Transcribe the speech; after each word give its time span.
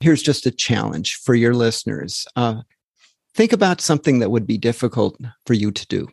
here's 0.00 0.22
just 0.22 0.46
a 0.46 0.50
challenge 0.50 1.16
for 1.16 1.34
your 1.34 1.54
listeners. 1.54 2.26
Uh, 2.34 2.62
think 3.34 3.52
about 3.52 3.80
something 3.80 4.18
that 4.18 4.30
would 4.30 4.46
be 4.46 4.58
difficult 4.58 5.18
for 5.46 5.54
you 5.54 5.70
to 5.70 5.86
do 5.86 6.08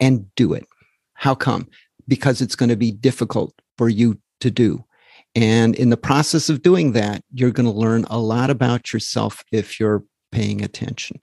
and 0.00 0.26
do 0.34 0.52
it. 0.52 0.66
How 1.14 1.34
come? 1.34 1.68
Because 2.08 2.40
it's 2.40 2.56
going 2.56 2.68
to 2.68 2.76
be 2.76 2.90
difficult 2.90 3.54
for 3.78 3.88
you 3.88 4.18
to 4.40 4.50
do. 4.50 4.84
And 5.34 5.74
in 5.76 5.90
the 5.90 5.96
process 5.96 6.50
of 6.50 6.62
doing 6.62 6.92
that, 6.92 7.22
you're 7.32 7.52
going 7.52 7.70
to 7.70 7.72
learn 7.72 8.04
a 8.10 8.18
lot 8.18 8.50
about 8.50 8.92
yourself 8.92 9.42
if 9.52 9.80
you're 9.80 10.04
paying 10.30 10.62
attention. 10.62 11.20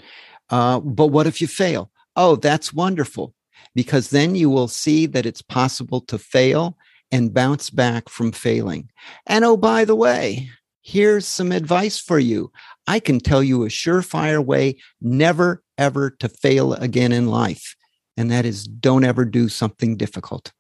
Uh, 0.50 0.80
but 0.80 1.08
what 1.08 1.28
if 1.28 1.42
you 1.42 1.48
fail? 1.48 1.92
Oh, 2.16 2.36
that's 2.36 2.74
wonderful, 2.74 3.36
because 3.76 4.10
then 4.10 4.36
you 4.36 4.50
will 4.50 4.68
see 4.68 5.06
that 5.06 5.26
it's 5.26 5.44
possible 5.44 6.02
to 6.02 6.18
fail 6.18 6.76
and 7.12 7.34
bounce 7.34 7.70
back 7.70 8.10
from 8.10 8.32
failing. 8.32 8.90
And 9.28 9.46
oh, 9.46 9.58
by 9.58 9.86
the 9.86 9.96
way, 9.96 10.50
here's 10.82 11.28
some 11.28 11.52
advice 11.52 12.00
for 12.00 12.20
you. 12.20 12.52
I 12.88 13.00
can 13.00 13.20
tell 13.20 13.44
you 13.44 13.64
a 13.64 13.68
surefire 13.68 14.44
way 14.44 14.78
never, 15.02 15.64
ever 15.78 16.12
to 16.20 16.30
fail 16.30 16.74
again 16.74 17.12
in 17.12 17.28
life. 17.28 17.76
And 18.18 18.30
that 18.32 18.46
is 18.46 18.66
don't 18.66 19.06
ever 19.06 19.26
do 19.26 19.48
something 19.50 19.96
difficult. 19.96 20.52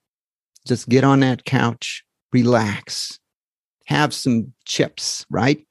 Just 0.65 0.89
get 0.89 1.03
on 1.03 1.21
that 1.21 1.45
couch, 1.45 2.03
relax, 2.31 3.19
have 3.85 4.13
some 4.13 4.53
chips, 4.65 5.25
right? 5.29 5.65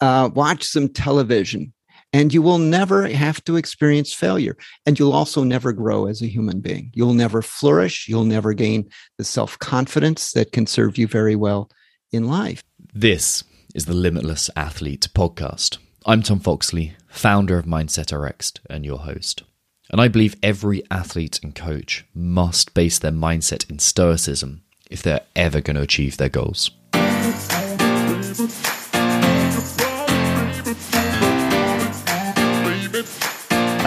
Uh, 0.00 0.30
watch 0.34 0.62
some 0.64 0.88
television, 0.88 1.72
and 2.12 2.32
you 2.32 2.40
will 2.40 2.58
never 2.58 3.08
have 3.08 3.42
to 3.44 3.56
experience 3.56 4.12
failure. 4.12 4.56
And 4.84 4.98
you'll 4.98 5.12
also 5.12 5.42
never 5.42 5.72
grow 5.72 6.06
as 6.06 6.22
a 6.22 6.26
human 6.26 6.60
being. 6.60 6.90
You'll 6.94 7.14
never 7.14 7.42
flourish. 7.42 8.06
You'll 8.08 8.24
never 8.24 8.52
gain 8.52 8.88
the 9.18 9.24
self 9.24 9.58
confidence 9.58 10.32
that 10.32 10.52
can 10.52 10.66
serve 10.66 10.96
you 10.96 11.08
very 11.08 11.34
well 11.34 11.70
in 12.12 12.28
life. 12.28 12.62
This 12.94 13.42
is 13.76 13.84
the 13.84 13.92
Limitless 13.92 14.48
Athlete 14.56 15.08
podcast. 15.14 15.76
I'm 16.06 16.22
Tom 16.22 16.40
Foxley, 16.40 16.94
founder 17.08 17.58
of 17.58 17.66
Mindset 17.66 18.10
RX 18.10 18.54
and 18.70 18.86
your 18.86 18.96
host. 18.96 19.42
And 19.90 20.00
I 20.00 20.08
believe 20.08 20.34
every 20.42 20.82
athlete 20.90 21.38
and 21.42 21.54
coach 21.54 22.06
must 22.14 22.72
base 22.72 22.98
their 22.98 23.12
mindset 23.12 23.68
in 23.68 23.78
stoicism 23.78 24.62
if 24.90 25.02
they're 25.02 25.26
ever 25.36 25.60
going 25.60 25.76
to 25.76 25.82
achieve 25.82 26.16
their 26.16 26.30
goals. 26.30 26.70
I 26.94 27.50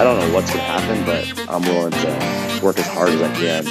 don't 0.03 0.19
know 0.19 0.33
what's 0.35 0.53
going 0.53 0.59
to 0.59 0.71
happen, 0.71 1.03
but 1.03 1.49
I'm 1.49 1.63
willing 1.63 1.93
to 1.93 2.59
work 2.63 2.77
as 2.77 2.87
hard 2.89 3.09
as 3.09 3.21
I 3.23 3.33
can. 3.33 3.65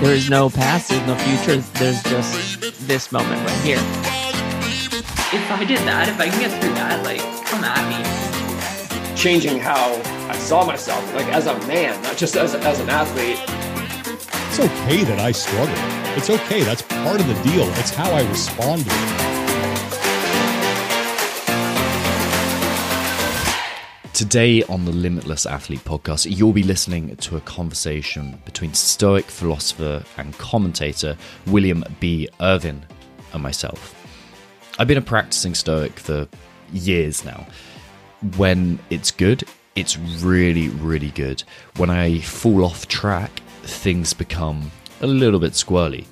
There 0.00 0.14
is 0.14 0.30
no 0.30 0.48
past, 0.48 0.88
there's 0.88 1.04
no 1.08 1.16
future, 1.16 1.56
there's 1.80 2.00
just 2.04 2.86
this 2.86 3.10
moment 3.10 3.44
right 3.44 3.60
here. 3.62 4.19
If 5.32 5.48
I 5.48 5.64
did 5.64 5.78
that, 5.86 6.08
if 6.08 6.18
I 6.18 6.28
can 6.28 6.40
get 6.40 6.50
through 6.60 6.74
that, 6.74 7.04
like, 7.04 7.20
come 7.46 7.62
at 7.62 7.86
me. 7.86 9.14
Changing 9.14 9.60
how 9.60 9.94
I 10.28 10.36
saw 10.36 10.66
myself, 10.66 11.14
like 11.14 11.28
as 11.28 11.46
a 11.46 11.56
man, 11.68 12.02
not 12.02 12.16
just 12.16 12.34
as, 12.34 12.56
as 12.56 12.80
an 12.80 12.90
athlete. 12.90 13.38
It's 14.48 14.58
okay 14.58 15.04
that 15.04 15.20
I 15.20 15.30
struggle. 15.30 15.72
It's 16.18 16.30
okay. 16.30 16.64
That's 16.64 16.82
part 16.82 17.20
of 17.20 17.28
the 17.28 17.34
deal. 17.48 17.68
It's 17.78 17.90
how 17.90 18.10
I 18.10 18.28
respond 18.28 18.84
to 18.86 18.90
it. 18.90 19.32
Today 24.12 24.64
on 24.64 24.84
the 24.84 24.90
Limitless 24.90 25.46
Athlete 25.46 25.84
podcast, 25.84 26.26
you'll 26.28 26.52
be 26.52 26.64
listening 26.64 27.14
to 27.14 27.36
a 27.36 27.40
conversation 27.42 28.42
between 28.44 28.74
Stoic 28.74 29.26
philosopher 29.26 30.02
and 30.16 30.36
commentator 30.38 31.16
William 31.46 31.84
B. 32.00 32.28
Irvine 32.40 32.84
and 33.32 33.44
myself. 33.44 33.94
I've 34.80 34.88
been 34.88 34.96
a 34.96 35.02
practicing 35.02 35.54
Stoic 35.54 35.98
for 36.00 36.26
years 36.72 37.22
now. 37.22 37.46
When 38.38 38.78
it's 38.88 39.10
good, 39.10 39.44
it's 39.76 39.98
really, 39.98 40.70
really 40.70 41.10
good. 41.10 41.42
When 41.76 41.90
I 41.90 42.20
fall 42.20 42.64
off 42.64 42.88
track, 42.88 43.42
things 43.62 44.14
become 44.14 44.70
a 45.02 45.06
little 45.06 45.38
bit 45.38 45.52
squirrely. 45.52 46.06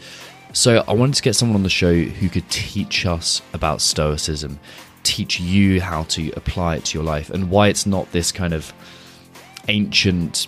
So 0.53 0.84
I 0.87 0.93
wanted 0.93 1.15
to 1.15 1.23
get 1.23 1.34
someone 1.34 1.56
on 1.56 1.62
the 1.62 1.71
show 1.71 1.95
who 1.95 2.29
could 2.29 2.47
teach 2.51 3.06
us 3.06 3.41
about 3.55 3.81
Stoicism, 3.81 4.61
teach 5.03 5.41
you 5.41 5.81
how 5.81 6.03
to 6.03 6.31
apply 6.33 6.77
it 6.77 6.85
to 6.87 6.99
your 6.99 7.05
life 7.05 7.31
and 7.31 7.49
why 7.49 7.69
it's 7.69 7.87
not 7.87 8.12
this 8.12 8.31
kind 8.31 8.53
of 8.53 8.75
ancient, 9.69 10.47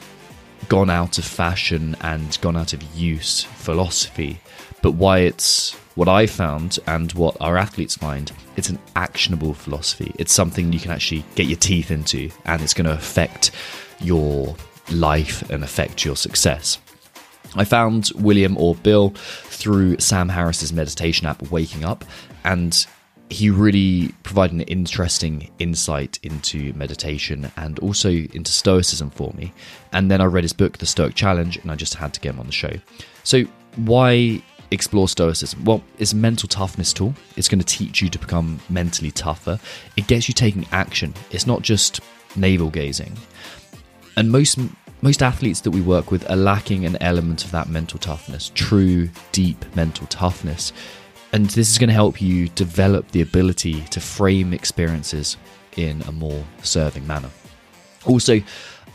gone 0.68 0.90
out 0.90 1.16
of 1.16 1.24
fashion 1.24 1.96
and 2.02 2.36
gone 2.42 2.58
out 2.58 2.74
of 2.74 2.82
use 2.94 3.44
philosophy, 3.44 4.40
but 4.82 4.92
why 4.92 5.18
it's 5.20 5.74
what 5.94 6.08
I 6.08 6.26
found 6.26 6.78
and 6.86 7.12
what 7.12 7.36
our 7.40 7.56
athletes 7.56 7.96
find. 7.96 8.32
It's 8.56 8.70
an 8.70 8.78
actionable 8.96 9.54
philosophy. 9.54 10.12
It's 10.18 10.32
something 10.32 10.72
you 10.72 10.80
can 10.80 10.92
actually 10.92 11.24
get 11.34 11.46
your 11.46 11.58
teeth 11.58 11.90
into 11.90 12.30
and 12.46 12.62
it's 12.62 12.74
going 12.74 12.86
to 12.86 12.92
affect 12.92 13.50
your 14.00 14.56
life 14.90 15.48
and 15.50 15.62
affect 15.62 16.04
your 16.04 16.16
success. 16.16 16.78
I 17.54 17.64
found 17.64 18.12
William 18.14 18.56
or 18.56 18.76
Bill 18.76 19.10
through 19.10 19.98
Sam 19.98 20.28
Harris's 20.28 20.72
meditation 20.72 21.26
app, 21.26 21.50
Waking 21.50 21.84
Up, 21.84 22.04
and 22.44 22.86
he 23.28 23.48
really 23.50 24.12
provided 24.22 24.54
an 24.54 24.62
interesting 24.62 25.50
insight 25.58 26.18
into 26.22 26.72
meditation 26.72 27.50
and 27.56 27.78
also 27.78 28.10
into 28.10 28.50
Stoicism 28.50 29.10
for 29.10 29.32
me. 29.36 29.52
And 29.92 30.10
then 30.10 30.20
I 30.20 30.24
read 30.24 30.44
his 30.44 30.52
book, 30.52 30.78
The 30.78 30.86
Stoic 30.86 31.14
Challenge, 31.14 31.56
and 31.58 31.70
I 31.70 31.76
just 31.76 31.94
had 31.94 32.12
to 32.14 32.20
get 32.20 32.34
him 32.34 32.40
on 32.40 32.46
the 32.46 32.52
show. 32.52 32.72
So, 33.22 33.44
why 33.76 34.42
explore 34.70 35.08
Stoicism? 35.08 35.64
Well, 35.64 35.82
it's 35.98 36.12
a 36.12 36.16
mental 36.16 36.48
toughness 36.48 36.92
tool. 36.92 37.14
It's 37.36 37.48
going 37.48 37.60
to 37.60 37.66
teach 37.66 38.00
you 38.00 38.08
to 38.08 38.18
become 38.18 38.60
mentally 38.68 39.10
tougher. 39.10 39.58
It 39.96 40.06
gets 40.06 40.28
you 40.28 40.34
taking 40.34 40.66
action. 40.72 41.14
It's 41.30 41.46
not 41.46 41.62
just 41.62 42.00
navel 42.36 42.70
gazing. 42.70 43.16
And 44.16 44.30
most 44.30 44.58
most 45.02 45.22
athletes 45.22 45.62
that 45.62 45.70
we 45.70 45.80
work 45.80 46.10
with 46.10 46.28
are 46.30 46.36
lacking 46.36 46.84
an 46.84 46.98
element 47.00 47.44
of 47.44 47.50
that 47.52 47.70
mental 47.70 47.98
toughness, 47.98 48.52
true, 48.54 49.08
deep 49.32 49.64
mental 49.74 50.06
toughness. 50.08 50.74
And 51.32 51.46
this 51.46 51.70
is 51.70 51.78
going 51.78 51.88
to 51.88 51.94
help 51.94 52.20
you 52.20 52.48
develop 52.50 53.10
the 53.10 53.22
ability 53.22 53.82
to 53.82 54.00
frame 54.00 54.52
experiences 54.52 55.36
in 55.76 56.02
a 56.02 56.12
more 56.12 56.44
serving 56.62 57.06
manner. 57.06 57.30
Also, 58.04 58.42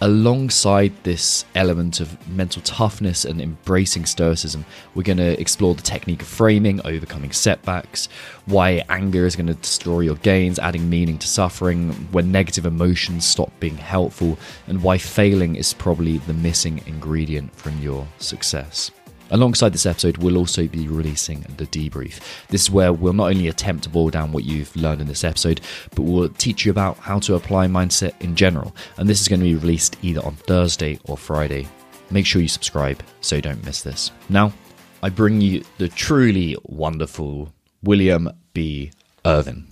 alongside 0.01 0.91
this 1.03 1.45
element 1.55 1.99
of 1.99 2.27
mental 2.29 2.61
toughness 2.61 3.25
and 3.25 3.41
embracing 3.41 4.05
stoicism, 4.05 4.65
we're 4.93 5.03
going 5.03 5.17
to 5.17 5.39
explore 5.39 5.75
the 5.75 5.81
technique 5.81 6.21
of 6.21 6.27
framing, 6.27 6.81
overcoming 6.85 7.31
setbacks, 7.31 8.07
why 8.45 8.83
anger 8.89 9.25
is 9.25 9.35
going 9.35 9.47
to 9.47 9.53
destroy 9.55 10.01
your 10.01 10.15
gains, 10.17 10.59
adding 10.59 10.89
meaning 10.89 11.17
to 11.17 11.27
suffering, 11.27 11.91
when 12.11 12.31
negative 12.31 12.65
emotions 12.65 13.25
stop 13.25 13.51
being 13.59 13.77
helpful, 13.77 14.37
and 14.67 14.83
why 14.83 14.97
failing 14.97 15.55
is 15.55 15.73
probably 15.73 16.17
the 16.19 16.33
missing 16.33 16.81
ingredient 16.85 17.55
from 17.55 17.79
your 17.79 18.07
success. 18.17 18.91
Alongside 19.31 19.73
this 19.73 19.87
episode, 19.87 20.17
we'll 20.17 20.37
also 20.37 20.67
be 20.67 20.87
releasing 20.87 21.41
the 21.57 21.65
debrief. 21.65 22.19
This 22.49 22.63
is 22.63 22.71
where 22.71 22.93
we'll 22.93 23.13
not 23.13 23.31
only 23.31 23.47
attempt 23.47 23.83
to 23.83 23.89
boil 23.89 24.09
down 24.09 24.31
what 24.31 24.43
you've 24.43 24.75
learned 24.75 25.01
in 25.01 25.07
this 25.07 25.23
episode, 25.23 25.61
but 25.95 26.03
we'll 26.03 26.29
teach 26.29 26.63
you 26.63 26.71
about 26.71 26.97
how 26.97 27.17
to 27.19 27.33
apply 27.33 27.67
mindset 27.67 28.13
in 28.21 28.35
general. 28.35 28.75
And 28.97 29.09
this 29.09 29.21
is 29.21 29.27
going 29.27 29.39
to 29.39 29.45
be 29.45 29.55
released 29.55 29.97
either 30.03 30.23
on 30.23 30.35
Thursday 30.35 30.99
or 31.05 31.17
Friday. 31.17 31.67
Make 32.11 32.27
sure 32.27 32.41
you 32.41 32.47
subscribe 32.47 33.01
so 33.21 33.37
you 33.37 33.41
don't 33.41 33.65
miss 33.65 33.81
this. 33.81 34.11
Now, 34.29 34.53
I 35.01 35.09
bring 35.09 35.41
you 35.41 35.63
the 35.79 35.87
truly 35.89 36.55
wonderful 36.63 37.51
William 37.81 38.29
B. 38.53 38.91
Irvine. 39.25 39.65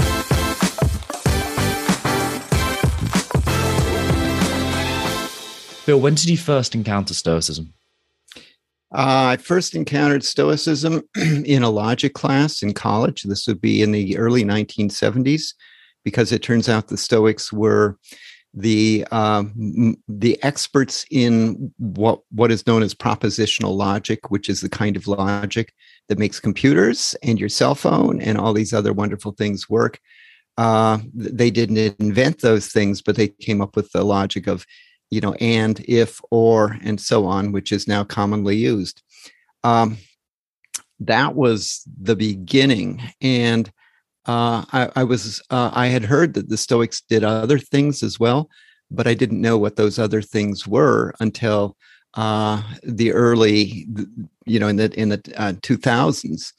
Bill, 5.86 6.00
when 6.00 6.16
did 6.16 6.30
you 6.30 6.38
first 6.38 6.74
encounter 6.74 7.14
Stoicism? 7.14 7.74
Uh, 8.94 9.34
I 9.34 9.38
first 9.38 9.74
encountered 9.74 10.24
Stoicism 10.24 11.02
in 11.16 11.64
a 11.64 11.70
logic 11.70 12.14
class 12.14 12.62
in 12.62 12.74
college. 12.74 13.24
This 13.24 13.48
would 13.48 13.60
be 13.60 13.82
in 13.82 13.92
the 13.92 14.18
early 14.18 14.44
1970s, 14.44 15.54
because 16.04 16.32
it 16.32 16.44
turns 16.44 16.70
out 16.70 16.88
the 16.88 16.98
Stoics 16.98 17.52
were 17.52 17.98
the 18.54 19.06
uh, 19.12 19.44
the 20.08 20.42
experts 20.44 21.06
in 21.10 21.74
what 21.78 22.22
what 22.30 22.52
is 22.52 22.68
known 22.68 22.84
as 22.84 22.94
propositional 22.94 23.76
logic, 23.76 24.30
which 24.30 24.48
is 24.48 24.62
the 24.62 24.70
kind 24.70 24.96
of 24.96 25.08
logic 25.08 25.74
that 26.08 26.20
makes 26.20 26.40
computers 26.40 27.16
and 27.24 27.40
your 27.40 27.50
cell 27.50 27.74
phone 27.74 28.22
and 28.22 28.38
all 28.38 28.54
these 28.54 28.74
other 28.74 28.94
wonderful 28.94 29.32
things 29.32 29.68
work. 29.68 30.00
Uh, 30.58 31.00
they 31.16 31.50
didn't 31.50 32.00
invent 32.00 32.42
those 32.42 32.68
things, 32.68 33.02
but 33.02 33.16
they 33.16 33.30
came 33.30 33.60
up 33.60 33.76
with 33.76 33.92
the 33.92 34.04
logic 34.04 34.46
of 34.46 34.68
you 35.14 35.22
know, 35.22 35.34
and, 35.34 35.80
if, 35.88 36.20
or, 36.32 36.78
and 36.84 37.00
so 37.00 37.26
on, 37.26 37.52
which 37.52 37.72
is 37.72 37.88
now 37.88 38.04
commonly 38.04 38.56
used. 38.56 39.02
Um, 39.64 39.98
that 41.00 41.36
was 41.36 41.84
the 42.02 42.16
beginning. 42.16 43.02
And 43.22 43.72
uh, 44.26 44.66
I, 44.72 44.90
I, 44.96 45.04
was, 45.04 45.42
uh, 45.50 45.70
I 45.74 45.88
had 45.88 46.06
heard 46.06 46.34
that 46.34 46.50
the 46.50 46.58
Stoics 46.58 47.02
did 47.02 47.24
other 47.24 47.60
things 47.60 48.02
as 48.02 48.20
well, 48.20 48.50
but 48.90 49.08
I 49.08 49.14
didn't 49.14 49.42
know 49.42 49.58
what 49.58 49.76
those 49.76 50.00
other 50.00 50.22
things 50.22 50.68
were 50.68 51.14
until 51.20 51.78
uh, 52.16 52.62
the 52.84 53.12
early, 53.12 53.88
you 54.46 54.60
know, 54.60 54.68
in 54.68 54.76
the 54.76 54.92
in 55.00 55.10
the 55.10 55.34
uh, 55.36 55.54
two 55.62 55.78
thousands, 55.78 56.54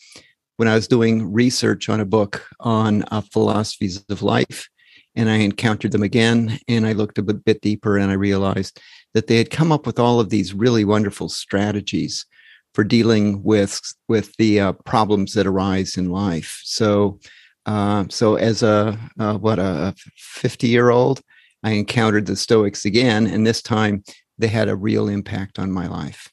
when 0.56 0.68
I 0.68 0.74
was 0.74 0.88
doing 0.88 1.32
research 1.32 1.88
on 1.88 2.00
a 2.00 2.04
book 2.04 2.44
on 2.60 3.04
uh, 3.10 3.20
philosophies 3.32 4.04
of 4.08 4.22
life, 4.22 4.68
and 5.16 5.30
I 5.30 5.36
encountered 5.36 5.92
them 5.92 6.02
again, 6.02 6.58
and 6.68 6.86
I 6.86 6.92
looked 6.92 7.18
a 7.18 7.22
bit 7.22 7.60
deeper, 7.60 7.96
and 7.96 8.10
I 8.10 8.14
realized 8.14 8.80
that 9.12 9.26
they 9.26 9.36
had 9.38 9.50
come 9.50 9.72
up 9.72 9.86
with 9.86 9.98
all 9.98 10.20
of 10.20 10.30
these 10.30 10.54
really 10.54 10.84
wonderful 10.84 11.28
strategies 11.28 12.26
for 12.74 12.84
dealing 12.84 13.42
with 13.42 13.80
with 14.08 14.34
the 14.36 14.60
uh, 14.60 14.72
problems 14.84 15.34
that 15.34 15.46
arise 15.46 15.96
in 15.96 16.10
life. 16.10 16.60
So, 16.64 17.20
uh, 17.66 18.04
so 18.10 18.34
as 18.34 18.62
a 18.62 18.98
uh, 19.18 19.38
what 19.38 19.58
a 19.58 19.94
fifty 20.16 20.68
year 20.68 20.90
old, 20.90 21.20
I 21.62 21.72
encountered 21.72 22.26
the 22.26 22.36
Stoics 22.36 22.84
again, 22.84 23.26
and 23.26 23.46
this 23.46 23.62
time 23.62 24.02
they 24.36 24.48
had 24.48 24.68
a 24.68 24.76
real 24.76 25.08
impact 25.08 25.58
on 25.58 25.70
my 25.70 25.86
life. 25.86 26.30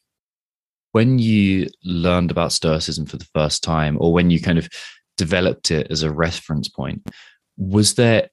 When 0.90 1.18
you 1.18 1.68
learned 1.84 2.30
about 2.30 2.52
Stoicism 2.52 3.06
for 3.06 3.16
the 3.16 3.28
first 3.32 3.62
time, 3.62 3.96
or 4.00 4.12
when 4.12 4.30
you 4.30 4.40
kind 4.40 4.58
of 4.58 4.68
developed 5.16 5.70
it 5.70 5.86
as 5.90 6.02
a 6.02 6.10
reference 6.10 6.68
point, 6.68 7.08
was 7.56 7.94
there 7.94 8.28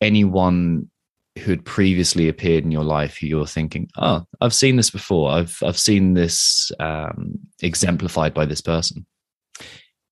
anyone 0.00 0.88
who 1.38 1.50
had 1.50 1.64
previously 1.64 2.28
appeared 2.28 2.64
in 2.64 2.70
your 2.70 2.84
life 2.84 3.16
who 3.16 3.26
you're 3.26 3.46
thinking, 3.46 3.88
oh, 3.96 4.24
I've 4.40 4.54
seen 4.54 4.76
this 4.76 4.90
before. 4.90 5.32
I've 5.32 5.58
I've 5.62 5.78
seen 5.78 6.14
this 6.14 6.70
um, 6.78 7.38
exemplified 7.60 8.34
by 8.34 8.44
this 8.44 8.60
person. 8.60 9.04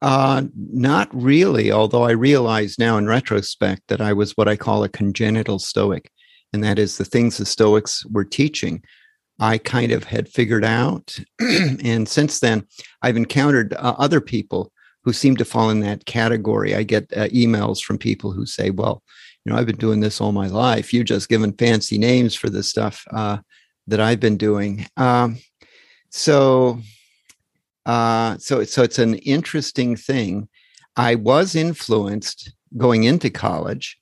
Uh, 0.00 0.42
not 0.56 1.08
really, 1.12 1.70
although 1.70 2.02
I 2.02 2.10
realize 2.10 2.76
now 2.76 2.98
in 2.98 3.06
retrospect 3.06 3.82
that 3.86 4.00
I 4.00 4.12
was 4.12 4.36
what 4.36 4.48
I 4.48 4.56
call 4.56 4.82
a 4.82 4.88
congenital 4.88 5.60
Stoic, 5.60 6.10
and 6.52 6.64
that 6.64 6.78
is 6.78 6.98
the 6.98 7.04
things 7.04 7.36
the 7.36 7.46
Stoics 7.46 8.04
were 8.06 8.24
teaching. 8.24 8.82
I 9.38 9.58
kind 9.58 9.92
of 9.92 10.04
had 10.04 10.28
figured 10.28 10.64
out, 10.64 11.16
and 11.40 12.08
since 12.08 12.40
then 12.40 12.66
I've 13.02 13.16
encountered 13.16 13.74
uh, 13.74 13.94
other 13.96 14.20
people 14.20 14.72
who 15.04 15.12
seem 15.12 15.36
to 15.36 15.44
fall 15.44 15.70
in 15.70 15.80
that 15.80 16.04
category. 16.04 16.74
I 16.74 16.82
get 16.82 17.04
uh, 17.16 17.28
emails 17.28 17.80
from 17.80 17.96
people 17.96 18.32
who 18.32 18.44
say, 18.44 18.70
"Well, 18.70 19.04
you 19.44 19.52
know, 19.52 19.58
I've 19.58 19.66
been 19.66 19.76
doing 19.76 20.00
this 20.00 20.20
all 20.20 20.32
my 20.32 20.46
life. 20.46 20.92
You've 20.92 21.06
just 21.06 21.28
given 21.28 21.52
fancy 21.52 21.98
names 21.98 22.34
for 22.34 22.48
the 22.48 22.62
stuff 22.62 23.04
uh, 23.10 23.38
that 23.88 24.00
I've 24.00 24.20
been 24.20 24.36
doing. 24.36 24.86
Um, 24.96 25.38
so, 26.10 26.80
uh, 27.86 28.38
so, 28.38 28.64
so 28.64 28.82
it's 28.82 28.98
an 28.98 29.14
interesting 29.14 29.96
thing. 29.96 30.48
I 30.96 31.16
was 31.16 31.56
influenced 31.56 32.52
going 32.76 33.04
into 33.04 33.30
college 33.30 33.98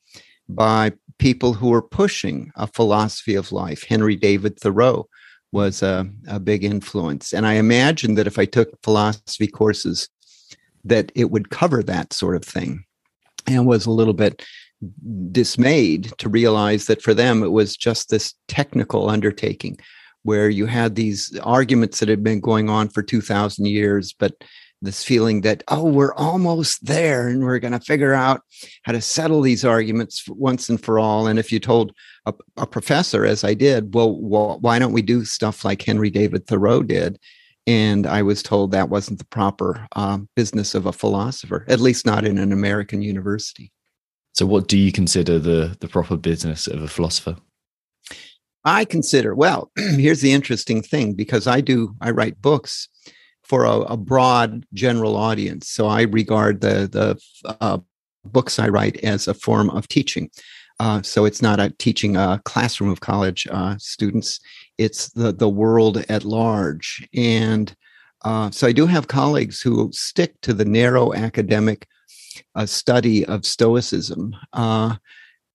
by 0.48 0.92
people 1.18 1.54
who 1.54 1.68
were 1.70 1.82
pushing 1.82 2.50
a 2.56 2.66
philosophy 2.66 3.34
of 3.34 3.52
life. 3.52 3.84
Henry 3.84 4.16
David 4.16 4.58
Thoreau 4.58 5.08
was 5.52 5.82
a, 5.82 6.08
a 6.28 6.38
big 6.38 6.64
influence, 6.64 7.32
and 7.32 7.46
I 7.46 7.54
imagined 7.54 8.18
that 8.18 8.26
if 8.26 8.38
I 8.38 8.44
took 8.44 8.70
philosophy 8.82 9.46
courses, 9.46 10.08
that 10.84 11.12
it 11.14 11.30
would 11.30 11.50
cover 11.50 11.82
that 11.82 12.12
sort 12.12 12.36
of 12.36 12.44
thing, 12.44 12.84
and 13.46 13.66
was 13.66 13.86
a 13.86 13.90
little 13.90 14.14
bit 14.14 14.44
dismayed 15.30 16.12
to 16.18 16.28
realize 16.28 16.86
that 16.86 17.02
for 17.02 17.12
them 17.12 17.42
it 17.42 17.52
was 17.52 17.76
just 17.76 18.08
this 18.08 18.34
technical 18.48 19.10
undertaking 19.10 19.78
where 20.22 20.48
you 20.48 20.66
had 20.66 20.94
these 20.94 21.38
arguments 21.42 22.00
that 22.00 22.08
had 22.08 22.22
been 22.22 22.40
going 22.40 22.70
on 22.70 22.88
for 22.88 23.02
2000 23.02 23.66
years 23.66 24.14
but 24.18 24.42
this 24.82 25.04
feeling 25.04 25.42
that 25.42 25.62
oh 25.68 25.84
we're 25.84 26.14
almost 26.14 26.84
there 26.86 27.28
and 27.28 27.44
we're 27.44 27.58
going 27.58 27.72
to 27.72 27.80
figure 27.80 28.14
out 28.14 28.42
how 28.82 28.92
to 28.92 29.00
settle 29.00 29.40
these 29.42 29.64
arguments 29.64 30.26
once 30.28 30.68
and 30.68 30.82
for 30.82 30.98
all. 30.98 31.26
And 31.26 31.38
if 31.38 31.52
you 31.52 31.60
told 31.60 31.92
a, 32.26 32.34
a 32.56 32.66
professor 32.66 33.24
as 33.24 33.44
i 33.44 33.54
did 33.54 33.94
well, 33.94 34.18
well 34.20 34.58
why 34.60 34.78
don't 34.78 34.92
we 34.92 35.02
do 35.02 35.24
stuff 35.24 35.64
like 35.64 35.82
henry 35.82 36.10
david 36.10 36.46
thoreau 36.46 36.82
did? 36.82 37.18
And 37.66 38.06
i 38.06 38.22
was 38.22 38.42
told 38.42 38.70
that 38.70 38.88
wasn't 38.88 39.18
the 39.18 39.26
proper 39.26 39.86
um, 39.96 40.28
business 40.34 40.74
of 40.74 40.86
a 40.86 40.92
philosopher 40.92 41.64
at 41.68 41.80
least 41.80 42.06
not 42.06 42.24
in 42.24 42.38
an 42.38 42.52
american 42.52 43.02
university 43.02 43.72
so, 44.32 44.46
what 44.46 44.68
do 44.68 44.78
you 44.78 44.92
consider 44.92 45.38
the 45.38 45.76
the 45.80 45.88
proper 45.88 46.16
business 46.16 46.66
of 46.66 46.82
a 46.82 46.88
philosopher? 46.88 47.36
I 48.64 48.84
consider 48.84 49.34
well. 49.34 49.70
here's 49.76 50.20
the 50.20 50.32
interesting 50.32 50.82
thing 50.82 51.14
because 51.14 51.46
I 51.46 51.60
do 51.60 51.94
I 52.00 52.10
write 52.10 52.40
books 52.40 52.88
for 53.42 53.64
a, 53.64 53.80
a 53.80 53.96
broad 53.96 54.64
general 54.72 55.16
audience, 55.16 55.68
so 55.68 55.86
I 55.86 56.02
regard 56.02 56.60
the 56.60 56.88
the 56.90 57.56
uh, 57.60 57.78
books 58.24 58.58
I 58.58 58.68
write 58.68 59.02
as 59.02 59.26
a 59.26 59.34
form 59.34 59.70
of 59.70 59.88
teaching. 59.88 60.30
Uh, 60.78 61.02
so 61.02 61.26
it's 61.26 61.42
not 61.42 61.60
a 61.60 61.70
teaching 61.78 62.16
a 62.16 62.40
classroom 62.44 62.90
of 62.90 63.00
college 63.00 63.46
uh, 63.50 63.76
students; 63.78 64.40
it's 64.78 65.10
the 65.10 65.32
the 65.32 65.48
world 65.48 65.98
at 66.08 66.24
large. 66.24 67.06
And 67.14 67.74
uh, 68.22 68.50
so 68.50 68.66
I 68.66 68.72
do 68.72 68.86
have 68.86 69.08
colleagues 69.08 69.60
who 69.60 69.90
stick 69.92 70.40
to 70.42 70.52
the 70.54 70.64
narrow 70.64 71.14
academic 71.14 71.86
a 72.54 72.66
study 72.66 73.24
of 73.26 73.46
Stoicism. 73.46 74.34
Uh, 74.52 74.96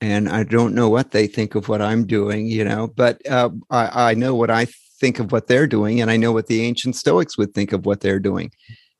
and 0.01 0.29
I 0.29 0.43
don't 0.43 0.75
know 0.75 0.89
what 0.89 1.11
they 1.11 1.27
think 1.27 1.55
of 1.55 1.69
what 1.69 1.81
I'm 1.81 2.05
doing, 2.05 2.47
you 2.47 2.63
know, 2.63 2.87
but 2.87 3.25
uh, 3.29 3.49
I, 3.69 4.11
I 4.11 4.13
know 4.13 4.35
what 4.35 4.51
I 4.51 4.67
think 4.99 5.19
of 5.19 5.31
what 5.31 5.47
they're 5.47 5.67
doing, 5.67 6.01
and 6.01 6.11
I 6.11 6.17
know 6.17 6.31
what 6.31 6.47
the 6.47 6.61
ancient 6.61 6.95
Stoics 6.95 7.37
would 7.37 7.53
think 7.53 7.71
of 7.73 7.85
what 7.85 8.01
they're 8.01 8.19
doing. 8.19 8.51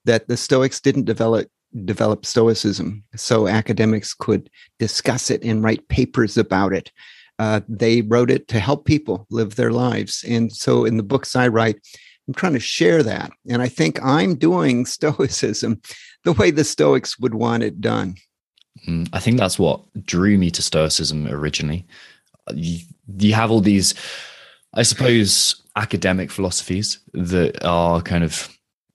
That 0.05 0.27
the 0.27 0.37
Stoics 0.37 0.79
didn't 0.79 1.05
develop 1.05 1.47
develop 1.83 2.25
Stoicism 2.25 3.03
so 3.15 3.47
academics 3.47 4.13
could 4.13 4.49
discuss 4.79 5.29
it 5.29 5.43
and 5.43 5.61
write 5.61 5.89
papers 5.89 6.38
about 6.38 6.71
it. 6.71 6.91
Uh, 7.38 7.59
they 7.67 8.01
wrote 8.01 8.31
it 8.31 8.47
to 8.47 8.59
help 8.59 8.85
people 8.85 9.25
live 9.29 9.55
their 9.55 9.71
lives, 9.71 10.23
and 10.27 10.51
so 10.51 10.85
in 10.85 10.97
the 10.97 11.03
books 11.03 11.35
I 11.35 11.47
write, 11.49 11.77
I'm 12.27 12.33
trying 12.33 12.53
to 12.53 12.59
share 12.59 13.03
that. 13.03 13.31
And 13.49 13.61
I 13.61 13.67
think 13.67 14.01
I'm 14.03 14.35
doing 14.35 14.85
Stoicism 14.97 15.81
the 16.25 16.33
way 16.33 16.51
the 16.51 16.63
Stoics 16.63 17.18
would 17.18 17.33
want 17.33 17.63
it 17.63 17.80
done. 17.80 18.16
Mm, 18.86 19.07
I 19.13 19.19
think 19.19 19.38
that's 19.38 19.57
what 19.57 19.81
drew 20.06 20.38
me 20.38 20.51
to 20.51 20.62
Stoicism 20.62 21.27
originally. 21.27 21.86
You, 22.54 22.80
you 23.18 23.33
have 23.33 23.51
all 23.51 23.62
these, 23.62 23.94
I 24.74 24.83
suppose, 24.83 25.62
academic 25.77 26.31
philosophies 26.31 27.00
that 27.13 27.63
are 27.63 28.01
kind 28.01 28.24
of 28.24 28.50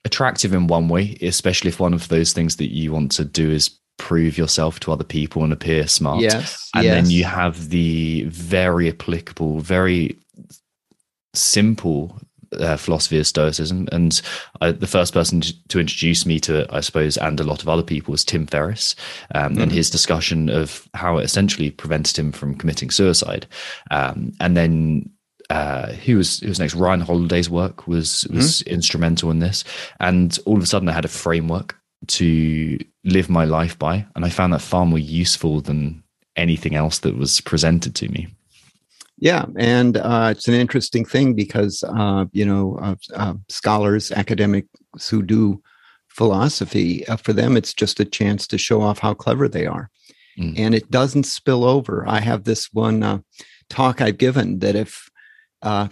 attractive 0.04 0.52
in 0.52 0.66
one 0.66 0.88
way, 0.88 1.16
especially 1.22 1.68
if 1.68 1.80
one 1.80 1.94
of 1.94 2.08
those 2.08 2.32
things 2.32 2.56
that 2.56 2.72
you 2.72 2.92
want 2.92 3.12
to 3.12 3.24
do 3.24 3.50
is 3.50 3.70
prove 3.96 4.38
yourself 4.38 4.80
to 4.80 4.92
other 4.92 5.04
people 5.04 5.44
and 5.44 5.52
appear 5.52 5.86
smart. 5.86 6.20
Yes. 6.20 6.70
And 6.74 6.84
yes. 6.84 6.94
then 6.94 7.10
you 7.10 7.24
have 7.24 7.70
the 7.70 8.24
very 8.24 8.88
applicable, 8.88 9.60
very 9.60 10.16
simple 11.34 12.18
uh, 12.58 12.76
philosophy 12.76 13.18
of 13.18 13.26
Stoicism. 13.26 13.88
And 13.92 14.20
I, 14.60 14.72
the 14.72 14.86
first 14.86 15.12
person 15.12 15.40
to 15.40 15.80
introduce 15.80 16.26
me 16.26 16.40
to 16.40 16.60
it, 16.60 16.68
I 16.70 16.80
suppose, 16.80 17.16
and 17.16 17.38
a 17.40 17.44
lot 17.44 17.62
of 17.62 17.68
other 17.68 17.82
people 17.82 18.12
was 18.12 18.24
Tim 18.24 18.46
Ferriss 18.46 18.96
um, 19.34 19.56
mm. 19.56 19.62
and 19.62 19.72
his 19.72 19.90
discussion 19.90 20.48
of 20.48 20.88
how 20.94 21.18
it 21.18 21.24
essentially 21.24 21.70
prevented 21.70 22.18
him 22.18 22.32
from 22.32 22.54
committing 22.54 22.90
suicide. 22.90 23.46
Um, 23.90 24.32
and 24.40 24.56
then 24.56 25.10
uh, 25.50 25.92
who 25.92 26.16
was 26.16 26.40
who 26.40 26.48
was 26.48 26.60
next? 26.60 26.74
Ryan 26.74 27.00
Holiday's 27.00 27.50
work 27.50 27.86
was 27.86 28.26
was 28.30 28.62
mm 28.62 28.66
instrumental 28.70 29.30
in 29.30 29.40
this, 29.40 29.64
and 29.98 30.38
all 30.46 30.56
of 30.56 30.62
a 30.62 30.66
sudden 30.66 30.88
I 30.88 30.92
had 30.92 31.04
a 31.04 31.08
framework 31.08 31.76
to 32.06 32.78
live 33.04 33.28
my 33.28 33.44
life 33.44 33.78
by, 33.78 34.06
and 34.14 34.24
I 34.24 34.28
found 34.28 34.52
that 34.52 34.60
far 34.60 34.86
more 34.86 34.98
useful 34.98 35.60
than 35.60 36.04
anything 36.36 36.74
else 36.76 37.00
that 37.00 37.16
was 37.16 37.40
presented 37.40 37.94
to 37.96 38.08
me. 38.08 38.28
Yeah, 39.20 39.44
and 39.58 39.98
uh, 39.98 40.28
it's 40.34 40.48
an 40.48 40.54
interesting 40.54 41.04
thing 41.04 41.34
because 41.34 41.84
uh, 41.86 42.24
you 42.32 42.44
know 42.44 42.78
uh, 42.80 42.94
uh 43.14 43.34
scholars, 43.48 44.10
academics 44.10 44.68
who 45.10 45.22
do 45.22 45.62
philosophy, 46.08 47.06
uh, 47.06 47.16
for 47.16 47.34
them 47.34 47.56
it's 47.56 47.74
just 47.74 48.00
a 48.00 48.06
chance 48.06 48.46
to 48.48 48.58
show 48.58 48.80
off 48.80 48.98
how 48.98 49.12
clever 49.12 49.46
they 49.46 49.66
are, 49.66 49.90
mm. 50.38 50.58
and 50.58 50.74
it 50.74 50.90
doesn't 50.90 51.24
spill 51.24 51.64
over. 51.64 52.08
I 52.08 52.20
have 52.20 52.44
this 52.44 52.72
one 52.72 53.02
uh, 53.02 53.18
talk 53.68 54.00
I've 54.00 54.16
given 54.16 54.60
that 54.60 54.74
if 54.74 55.10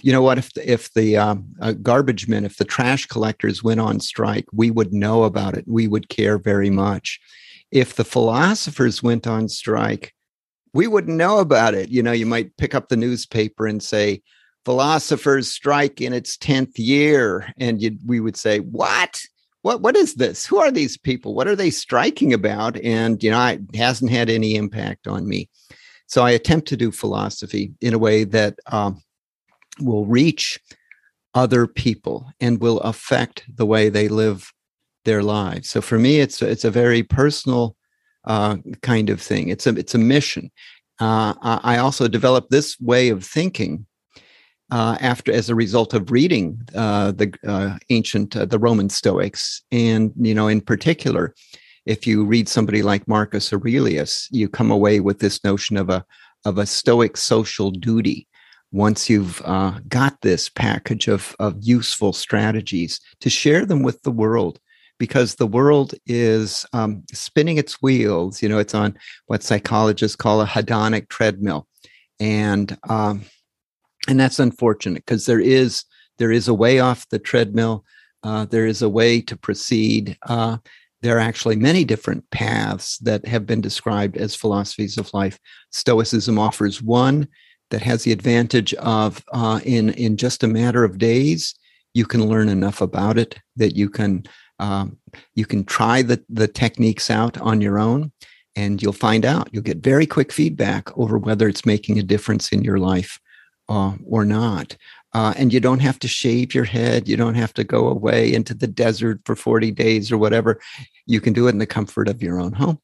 you 0.00 0.10
know 0.10 0.22
what 0.22 0.38
if 0.38 0.54
the, 0.54 0.72
if 0.72 0.90
the 0.94 1.76
garbage 1.82 2.28
men, 2.28 2.46
if 2.46 2.56
the 2.56 2.64
trash 2.64 3.04
collectors 3.04 3.62
went 3.62 3.80
on 3.80 4.00
strike, 4.00 4.46
we 4.54 4.70
would 4.70 4.94
know 4.94 5.24
about 5.24 5.54
it. 5.54 5.66
We 5.68 5.86
would 5.86 6.08
care 6.08 6.38
very 6.38 6.70
much. 6.70 7.20
If 7.70 7.94
the 7.94 8.04
philosophers 8.04 9.02
went 9.02 9.26
on 9.26 9.50
strike, 9.50 10.14
we 10.74 10.86
wouldn't 10.86 11.16
know 11.16 11.38
about 11.38 11.74
it. 11.74 11.88
You 11.88 12.02
know, 12.02 12.12
you 12.12 12.26
might 12.26 12.56
pick 12.56 12.74
up 12.74 12.88
the 12.88 12.96
newspaper 12.96 13.66
and 13.66 13.82
say, 13.82 14.22
philosophers 14.64 15.50
strike 15.50 16.00
in 16.00 16.12
its 16.12 16.36
10th 16.36 16.72
year. 16.76 17.52
And 17.58 17.80
you, 17.80 17.96
we 18.06 18.20
would 18.20 18.36
say, 18.36 18.58
what? 18.58 19.20
What, 19.62 19.80
what 19.80 19.96
is 19.96 20.14
this? 20.14 20.46
Who 20.46 20.58
are 20.58 20.70
these 20.70 20.96
people? 20.96 21.34
What 21.34 21.48
are 21.48 21.56
they 21.56 21.70
striking 21.70 22.32
about? 22.32 22.78
And, 22.78 23.22
you 23.22 23.30
know, 23.30 23.46
it 23.46 23.74
hasn't 23.74 24.10
had 24.10 24.30
any 24.30 24.54
impact 24.54 25.06
on 25.08 25.28
me. 25.28 25.48
So 26.06 26.22
I 26.22 26.30
attempt 26.30 26.68
to 26.68 26.76
do 26.76 26.90
philosophy 26.90 27.74
in 27.80 27.92
a 27.92 27.98
way 27.98 28.24
that 28.24 28.58
um, 28.66 29.02
will 29.80 30.06
reach 30.06 30.58
other 31.34 31.66
people 31.66 32.30
and 32.40 32.60
will 32.60 32.80
affect 32.80 33.44
the 33.54 33.66
way 33.66 33.88
they 33.88 34.08
live 34.08 34.52
their 35.04 35.22
lives. 35.22 35.68
So 35.68 35.80
for 35.80 35.98
me, 35.98 36.20
it's 36.20 36.42
it's 36.42 36.64
a 36.64 36.70
very 36.70 37.02
personal 37.02 37.76
uh, 38.28 38.58
kind 38.82 39.10
of 39.10 39.20
thing. 39.20 39.48
It's 39.48 39.66
a 39.66 39.70
it's 39.70 39.94
a 39.94 39.98
mission. 39.98 40.52
Uh, 41.00 41.34
I 41.40 41.78
also 41.78 42.08
developed 42.08 42.50
this 42.50 42.78
way 42.80 43.08
of 43.08 43.24
thinking 43.24 43.86
uh, 44.70 44.98
after 45.00 45.32
as 45.32 45.48
a 45.48 45.54
result 45.54 45.94
of 45.94 46.10
reading 46.10 46.60
uh, 46.74 47.12
the 47.12 47.32
uh, 47.46 47.78
ancient 47.90 48.36
uh, 48.36 48.44
the 48.44 48.58
Roman 48.58 48.88
Stoics, 48.90 49.62
and 49.72 50.12
you 50.16 50.34
know 50.34 50.48
in 50.48 50.60
particular, 50.60 51.34
if 51.86 52.06
you 52.06 52.24
read 52.24 52.48
somebody 52.48 52.82
like 52.82 53.08
Marcus 53.08 53.52
Aurelius, 53.52 54.28
you 54.30 54.48
come 54.48 54.70
away 54.70 55.00
with 55.00 55.20
this 55.20 55.42
notion 55.42 55.76
of 55.76 55.88
a 55.88 56.04
of 56.44 56.58
a 56.58 56.66
stoic 56.66 57.16
social 57.16 57.70
duty. 57.70 58.28
Once 58.70 59.08
you've 59.08 59.40
uh, 59.46 59.80
got 59.88 60.20
this 60.20 60.50
package 60.50 61.08
of 61.08 61.34
of 61.38 61.56
useful 61.60 62.12
strategies 62.12 63.00
to 63.20 63.30
share 63.30 63.64
them 63.64 63.82
with 63.82 64.02
the 64.02 64.10
world, 64.10 64.60
because 64.98 65.34
the 65.34 65.46
world 65.46 65.94
is 66.06 66.66
um, 66.72 67.04
spinning 67.12 67.58
its 67.58 67.80
wheels. 67.80 68.42
You 68.42 68.48
know, 68.48 68.58
it's 68.58 68.74
on 68.74 68.96
what 69.26 69.42
psychologists 69.42 70.16
call 70.16 70.40
a 70.40 70.46
hedonic 70.46 71.08
treadmill, 71.08 71.66
and 72.20 72.76
um, 72.88 73.22
and 74.08 74.18
that's 74.18 74.38
unfortunate 74.38 75.04
because 75.06 75.26
there 75.26 75.40
is 75.40 75.84
there 76.18 76.32
is 76.32 76.48
a 76.48 76.54
way 76.54 76.80
off 76.80 77.08
the 77.08 77.18
treadmill. 77.18 77.84
Uh, 78.22 78.44
there 78.44 78.66
is 78.66 78.82
a 78.82 78.88
way 78.88 79.20
to 79.20 79.36
proceed. 79.36 80.18
Uh, 80.22 80.58
there 81.00 81.16
are 81.16 81.20
actually 81.20 81.54
many 81.54 81.84
different 81.84 82.28
paths 82.30 82.98
that 82.98 83.24
have 83.24 83.46
been 83.46 83.60
described 83.60 84.16
as 84.16 84.34
philosophies 84.34 84.98
of 84.98 85.14
life. 85.14 85.38
Stoicism 85.70 86.38
offers 86.38 86.82
one 86.82 87.28
that 87.70 87.82
has 87.82 88.02
the 88.02 88.12
advantage 88.12 88.74
of 88.74 89.24
uh, 89.32 89.60
in 89.64 89.90
in 89.90 90.16
just 90.16 90.42
a 90.42 90.48
matter 90.48 90.84
of 90.84 90.98
days 90.98 91.54
you 91.94 92.06
can 92.06 92.26
learn 92.28 92.48
enough 92.48 92.80
about 92.80 93.18
it 93.18 93.38
that 93.56 93.76
you 93.76 93.88
can 93.88 94.24
um, 94.58 94.98
you 95.34 95.46
can 95.46 95.64
try 95.64 96.02
the 96.02 96.22
the 96.28 96.48
techniques 96.48 97.10
out 97.10 97.38
on 97.40 97.60
your 97.60 97.78
own 97.78 98.12
and 98.56 98.82
you'll 98.82 98.92
find 98.92 99.24
out 99.24 99.48
you'll 99.52 99.62
get 99.62 99.78
very 99.78 100.06
quick 100.06 100.32
feedback 100.32 100.96
over 100.98 101.18
whether 101.18 101.48
it's 101.48 101.66
making 101.66 101.98
a 101.98 102.02
difference 102.02 102.50
in 102.50 102.62
your 102.62 102.78
life 102.78 103.20
uh, 103.68 103.94
or 104.06 104.24
not 104.24 104.76
uh, 105.14 105.32
and 105.36 105.52
you 105.52 105.60
don't 105.60 105.80
have 105.80 105.98
to 105.98 106.08
shave 106.08 106.54
your 106.54 106.64
head. 106.64 107.08
You 107.08 107.16
don't 107.16 107.34
have 107.34 107.54
to 107.54 107.64
go 107.64 107.88
away 107.88 108.32
into 108.32 108.54
the 108.54 108.66
desert 108.66 109.20
for 109.24 109.34
40 109.34 109.70
days 109.70 110.12
or 110.12 110.18
whatever. 110.18 110.60
You 111.06 111.20
can 111.20 111.32
do 111.32 111.46
it 111.46 111.50
in 111.50 111.58
the 111.58 111.66
comfort 111.66 112.08
of 112.08 112.22
your 112.22 112.40
own 112.40 112.52
home. 112.52 112.78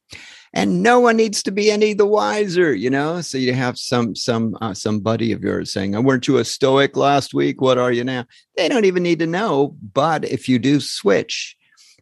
And 0.51 0.81
no 0.81 0.99
one 0.99 1.17
needs 1.17 1.43
to 1.43 1.51
be 1.51 1.69
any 1.69 1.93
the 1.93 2.05
wiser, 2.05 2.73
you 2.73 2.89
know. 2.89 3.19
So 3.21 3.37
you 3.37 3.53
have 3.53 3.77
some 3.77 4.15
some 4.15 4.57
uh, 4.61 4.73
some 4.73 5.01
buddy 5.01 5.33
of 5.33 5.43
yours 5.43 5.73
saying, 5.73 5.95
I 5.95 5.99
"Weren't 5.99 6.29
you 6.29 6.37
a 6.37 6.45
stoic 6.45 6.95
last 6.95 7.33
week? 7.33 7.59
What 7.59 7.77
are 7.77 7.91
you 7.91 8.05
now?" 8.05 8.25
They 8.55 8.69
don't 8.69 8.85
even 8.85 9.03
need 9.03 9.19
to 9.19 9.27
know. 9.27 9.75
But 9.93 10.23
if 10.23 10.47
you 10.47 10.57
do 10.57 10.79
switch, 10.79 11.57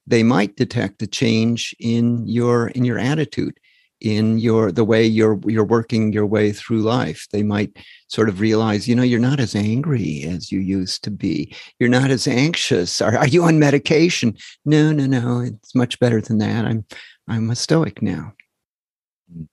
they 0.05 0.23
might 0.23 0.55
detect 0.55 1.01
a 1.01 1.07
change 1.07 1.75
in 1.79 2.27
your 2.27 2.67
in 2.69 2.85
your 2.85 2.99
attitude 2.99 3.59
in 4.03 4.37
your 4.37 4.71
the 4.71 4.83
way 4.83 5.05
you're 5.05 5.39
you're 5.45 5.63
working 5.63 6.11
your 6.11 6.25
way 6.25 6.51
through 6.51 6.81
life. 6.81 7.25
They 7.31 7.41
might 7.41 7.77
sort 8.09 8.27
of 8.29 8.41
realize 8.41 8.87
you 8.87 8.95
know 8.95 9.03
you're 9.03 9.19
not 9.19 9.39
as 9.39 9.55
angry 9.55 10.23
as 10.23 10.51
you 10.51 10.59
used 10.59 11.03
to 11.05 11.11
be. 11.11 11.55
You're 11.79 11.89
not 11.89 12.11
as 12.11 12.27
anxious. 12.27 13.01
Are, 13.01 13.17
are 13.17 13.27
you 13.27 13.43
on 13.43 13.59
medication? 13.59 14.37
No 14.65 14.91
no 14.91 15.05
no. 15.05 15.39
It's 15.39 15.73
much 15.73 15.99
better 15.99 16.21
than 16.21 16.37
that. 16.39 16.65
I'm 16.65 16.85
i'm 17.27 17.49
a 17.49 17.55
stoic 17.55 18.01
now. 18.01 18.33
Mm. 19.33 19.47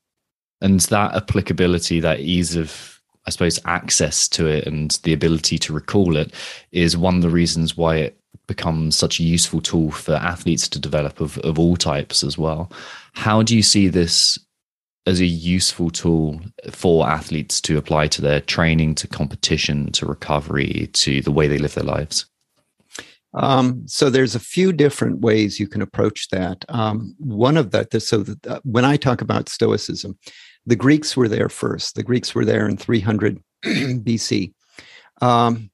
And 0.60 0.80
that 0.80 1.14
applicability 1.14 2.00
that 2.00 2.20
ease 2.20 2.56
of 2.56 3.00
i 3.26 3.30
suppose 3.30 3.60
access 3.66 4.28
to 4.28 4.46
it 4.48 4.66
and 4.66 4.92
the 5.04 5.12
ability 5.12 5.58
to 5.58 5.72
recall 5.72 6.16
it 6.16 6.34
is 6.72 6.96
one 6.96 7.16
of 7.16 7.22
the 7.22 7.30
reasons 7.30 7.76
why 7.76 7.96
it 7.96 8.19
becomes 8.46 8.96
such 8.96 9.20
a 9.20 9.22
useful 9.22 9.60
tool 9.60 9.90
for 9.90 10.14
athletes 10.14 10.68
to 10.68 10.78
develop 10.78 11.20
of, 11.20 11.38
of 11.38 11.58
all 11.58 11.76
types 11.76 12.24
as 12.24 12.36
well 12.36 12.70
how 13.12 13.42
do 13.42 13.56
you 13.56 13.62
see 13.62 13.88
this 13.88 14.38
as 15.06 15.20
a 15.20 15.26
useful 15.26 15.90
tool 15.90 16.40
for 16.70 17.08
athletes 17.08 17.60
to 17.62 17.78
apply 17.78 18.06
to 18.08 18.22
their 18.22 18.40
training, 18.40 18.94
to 18.96 19.08
competition, 19.08 19.90
to 19.92 20.06
recovery, 20.06 20.88
to 20.92 21.22
the 21.22 21.32
way 21.32 21.48
they 21.48 21.58
live 21.58 21.74
their 21.74 21.84
lives? 21.84 22.26
Um, 23.32 23.86
so 23.86 24.10
there's 24.10 24.34
a 24.34 24.40
few 24.40 24.72
different 24.72 25.20
ways 25.20 25.60
you 25.60 25.68
can 25.68 25.82
approach 25.82 26.28
that. 26.30 26.64
Um, 26.68 27.14
one 27.18 27.56
of 27.56 27.70
that, 27.70 28.00
so 28.02 28.18
that, 28.18 28.46
uh, 28.46 28.60
when 28.64 28.84
I 28.84 28.96
talk 28.96 29.20
about 29.20 29.48
Stoicism, 29.48 30.18
the 30.66 30.76
Greeks 30.76 31.16
were 31.16 31.28
there 31.28 31.48
first. 31.48 31.94
The 31.94 32.02
Greeks 32.02 32.34
were 32.34 32.44
there 32.44 32.68
in 32.68 32.76
300 32.76 33.40
BC. 33.64 34.52
Um, 35.22 35.69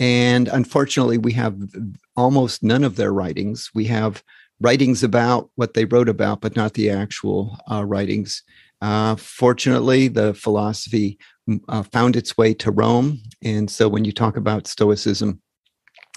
and 0.00 0.48
unfortunately, 0.48 1.18
we 1.18 1.32
have 1.34 1.56
almost 2.16 2.62
none 2.62 2.84
of 2.84 2.96
their 2.96 3.12
writings. 3.12 3.70
We 3.74 3.84
have 3.84 4.24
writings 4.58 5.02
about 5.02 5.50
what 5.56 5.74
they 5.74 5.84
wrote 5.84 6.08
about, 6.08 6.40
but 6.40 6.56
not 6.56 6.72
the 6.72 6.88
actual 6.88 7.58
uh, 7.70 7.84
writings. 7.84 8.42
Uh, 8.80 9.14
fortunately, 9.16 10.08
the 10.08 10.32
philosophy 10.32 11.18
uh, 11.68 11.82
found 11.82 12.16
its 12.16 12.38
way 12.38 12.54
to 12.54 12.70
Rome. 12.70 13.20
And 13.44 13.70
so 13.70 13.88
when 13.88 14.06
you 14.06 14.12
talk 14.12 14.38
about 14.38 14.66
Stoicism, 14.66 15.40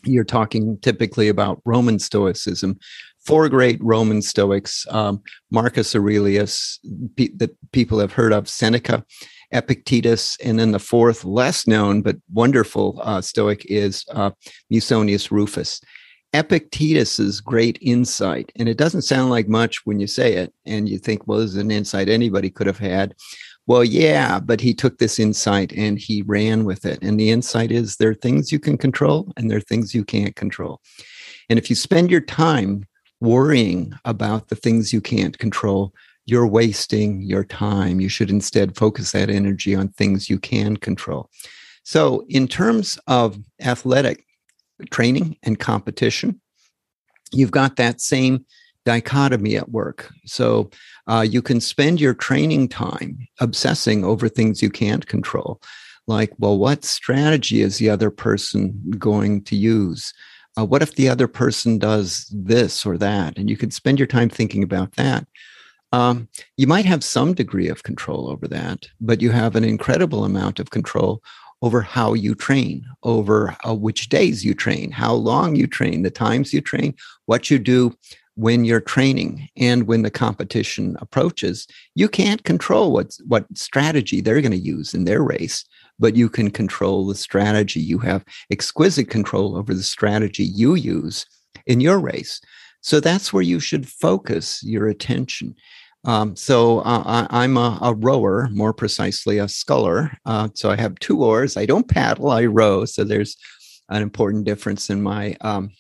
you're 0.06 0.24
talking 0.24 0.78
typically 0.82 1.28
about 1.28 1.62
Roman 1.66 2.00
Stoicism. 2.00 2.80
Four 3.26 3.50
great 3.50 3.82
Roman 3.82 4.22
Stoics 4.22 4.86
um, 4.92 5.22
Marcus 5.52 5.94
Aurelius, 5.94 6.80
pe- 7.18 7.36
that 7.36 7.56
people 7.72 8.00
have 8.00 8.14
heard 8.14 8.34
of, 8.34 8.48
Seneca, 8.48 9.06
Epictetus, 9.54 10.38
and 10.44 10.60
then 10.60 10.72
the 10.72 10.80
fourth, 10.80 11.24
less 11.24 11.68
known 11.68 12.02
but 12.02 12.18
wonderful 12.34 13.00
uh, 13.04 13.22
Stoic, 13.22 13.66
is 13.66 14.06
uh, 14.12 14.32
Musonius 14.72 15.32
Rufus. 15.32 15.80
Epictetus's 16.34 17.40
great 17.40 17.78
insight, 17.82 18.52
and 18.56 18.68
it 18.68 18.78
doesn't 18.78 19.04
sound 19.04 19.30
like 19.30 19.48
much 19.48 19.86
when 19.86 20.00
you 20.00 20.08
say 20.08 20.34
it, 20.34 20.52
and 20.66 20.90
you 20.90 20.98
think, 20.98 21.28
well, 21.28 21.40
this 21.40 21.52
is 21.52 21.58
an 21.58 21.72
insight 21.72 22.10
anybody 22.10 22.50
could 22.50 22.68
have 22.68 22.80
had. 22.80 23.14
Well, 23.66 23.84
yeah, 23.84 24.40
but 24.40 24.60
he 24.60 24.74
took 24.74 24.98
this 24.98 25.20
insight 25.20 25.72
and 25.72 25.98
he 25.98 26.22
ran 26.24 26.66
with 26.66 26.86
it. 26.86 27.00
And 27.02 27.18
the 27.18 27.30
insight 27.30 27.72
is 27.72 27.96
there 27.96 28.10
are 28.10 28.16
things 28.16 28.52
you 28.52 28.60
can 28.60 28.78
control 28.78 29.32
and 29.38 29.50
there 29.50 29.60
are 29.60 29.62
things 29.62 29.96
you 29.96 30.04
can't 30.04 30.36
control. 30.36 30.82
And 31.50 31.58
if 31.58 31.70
you 31.70 31.76
spend 31.76 32.12
your 32.12 32.22
time 32.22 32.84
worrying 33.22 33.94
about 34.04 34.50
the 34.50 34.56
things 34.56 34.92
you 34.92 35.00
can't 35.00 35.38
control, 35.38 35.94
you're 36.26 36.48
wasting 36.48 37.22
your 37.22 37.44
time. 37.44 38.00
You 38.00 38.10
should 38.10 38.30
instead 38.30 38.76
focus 38.76 39.12
that 39.12 39.30
energy 39.30 39.76
on 39.76 39.90
things 39.90 40.30
you 40.30 40.40
can 40.40 40.78
control. 40.78 41.30
So, 41.84 42.26
in 42.30 42.48
terms 42.48 42.98
of 43.08 43.38
athletic 43.62 44.26
training 44.90 45.38
and 45.44 45.60
competition, 45.60 46.40
you've 47.32 47.52
got 47.52 47.76
that 47.76 48.00
same 48.00 48.46
dichotomy 48.86 49.56
at 49.56 49.70
work. 49.70 50.12
So 50.26 50.70
uh, 51.08 51.26
you 51.28 51.42
can 51.42 51.62
spend 51.62 52.02
your 52.02 52.14
training 52.14 52.70
time 52.70 53.28
obsessing 53.40 54.04
over 54.04 54.28
things 54.28 54.62
you 54.62 54.70
can't 54.70 55.08
control, 55.08 55.62
like, 56.08 56.34
well, 56.38 56.58
what 56.58 56.84
strategy 56.84 57.62
is 57.62 57.78
the 57.78 57.90
other 57.90 58.10
person 58.10 58.82
going 58.98 59.44
to 59.46 59.56
use? 59.56 60.14
Uh, 60.58 60.66
what 60.66 60.82
if 60.82 60.96
the 60.96 61.10
other 61.10 61.28
person 61.28 61.78
does 61.78 62.28
this 62.32 62.86
or 62.86 62.98
that? 62.98 63.38
And 63.38 63.50
you 63.50 63.58
can 63.58 63.72
spend 63.72 64.00
your 64.00 64.08
time 64.08 64.30
thinking 64.30 64.64
about 64.64 64.94
that. 64.94 65.26
Um, 65.94 66.28
you 66.58 66.66
might 66.66 66.86
have 66.86 67.04
some 67.04 67.36
degree 67.36 67.70
of 67.70 67.84
control 67.84 68.28
over 68.28 68.48
that, 68.48 68.88
but 69.00 69.22
you 69.22 69.30
have 69.30 69.56
an 69.56 69.64
incredible 69.64 70.26
amount 70.26 70.60
of 70.60 70.72
control 70.72 71.22
over 71.62 71.82
how 71.82 72.16
you 72.16 72.34
train, 72.34 72.84
over 73.04 73.56
uh, 73.66 73.76
which 73.76 74.10
days 74.10 74.44
you 74.44 74.56
train, 74.56 74.90
how 74.92 75.14
long 75.14 75.56
you 75.56 75.68
train, 75.68 76.02
the 76.02 76.10
times 76.10 76.52
you 76.52 76.62
train, 76.62 76.96
what 77.28 77.52
you 77.52 77.60
do 77.60 77.96
when 78.34 78.66
you're 78.66 78.82
training 78.82 79.48
and 79.56 79.86
when 79.86 80.02
the 80.02 80.10
competition 80.10 80.98
approaches. 81.00 81.68
You 81.94 82.10
can't 82.10 82.44
control 82.44 82.92
what, 82.92 83.16
what 83.28 83.46
strategy 83.56 84.20
they're 84.20 84.42
going 84.42 84.52
to 84.52 84.58
use 84.58 84.96
in 84.96 85.06
their 85.06 85.22
race, 85.22 85.64
but 86.00 86.16
you 86.16 86.28
can 86.28 86.50
control 86.50 87.06
the 87.06 87.16
strategy. 87.16 87.80
You 87.80 88.00
have 88.00 88.26
exquisite 88.50 89.12
control 89.12 89.56
over 89.56 89.76
the 89.76 89.84
strategy 89.84 90.44
you 90.44 90.74
use 90.74 91.28
in 91.68 91.80
your 91.80 92.00
race. 92.00 92.42
So 92.82 93.00
that's 93.00 93.32
where 93.32 93.44
you 93.44 93.62
should 93.62 93.88
focus 93.88 94.62
your 94.64 94.88
attention. 94.88 95.56
Um, 96.06 96.36
so 96.36 96.80
uh, 96.80 97.28
I, 97.30 97.46
am 97.46 97.58
a, 97.58 97.80
a, 97.82 97.94
rower, 97.94 98.50
more 98.52 98.74
precisely 98.74 99.38
a 99.38 99.48
sculler. 99.48 100.18
Uh, 100.26 100.50
so 100.54 100.70
I 100.70 100.76
have 100.76 101.00
two 101.00 101.24
oars. 101.24 101.56
I 101.56 101.66
don't 101.66 101.88
paddle, 101.88 102.30
I 102.30 102.46
row. 102.46 102.86
So 102.86 103.04
there's 103.04 103.38
an 103.90 104.02
important 104.02 104.46
difference 104.46 104.90
in 104.90 105.02
my. 105.02 105.38
Um, 105.42 105.72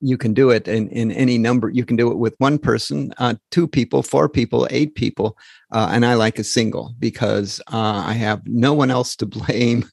you 0.00 0.16
can 0.16 0.32
do 0.32 0.50
it 0.50 0.68
in, 0.68 0.88
in 0.90 1.10
any 1.10 1.38
number. 1.38 1.70
You 1.70 1.84
can 1.84 1.96
do 1.96 2.10
it 2.12 2.18
with 2.18 2.34
one 2.38 2.58
person, 2.58 3.12
uh, 3.18 3.34
two 3.50 3.66
people, 3.66 4.02
four 4.02 4.28
people, 4.28 4.68
eight 4.70 4.94
people. 4.94 5.36
Uh, 5.72 5.88
and 5.90 6.06
I 6.06 6.14
like 6.14 6.38
a 6.38 6.44
single 6.44 6.94
because 7.00 7.60
uh, 7.72 8.04
I 8.06 8.12
have 8.12 8.42
no 8.46 8.74
one 8.74 8.90
else 8.90 9.16
to 9.16 9.26
blame. 9.26 9.90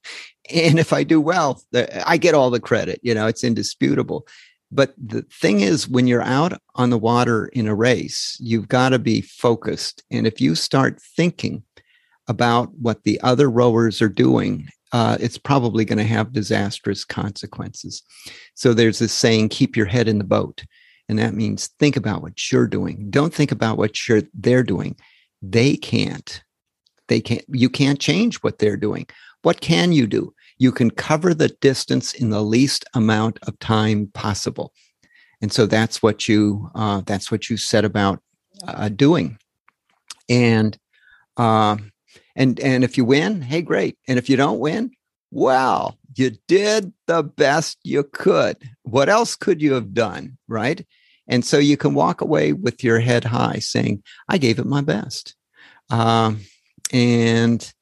And 0.54 0.78
if 0.78 0.94
I 0.94 1.04
do 1.04 1.20
well, 1.20 1.64
I 2.06 2.18
get 2.18 2.36
all 2.36 2.52
the 2.52 2.60
credit. 2.60 3.00
You 3.02 3.16
know, 3.16 3.26
it's 3.26 3.44
indisputable. 3.44 4.28
But 4.76 4.94
the 4.98 5.22
thing 5.24 5.62
is, 5.62 5.88
when 5.88 6.06
you're 6.06 6.22
out 6.22 6.60
on 6.76 6.90
the 6.90 6.98
water 6.98 7.48
in 7.48 7.68
a 7.68 7.74
race, 7.76 8.38
you've 8.42 8.68
got 8.68 8.90
to 8.90 9.00
be 9.00 9.22
focused. 9.22 10.04
And 10.12 10.28
if 10.28 10.42
you 10.42 10.54
start 10.54 11.02
thinking 11.02 11.64
about 12.28 12.74
what 12.74 13.04
the 13.04 13.20
other 13.22 13.50
rowers 13.50 14.02
are 14.02 14.10
doing, 14.10 14.68
uh, 14.92 15.18
it's 15.20 15.38
probably 15.38 15.86
going 15.86 15.98
to 15.98 16.04
have 16.04 16.34
disastrous 16.34 17.06
consequences. 17.06 18.04
So 18.56 18.74
there's 18.74 19.00
this 19.00 19.14
saying, 19.14 19.50
keep 19.50 19.78
your 19.78 19.86
head 19.86 20.08
in 20.08 20.18
the 20.18 20.24
boat. 20.24 20.66
And 21.08 21.20
that 21.20 21.36
means 21.36 21.68
think 21.80 21.96
about 21.96 22.22
what 22.22 22.52
you're 22.52 22.68
doing. 22.68 23.10
Don't 23.10 23.34
think 23.34 23.52
about 23.52 23.78
what 23.78 24.08
you're, 24.08 24.24
they're 24.34 24.64
doing. 24.64 24.98
They 25.42 25.78
can't. 25.78 26.44
They 27.08 27.22
can't. 27.22 27.46
You 27.48 27.70
can't 27.70 28.00
change 28.00 28.38
what 28.38 28.58
they're 28.60 28.78
doing. 28.78 29.06
What 29.44 29.62
can 29.62 29.92
you 29.92 30.08
do? 30.08 30.34
You 30.58 30.72
can 30.72 30.90
cover 30.90 31.34
the 31.34 31.50
distance 31.62 32.14
in 32.14 32.30
the 32.30 32.42
least 32.42 32.86
amount 32.94 33.40
of 33.44 33.58
time 33.60 34.10
possible. 34.14 34.74
and 35.42 35.52
so 35.52 35.66
that's 35.66 36.02
what 36.02 36.28
you 36.28 36.70
uh, 36.76 37.02
that's 37.06 37.32
what 37.32 37.50
you 37.50 37.58
set 37.58 37.86
about 37.86 38.22
uh, 38.68 38.90
doing. 38.90 39.38
And 40.30 40.78
uh, 41.38 41.78
and 42.36 42.60
and 42.60 42.84
if 42.84 42.98
you 42.98 43.06
win 43.06 43.42
hey 43.42 43.62
great. 43.62 43.98
And 44.08 44.18
if 44.18 44.30
you 44.30 44.38
don't 44.38 44.60
win 44.60 44.92
well 45.32 45.98
you 46.16 46.32
did 46.48 46.94
the 47.08 47.24
best 47.24 47.78
you 47.84 48.04
could. 48.04 48.58
What 48.84 49.10
else 49.10 49.36
could 49.36 49.62
you 49.62 49.74
have 49.74 49.94
done 49.94 50.38
right? 50.48 50.86
And 51.28 51.44
so 51.44 51.58
you 51.58 51.76
can 51.76 51.94
walk 51.94 52.22
away 52.22 52.54
with 52.54 52.84
your 52.84 53.00
head 53.00 53.24
high 53.24 53.60
saying 53.60 54.04
i 54.30 54.38
gave 54.38 54.60
it 54.60 54.66
my 54.66 54.82
best. 54.82 55.36
Um, 55.90 56.42
and 56.94 57.74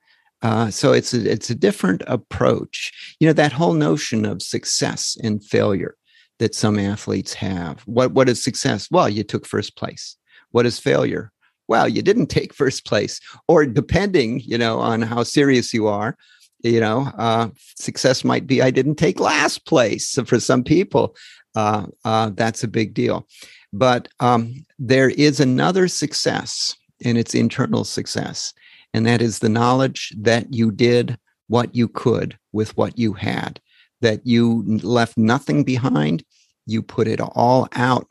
uh, 0.44 0.70
so 0.70 0.92
it's 0.92 1.14
a, 1.14 1.32
it's 1.32 1.50
a 1.50 1.56
different 1.56 2.04
approach. 2.06 2.92
You 3.20 3.28
know 3.28 3.34
that 3.34 3.54
whole 3.54 3.74
notion 3.74 4.26
of 4.26 4.42
success 4.42 5.18
and 5.24 5.44
failure 5.44 5.96
that 6.40 6.54
some 6.54 6.78
athletes 6.78 7.34
have. 7.34 7.82
What 7.86 8.12
what 8.12 8.30
is 8.30 8.44
success? 8.44 8.90
Well 8.92 9.10
you 9.10 9.24
took 9.24 9.48
first 9.48 9.78
place. 9.78 10.18
What 10.52 10.66
is 10.66 10.78
failure? 10.78 11.32
Well 11.68 11.88
you 11.88 12.02
didn't 12.02 12.28
take 12.38 12.54
first 12.54 12.86
place. 12.86 13.20
Or 13.48 13.66
depending 13.66 14.42
you 14.42 14.58
know 14.58 14.80
on 14.80 15.02
how 15.02 15.24
serious 15.24 15.74
you 15.74 15.88
are 15.88 16.18
you 16.62 16.80
know 16.80 17.12
uh, 17.18 17.50
success 17.76 18.24
might 18.24 18.48
be 18.48 18.62
i 18.62 18.72
didn't 18.72 18.96
take 18.96 19.20
last 19.20 19.66
place 19.66 20.08
so 20.08 20.24
for 20.32 20.40
some 20.40 20.64
people. 20.64 21.16
Uh, 21.56 21.86
uh, 22.04 22.32
that's 22.34 22.64
a 22.64 22.68
big 22.68 22.96
deal. 22.96 23.28
But 23.72 24.08
um, 24.20 24.66
there 24.80 25.10
is 25.10 25.40
another 25.40 25.88
success 25.88 26.76
and 27.06 27.16
it's 27.16 27.36
internal 27.36 27.84
success 27.84 28.54
and 28.94 29.06
that 29.06 29.22
is 29.22 29.40
the 29.40 29.50
knowledge 29.50 30.14
that 30.18 30.54
you 30.54 30.72
did 30.72 31.18
what 31.48 31.76
you 31.76 31.88
could 31.88 32.38
with 32.52 32.76
what 32.78 32.98
you 32.98 33.14
had 33.14 33.60
that 34.02 34.26
you 34.26 34.64
left 34.84 35.18
nothing 35.18 35.64
behind 35.64 36.24
you 36.66 36.82
put 36.82 37.08
it 37.08 37.20
all 37.20 37.68
out. 37.74 38.08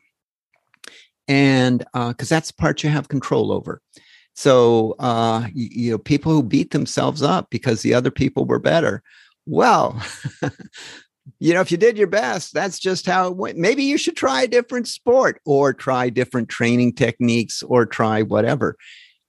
And 1.29 1.79
because 1.79 2.33
uh, 2.33 2.35
that's 2.35 2.49
the 2.49 2.55
part 2.55 2.83
you 2.83 2.91
have 2.91 3.09
control 3.09 3.53
over. 3.53 3.81
So 4.35 4.97
uh, 4.99 5.47
you, 5.55 5.69
you 5.71 5.91
know 5.93 5.99
people 5.99 6.33
who 6.33 6.43
beat 6.43 6.71
themselves 6.71 7.23
up 7.23 7.49
because 7.51 7.83
the 7.83 7.95
other 7.95 8.11
people 8.11 8.45
were 8.45 8.59
better 8.59 9.03
well 9.45 10.01
you 11.41 11.53
know 11.53 11.61
if 11.61 11.73
you 11.73 11.77
did 11.77 11.99
your 11.99 12.07
best 12.07 12.55
that's 12.55 12.79
just 12.79 13.05
how 13.07 13.29
it 13.29 13.37
went. 13.37 13.59
Maybe 13.59 13.83
you 13.83 13.99
should 13.99 14.17
try 14.17 14.43
a 14.43 14.49
different 14.49 14.89
sport 14.89 15.41
or 15.45 15.75
try 15.75 16.09
different 16.09 16.49
training 16.49 16.95
techniques 16.95 17.63
or 17.63 17.85
try 17.85 18.23
whatever 18.23 18.77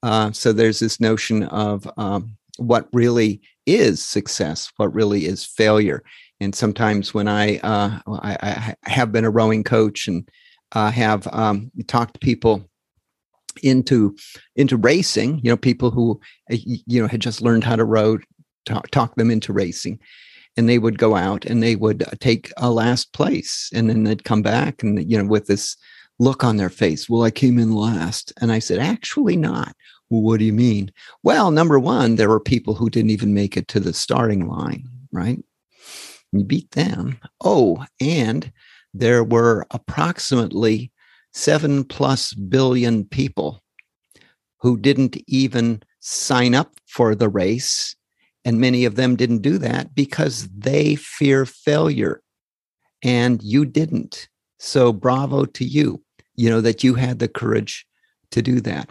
uh, 0.04 0.30
so 0.32 0.52
there's 0.52 0.78
this 0.78 1.00
notion 1.00 1.44
of 1.44 1.88
um, 1.96 2.36
what 2.58 2.88
really 2.92 3.40
is 3.66 4.04
success 4.04 4.70
what 4.76 4.94
really 4.94 5.26
is 5.26 5.44
failure 5.44 6.02
and 6.40 6.54
sometimes 6.54 7.14
when 7.14 7.26
i 7.26 7.58
uh, 7.58 7.98
I, 8.06 8.74
I 8.84 8.90
have 8.90 9.10
been 9.10 9.24
a 9.24 9.30
rowing 9.30 9.64
coach 9.64 10.06
and 10.06 10.28
uh, 10.72 10.90
have 10.90 11.26
um, 11.32 11.70
talked 11.86 12.14
to 12.14 12.20
people 12.20 12.68
into 13.62 14.16
into 14.56 14.76
racing. 14.76 15.40
You 15.42 15.50
know, 15.50 15.56
people 15.56 15.90
who 15.90 16.20
you 16.48 17.00
know 17.00 17.08
had 17.08 17.20
just 17.20 17.40
learned 17.40 17.64
how 17.64 17.76
to 17.76 17.84
row, 17.84 18.18
talk, 18.66 18.90
talk 18.90 19.14
them 19.14 19.30
into 19.30 19.52
racing, 19.52 20.00
and 20.56 20.68
they 20.68 20.78
would 20.78 20.98
go 20.98 21.14
out 21.14 21.44
and 21.44 21.62
they 21.62 21.76
would 21.76 22.02
uh, 22.02 22.10
take 22.20 22.52
a 22.56 22.70
last 22.70 23.12
place, 23.12 23.70
and 23.72 23.88
then 23.88 24.04
they'd 24.04 24.24
come 24.24 24.42
back 24.42 24.82
and 24.82 25.10
you 25.10 25.16
know 25.16 25.28
with 25.28 25.46
this 25.46 25.76
look 26.18 26.44
on 26.44 26.56
their 26.56 26.70
face. 26.70 27.08
Well, 27.08 27.22
I 27.22 27.30
came 27.30 27.58
in 27.58 27.72
last, 27.72 28.32
and 28.40 28.52
I 28.52 28.60
said, 28.60 28.78
actually 28.78 29.36
not. 29.36 29.74
What 30.22 30.38
do 30.38 30.44
you 30.44 30.52
mean? 30.52 30.92
Well, 31.22 31.50
number 31.50 31.78
one, 31.78 32.16
there 32.16 32.28
were 32.28 32.40
people 32.40 32.74
who 32.74 32.90
didn't 32.90 33.10
even 33.10 33.34
make 33.34 33.56
it 33.56 33.68
to 33.68 33.80
the 33.80 33.92
starting 33.92 34.46
line, 34.48 34.88
right? 35.12 35.42
You 36.32 36.44
beat 36.44 36.70
them. 36.72 37.18
Oh, 37.42 37.84
and 38.00 38.52
there 38.92 39.24
were 39.24 39.66
approximately 39.70 40.92
seven 41.32 41.84
plus 41.84 42.32
billion 42.32 43.04
people 43.04 43.62
who 44.58 44.78
didn't 44.78 45.16
even 45.26 45.82
sign 46.00 46.54
up 46.54 46.72
for 46.86 47.14
the 47.14 47.28
race. 47.28 47.94
And 48.44 48.60
many 48.60 48.84
of 48.84 48.96
them 48.96 49.16
didn't 49.16 49.42
do 49.42 49.58
that 49.58 49.94
because 49.94 50.48
they 50.48 50.96
fear 50.96 51.44
failure. 51.44 52.22
And 53.02 53.42
you 53.42 53.64
didn't. 53.64 54.28
So 54.58 54.92
bravo 54.92 55.44
to 55.44 55.64
you, 55.64 56.02
you 56.36 56.48
know, 56.48 56.60
that 56.60 56.84
you 56.84 56.94
had 56.94 57.18
the 57.18 57.28
courage 57.28 57.86
to 58.30 58.42
do 58.42 58.60
that. 58.62 58.88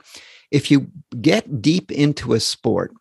If 0.54 0.70
you 0.70 0.88
get 1.20 1.62
deep 1.62 1.92
into 1.92 2.34
a 2.34 2.40
sport, 2.40 2.94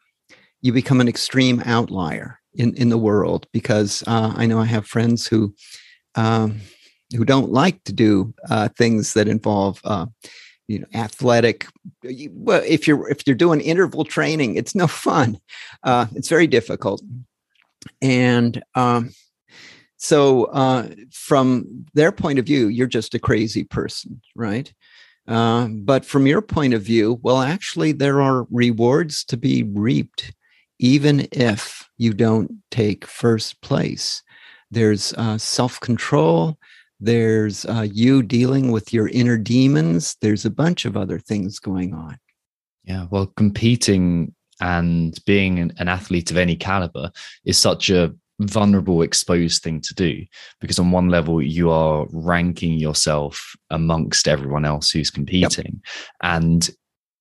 you 0.62 0.72
become 0.72 1.00
an 1.00 1.08
extreme 1.08 1.62
outlier 1.66 2.40
in, 2.54 2.74
in 2.74 2.88
the 2.88 2.98
world 2.98 3.46
because 3.52 4.02
uh, 4.06 4.32
I 4.34 4.46
know 4.46 4.58
I 4.58 4.64
have 4.64 4.86
friends 4.86 5.26
who 5.26 5.54
um, 6.14 6.60
who 7.14 7.24
don't 7.24 7.52
like 7.52 7.84
to 7.84 7.92
do 7.92 8.32
uh, 8.48 8.68
things 8.68 9.12
that 9.14 9.28
involve 9.28 9.80
uh, 9.84 10.06
you 10.66 10.78
know 10.78 10.86
athletic 10.94 11.66
well 12.30 12.62
if 12.66 12.88
you're 12.88 13.08
if 13.10 13.26
you're 13.26 13.36
doing 13.36 13.60
interval 13.60 14.04
training 14.04 14.56
it's 14.56 14.74
no 14.74 14.86
fun. 15.06 15.38
Uh, 15.82 16.06
it's 16.14 16.28
very 16.28 16.46
difficult. 16.46 17.02
And 18.00 18.62
um, 18.74 19.10
so 19.96 20.44
uh, 20.44 20.88
from 21.12 21.84
their 21.94 22.12
point 22.12 22.38
of 22.38 22.46
view 22.46 22.68
you're 22.68 22.86
just 22.86 23.14
a 23.14 23.18
crazy 23.18 23.64
person 23.64 24.22
right 24.34 24.72
uh, 25.28 25.66
but 25.68 26.04
from 26.04 26.26
your 26.26 26.42
point 26.42 26.74
of 26.74 26.82
view 26.82 27.18
well 27.22 27.40
actually 27.40 27.92
there 27.92 28.20
are 28.20 28.46
rewards 28.50 29.24
to 29.24 29.36
be 29.36 29.62
reaped 29.62 30.32
even 30.78 31.28
if 31.32 31.88
you 31.96 32.12
don't 32.12 32.50
take 32.70 33.06
first 33.06 33.60
place 33.60 34.22
there's 34.70 35.12
uh, 35.14 35.38
self-control 35.38 36.58
there's 37.02 37.64
uh, 37.64 37.84
you 37.92 38.22
dealing 38.22 38.70
with 38.70 38.92
your 38.92 39.08
inner 39.08 39.36
demons. 39.36 40.16
There's 40.20 40.44
a 40.44 40.50
bunch 40.50 40.84
of 40.84 40.96
other 40.96 41.18
things 41.18 41.58
going 41.58 41.94
on. 41.94 42.16
Yeah, 42.84 43.08
well, 43.10 43.26
competing 43.26 44.34
and 44.60 45.18
being 45.26 45.58
an 45.58 45.88
athlete 45.88 46.30
of 46.30 46.36
any 46.36 46.54
caliber 46.54 47.10
is 47.44 47.58
such 47.58 47.90
a 47.90 48.14
vulnerable, 48.50 49.02
exposed 49.02 49.62
thing 49.62 49.80
to 49.80 49.94
do 49.94 50.24
because, 50.60 50.78
on 50.78 50.90
one 50.90 51.08
level, 51.08 51.42
you 51.42 51.70
are 51.70 52.06
ranking 52.12 52.74
yourself 52.74 53.54
amongst 53.70 54.28
everyone 54.28 54.64
else 54.64 54.90
who's 54.90 55.10
competing. 55.10 55.80
Yep. 55.82 56.22
And 56.22 56.70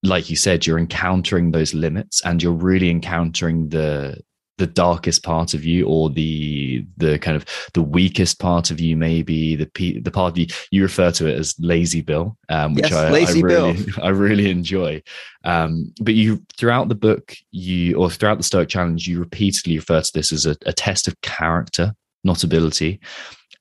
like 0.03 0.29
you 0.29 0.35
said, 0.35 0.65
you're 0.65 0.79
encountering 0.79 1.51
those 1.51 1.73
limits 1.73 2.21
and 2.25 2.41
you're 2.41 2.51
really 2.51 2.89
encountering 2.89 3.69
the 3.69 4.19
the 4.61 4.67
darkest 4.67 5.23
part 5.23 5.55
of 5.55 5.65
you 5.65 5.87
or 5.87 6.11
the 6.11 6.85
the 6.97 7.17
kind 7.17 7.35
of 7.35 7.43
the 7.73 7.81
weakest 7.81 8.39
part 8.39 8.69
of 8.69 8.79
you 8.79 8.95
maybe 8.95 9.55
the 9.55 9.99
the 10.01 10.11
part 10.11 10.31
of 10.31 10.37
you 10.37 10.45
you 10.69 10.83
refer 10.83 11.09
to 11.09 11.25
it 11.25 11.35
as 11.35 11.55
lazy 11.57 12.01
bill 12.01 12.37
um, 12.49 12.75
which 12.75 12.91
yes, 12.91 12.93
I, 12.93 13.09
lazy 13.09 13.39
I 13.39 13.43
really 13.43 13.73
bill. 13.73 13.93
I 14.03 14.09
really 14.09 14.51
enjoy. 14.51 15.01
Um, 15.43 15.91
but 15.99 16.13
you 16.13 16.45
throughout 16.57 16.89
the 16.89 16.95
book 16.95 17.35
you 17.49 17.95
or 17.95 18.11
throughout 18.11 18.37
the 18.37 18.43
stoic 18.43 18.69
challenge 18.69 19.07
you 19.07 19.19
repeatedly 19.19 19.77
refer 19.77 19.99
to 19.99 20.13
this 20.13 20.31
as 20.31 20.45
a, 20.45 20.55
a 20.67 20.73
test 20.73 21.07
of 21.07 21.19
character 21.21 21.95
not 22.23 22.43
ability. 22.43 22.99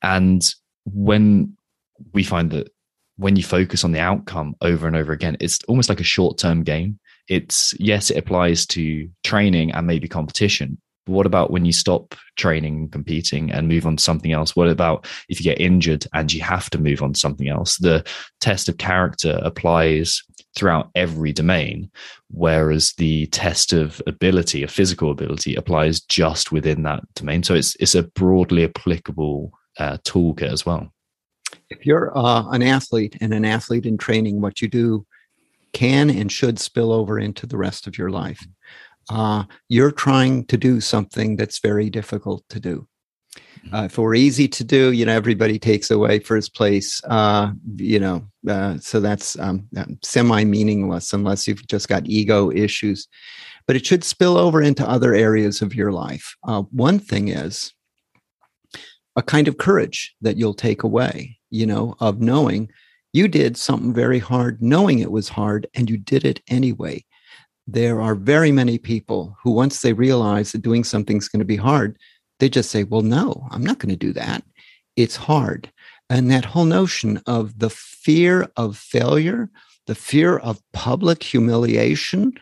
And 0.03 0.47
when 0.85 1.57
we 2.13 2.25
find 2.25 2.51
that 2.51 2.71
when 3.17 3.37
you 3.37 3.43
focus 3.43 3.85
on 3.85 3.93
the 3.93 4.01
outcome 4.01 4.55
over 4.61 4.87
and 4.87 4.97
over 4.97 5.13
again 5.13 5.39
it's 5.41 5.63
almost 5.65 5.89
like 5.89 6.01
a 6.01 6.05
short-term 6.05 6.63
game 6.63 6.99
it's 7.29 7.75
yes 7.79 8.11
it 8.11 8.17
applies 8.17 8.67
to 8.67 9.09
training 9.25 9.71
and 9.73 9.87
maybe 9.87 10.09
competition 10.09 10.79
what 11.07 11.27
about 11.27 11.51
when 11.51 11.65
you 11.65 11.73
stop 11.73 12.15
training 12.37 12.77
and 12.77 12.93
competing 12.93 13.51
and 13.51 13.69
move 13.69 13.87
on 13.87 13.97
to 13.97 14.03
something 14.03 14.33
else? 14.33 14.55
What 14.55 14.69
about 14.69 15.07
if 15.29 15.41
you 15.41 15.45
get 15.45 15.61
injured 15.61 16.07
and 16.15 16.33
you 16.33 16.41
have 16.43 16.71
to 16.71 16.79
move 16.79 17.03
on 17.03 17.15
to 17.15 17.21
something 17.21 17.49
else? 17.49 17.79
The 17.79 18.05
test 18.41 18.69
of 18.69 18.79
character 18.79 19.41
applies 19.43 20.23
throughout 20.57 20.91
every 20.95 21.33
domain, 21.33 21.91
whereas 22.29 22.93
the 22.95 23.27
test 23.27 23.73
of 23.73 24.03
ability, 24.07 24.63
of 24.63 24.71
physical 24.71 25.11
ability, 25.11 25.55
applies 25.55 26.01
just 26.01 26.53
within 26.53 26.83
that 26.85 27.03
domain. 27.15 27.43
So 27.43 27.55
it's 27.55 27.77
it's 27.77 27.95
a 27.95 28.03
broadly 28.03 28.65
applicable 28.65 29.53
uh, 29.79 29.99
toolkit 29.99 30.53
as 30.53 30.67
well. 30.67 30.93
If 31.69 31.87
you're 31.87 32.17
uh, 32.17 32.49
an 32.51 32.63
athlete 32.63 33.17
and 33.21 33.33
an 33.33 33.45
athlete 33.45 33.87
in 33.87 33.97
training, 33.97 34.41
what 34.41 34.61
you 34.61 34.69
do 34.69 35.07
can 35.73 36.11
and 36.11 36.31
should 36.31 36.59
spill 36.59 36.93
over 36.93 37.19
into 37.19 37.47
the 37.47 37.57
rest 37.57 37.87
of 37.87 37.97
your 37.97 38.11
life 38.11 38.45
uh, 39.11 39.45
you're 39.69 39.91
trying 39.91 40.45
to 40.47 40.57
do 40.57 40.81
something 40.81 41.37
that's 41.37 41.59
very 41.59 41.91
difficult 41.91 42.45
to 42.49 42.61
do. 42.61 42.87
Mm-hmm. 43.37 43.75
Uh, 43.75 43.85
if 43.85 43.99
it 43.99 44.01
were 44.01 44.15
easy 44.15 44.49
to 44.49 44.65
do, 44.65 44.93
you 44.93 45.05
know, 45.05 45.13
everybody 45.13 45.59
takes 45.59 45.91
away 45.91 46.21
first 46.21 46.55
place, 46.55 47.03
uh, 47.05 47.53
you 47.77 47.99
know, 47.99 48.25
uh, 48.49 48.79
so 48.79 49.01
that's 49.01 49.39
um, 49.39 49.69
semi 50.03 50.45
meaningless 50.45 51.13
unless 51.13 51.47
you've 51.47 51.67
just 51.67 51.89
got 51.89 52.07
ego 52.07 52.51
issues. 52.51 53.09
But 53.67 53.77
it 53.77 53.85
should 53.85 54.05
spill 54.05 54.39
over 54.39 54.63
into 54.63 54.89
other 54.89 55.15
areas 55.15 55.61
of 55.61 55.75
your 55.75 55.93
life. 55.93 56.35
Uh, 56.45 56.63
one 56.71 56.99
thing 56.99 57.29
is 57.29 57.73
a 59.17 59.23
kind 59.23 59.49
of 59.49 59.59
courage 59.59 60.15
that 60.23 60.37
you'll 60.37 60.55
take 60.55 60.83
away, 60.83 61.39
you 61.51 61.67
know, 61.67 61.95
of 62.01 62.21
knowing 62.21 62.71
you 63.13 63.27
did 63.27 63.57
something 63.57 63.93
very 63.93 64.21
hard, 64.21 64.63
knowing 64.63 65.01
it 65.01 65.11
was 65.11 65.29
hard, 65.29 65.67
and 65.75 65.91
you 65.91 65.99
did 65.99 66.25
it 66.25 66.41
anyway 66.49 67.05
there 67.73 68.01
are 68.01 68.15
very 68.15 68.53
many 68.53 68.79
people 68.79 69.37
who, 69.43 69.51
once 69.51 69.83
they 69.83 69.93
realize 69.93 70.53
that 70.53 70.63
doing 70.63 70.85
something's 70.85 71.29
going 71.29 71.41
to 71.41 71.45
be 71.45 71.57
hard, 71.57 71.99
they 72.39 72.49
just 72.49 72.71
say, 72.71 72.85
Well, 72.85 73.03
no, 73.03 73.47
I'm 73.51 73.65
not 73.65 73.79
going 73.79 73.91
to 73.91 73.97
do 73.97 74.13
that. 74.15 74.43
It's 74.97 75.17
hard. 75.17 75.71
And 76.09 76.31
that 76.31 76.45
whole 76.45 76.65
notion 76.65 77.23
of 77.27 77.59
the 77.59 77.71
fear 77.71 78.49
of 78.57 78.77
failure, 78.77 79.49
the 79.87 79.95
fear 79.95 80.39
of 80.39 80.61
public 80.73 81.23
humiliation 81.23 82.33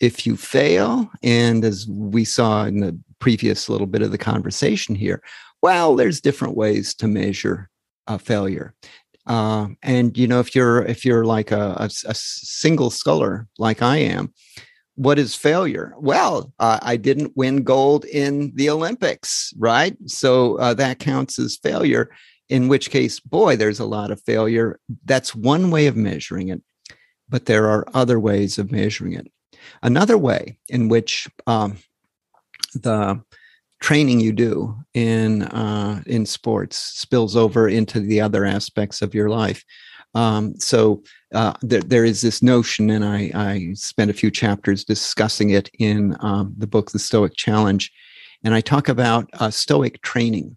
if 0.00 0.26
you 0.26 0.36
fail. 0.36 1.10
And 1.22 1.64
as 1.64 1.86
we 1.88 2.24
saw 2.24 2.64
in 2.64 2.80
the 2.80 2.98
previous 3.20 3.68
little 3.68 3.86
bit 3.86 4.02
of 4.02 4.10
the 4.10 4.18
conversation 4.18 4.94
here, 4.94 5.22
well, 5.62 5.96
there's 5.96 6.20
different 6.20 6.56
ways 6.56 6.94
to 6.96 7.08
measure 7.08 7.70
a 8.06 8.18
failure. 8.18 8.74
Uh, 9.26 9.68
and 9.82 10.18
you 10.18 10.26
know, 10.26 10.40
if 10.40 10.54
you're 10.54 10.82
if 10.82 11.04
you're 11.04 11.24
like 11.24 11.50
a, 11.50 11.74
a, 11.78 11.90
a 12.06 12.14
single 12.14 12.90
sculler 12.90 13.48
like 13.58 13.80
I 13.80 13.96
am, 13.96 14.34
what 14.96 15.18
is 15.18 15.34
failure? 15.34 15.94
Well, 15.98 16.52
uh, 16.58 16.78
I 16.82 16.96
didn't 16.96 17.36
win 17.36 17.64
gold 17.64 18.04
in 18.04 18.52
the 18.54 18.70
Olympics, 18.70 19.52
right? 19.58 19.96
So 20.06 20.56
uh, 20.58 20.74
that 20.74 20.98
counts 20.98 21.38
as 21.38 21.56
failure. 21.56 22.10
In 22.48 22.68
which 22.68 22.90
case, 22.90 23.20
boy, 23.20 23.56
there's 23.56 23.80
a 23.80 23.86
lot 23.86 24.10
of 24.10 24.22
failure. 24.22 24.78
That's 25.04 25.34
one 25.34 25.70
way 25.70 25.86
of 25.86 25.96
measuring 25.96 26.48
it, 26.48 26.62
but 27.28 27.46
there 27.46 27.68
are 27.70 27.86
other 27.94 28.20
ways 28.20 28.58
of 28.58 28.70
measuring 28.70 29.14
it. 29.14 29.26
Another 29.82 30.18
way 30.18 30.58
in 30.68 30.88
which 30.88 31.26
um, 31.46 31.78
the 32.74 33.22
training 33.80 34.20
you 34.20 34.32
do 34.32 34.76
in 34.94 35.42
uh, 35.42 36.02
in 36.06 36.26
sports 36.26 36.76
spills 36.76 37.34
over 37.34 37.68
into 37.68 38.00
the 38.00 38.20
other 38.20 38.44
aspects 38.44 39.02
of 39.02 39.14
your 39.14 39.28
life. 39.28 39.64
Um, 40.14 40.54
so 40.58 41.02
uh, 41.34 41.54
there, 41.62 41.80
there 41.80 42.04
is 42.04 42.20
this 42.20 42.42
notion, 42.42 42.90
and 42.90 43.04
I, 43.04 43.30
I 43.34 43.72
spent 43.74 44.10
a 44.10 44.14
few 44.14 44.30
chapters 44.30 44.84
discussing 44.84 45.50
it 45.50 45.68
in 45.78 46.16
um, 46.20 46.54
the 46.56 46.66
book, 46.66 46.92
The 46.92 46.98
Stoic 46.98 47.34
Challenge, 47.36 47.90
and 48.44 48.54
I 48.54 48.60
talk 48.60 48.88
about 48.88 49.28
uh, 49.34 49.50
Stoic 49.50 50.00
training. 50.02 50.56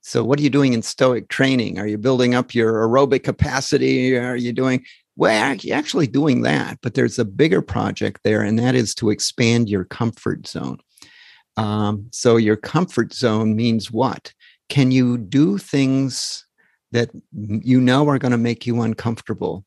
So, 0.00 0.24
what 0.24 0.38
are 0.38 0.42
you 0.42 0.50
doing 0.50 0.72
in 0.72 0.82
Stoic 0.82 1.28
training? 1.28 1.78
Are 1.78 1.86
you 1.86 1.98
building 1.98 2.34
up 2.34 2.54
your 2.54 2.72
aerobic 2.88 3.24
capacity? 3.24 4.16
Are 4.16 4.36
you 4.36 4.52
doing 4.52 4.84
well, 5.18 5.56
you're 5.56 5.76
actually 5.76 6.06
doing 6.06 6.42
that, 6.42 6.78
but 6.80 6.94
there's 6.94 7.18
a 7.18 7.24
bigger 7.24 7.60
project 7.60 8.20
there, 8.22 8.40
and 8.40 8.56
that 8.60 8.76
is 8.76 8.94
to 8.94 9.10
expand 9.10 9.68
your 9.68 9.84
comfort 9.84 10.46
zone. 10.46 10.78
Um, 11.56 12.08
so, 12.12 12.36
your 12.36 12.56
comfort 12.56 13.12
zone 13.12 13.56
means 13.56 13.90
what? 13.90 14.32
Can 14.68 14.92
you 14.92 15.18
do 15.18 15.58
things 15.58 16.46
that 16.92 17.10
you 17.32 17.80
know 17.80 18.08
are 18.08 18.18
going 18.18 18.32
to 18.32 18.38
make 18.38 18.66
you 18.66 18.80
uncomfortable? 18.82 19.64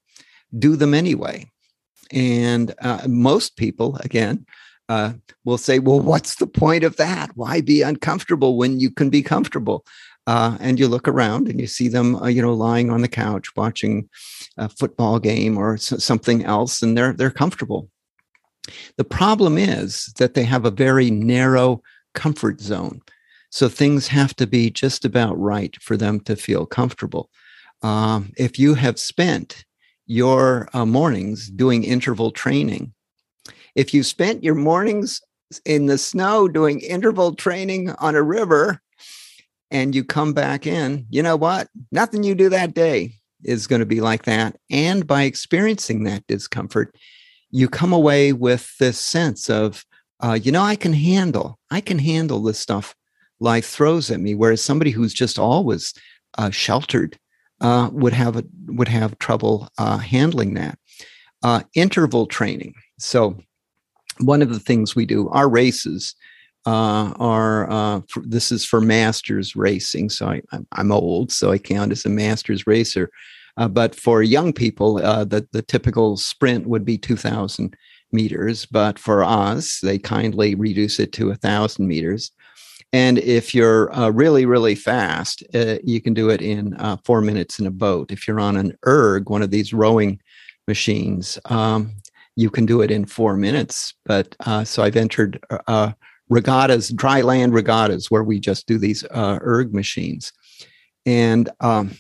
Do 0.58 0.76
them 0.76 0.94
anyway. 0.94 1.50
And 2.12 2.74
uh, 2.82 3.08
most 3.08 3.56
people, 3.56 3.98
again, 3.98 4.46
uh, 4.90 5.14
will 5.46 5.58
say, 5.58 5.80
well, 5.80 6.02
what's 6.02 6.36
the 6.36 6.48
point 6.48 6.84
of 6.84 6.98
that? 6.98 7.32
Why 7.36 7.62
be 7.62 7.82
uncomfortable 7.82 8.58
when 8.58 8.80
you 8.80 8.92
can 8.92 9.10
be 9.10 9.22
comfortable? 9.22 9.86
uh, 10.28 10.58
and 10.60 10.80
you 10.80 10.88
look 10.88 11.08
around 11.08 11.48
and 11.48 11.60
you 11.60 11.68
see 11.68 11.88
them, 11.88 12.16
uh, 12.18 12.28
you 12.28 12.42
know, 12.42 12.54
lying 12.54 12.90
on 12.90 13.02
the 13.02 13.08
couch 13.08 13.56
watching 13.56 14.10
a 14.58 14.70
football 14.70 15.20
game 15.20 15.58
or 15.58 15.78
something 15.78 16.46
else, 16.46 16.82
and 16.82 16.98
they're 16.98 17.14
they're 17.14 17.32
comfortable. 17.32 17.90
The 18.98 19.04
problem 19.04 19.58
is 19.58 20.14
that 20.18 20.34
they 20.34 20.44
have 20.44 20.66
a 20.66 20.72
very 20.72 21.10
narrow 21.10 21.82
comfort 22.14 22.62
zone, 22.62 23.02
so 23.52 23.68
things 23.68 24.08
have 24.08 24.36
to 24.38 24.48
be 24.48 24.72
just 24.72 25.06
about 25.06 25.38
right 25.38 25.76
for 25.82 25.98
them 25.98 26.20
to 26.22 26.36
feel 26.36 26.66
comfortable. 26.66 27.30
Um, 27.84 28.32
if 28.38 28.58
you 28.58 28.74
have 28.76 28.98
spent 28.98 29.66
your 30.08 30.70
uh, 30.74 30.86
mornings 30.86 31.50
doing 31.50 31.84
interval 31.84 32.32
training, 32.32 32.94
if 33.76 33.94
you 33.94 34.04
spent 34.04 34.44
your 34.44 34.56
mornings 34.56 35.22
in 35.66 35.86
the 35.86 35.98
snow 35.98 36.48
doing 36.48 36.80
interval 36.80 37.36
training 37.36 37.92
on 38.00 38.16
a 38.16 38.24
river, 38.24 38.82
and 39.70 39.96
you 39.96 40.04
come 40.04 40.34
back 40.34 40.68
in, 40.68 41.06
you 41.10 41.24
know 41.24 41.38
what? 41.38 41.70
Nothing 41.92 42.24
you 42.24 42.36
do 42.36 42.50
that 42.50 42.74
day 42.74 43.14
is 43.44 43.68
going 43.68 43.80
to 43.80 43.86
be 43.86 44.02
like 44.02 44.24
that. 44.24 44.58
And 44.70 45.08
by 45.08 45.24
experiencing 45.24 46.04
that 46.04 46.28
discomfort, 46.28 46.94
you 47.50 47.70
come 47.70 47.94
away 47.94 48.34
with 48.34 48.78
this 48.80 49.00
sense 49.00 49.50
of, 49.50 49.86
uh, 50.20 50.38
you 50.42 50.52
know, 50.52 50.62
I 50.62 50.76
can 50.76 50.94
handle, 50.94 51.58
I 51.70 51.82
can 51.82 52.00
handle 52.00 52.44
this 52.44 52.60
stuff 52.60 52.96
life 53.42 53.66
throws 53.66 54.10
at 54.10 54.22
me. 54.22 54.36
Whereas 54.36 54.64
somebody 54.64 54.92
who's 54.92 55.14
just 55.14 55.38
always 55.38 55.94
uh, 56.38 56.52
sheltered 56.52 57.18
uh, 57.60 57.90
would 57.92 58.14
have 58.14 58.38
a, 58.38 58.44
would 58.68 58.88
have 58.88 59.20
trouble 59.20 59.68
uh, 59.78 59.98
handling 59.98 60.54
that. 60.54 60.78
Uh, 61.44 61.62
interval 61.74 62.28
training. 62.28 62.76
So 63.00 63.38
one 64.20 64.42
of 64.42 64.50
the 64.50 64.60
things 64.60 64.96
we 64.96 65.06
do, 65.06 65.28
our 65.30 65.50
races, 65.50 66.16
uh, 66.68 67.14
are 67.18 67.70
uh, 67.72 68.02
for, 68.08 68.22
this 68.24 68.52
is 68.52 68.64
for 68.64 68.80
masters 68.80 69.56
racing. 69.56 70.12
So 70.12 70.28
I, 70.28 70.42
am 70.78 70.92
old, 70.92 71.32
so 71.32 71.52
I 71.52 71.58
count 71.58 71.92
as 71.92 72.06
a 72.06 72.10
masters 72.10 72.68
racer. 72.68 73.10
But 73.58 73.94
for 73.94 74.24
young 74.24 74.54
people, 74.54 74.96
the 74.96 75.48
the 75.52 75.62
typical 75.62 76.18
sprint 76.18 76.68
would 76.68 76.84
be 76.84 76.98
2,000 76.98 77.76
meters. 78.12 78.66
But 78.66 78.98
for 78.98 79.24
us, 79.24 79.80
they 79.82 80.00
kindly 80.00 80.56
reduce 80.56 81.00
it 81.00 81.14
to 81.14 81.30
a 81.30 81.36
thousand 81.36 81.88
meters. 81.88 82.32
And 82.94 83.20
if 83.20 83.56
you're 83.56 83.94
uh, 83.96 84.10
really, 84.10 84.46
really 84.46 84.76
fast, 84.76 85.44
uh, 85.54 85.78
you 85.84 86.02
can 86.02 86.14
do 86.14 86.30
it 86.30 86.42
in 86.42 86.78
four 87.06 87.22
minutes 87.22 87.60
in 87.60 87.66
a 87.66 87.72
boat. 87.72 88.12
If 88.12 88.28
you're 88.28 88.40
on 88.40 88.58
an 88.58 88.78
erg, 88.86 89.30
one 89.30 89.42
of 89.42 89.50
these 89.50 89.74
rowing 89.74 90.20
machines, 90.68 91.40
um, 91.46 91.92
you 92.36 92.50
can 92.50 92.66
do 92.66 92.82
it 92.82 92.92
in 92.92 93.06
four 93.06 93.38
minutes. 93.38 93.94
But 94.06 94.36
so 94.66 94.84
I've 94.84 94.98
entered 94.98 95.40
regattas, 96.32 96.90
dry 96.90 97.22
land 97.22 97.54
regattas, 97.54 98.10
where 98.10 98.24
we 98.24 98.40
just 98.40 98.66
do 98.66 98.78
these 98.78 99.04
uh, 99.12 99.38
erg 99.42 99.74
machines. 99.74 100.32
And 101.06 101.50
um, 101.60 101.92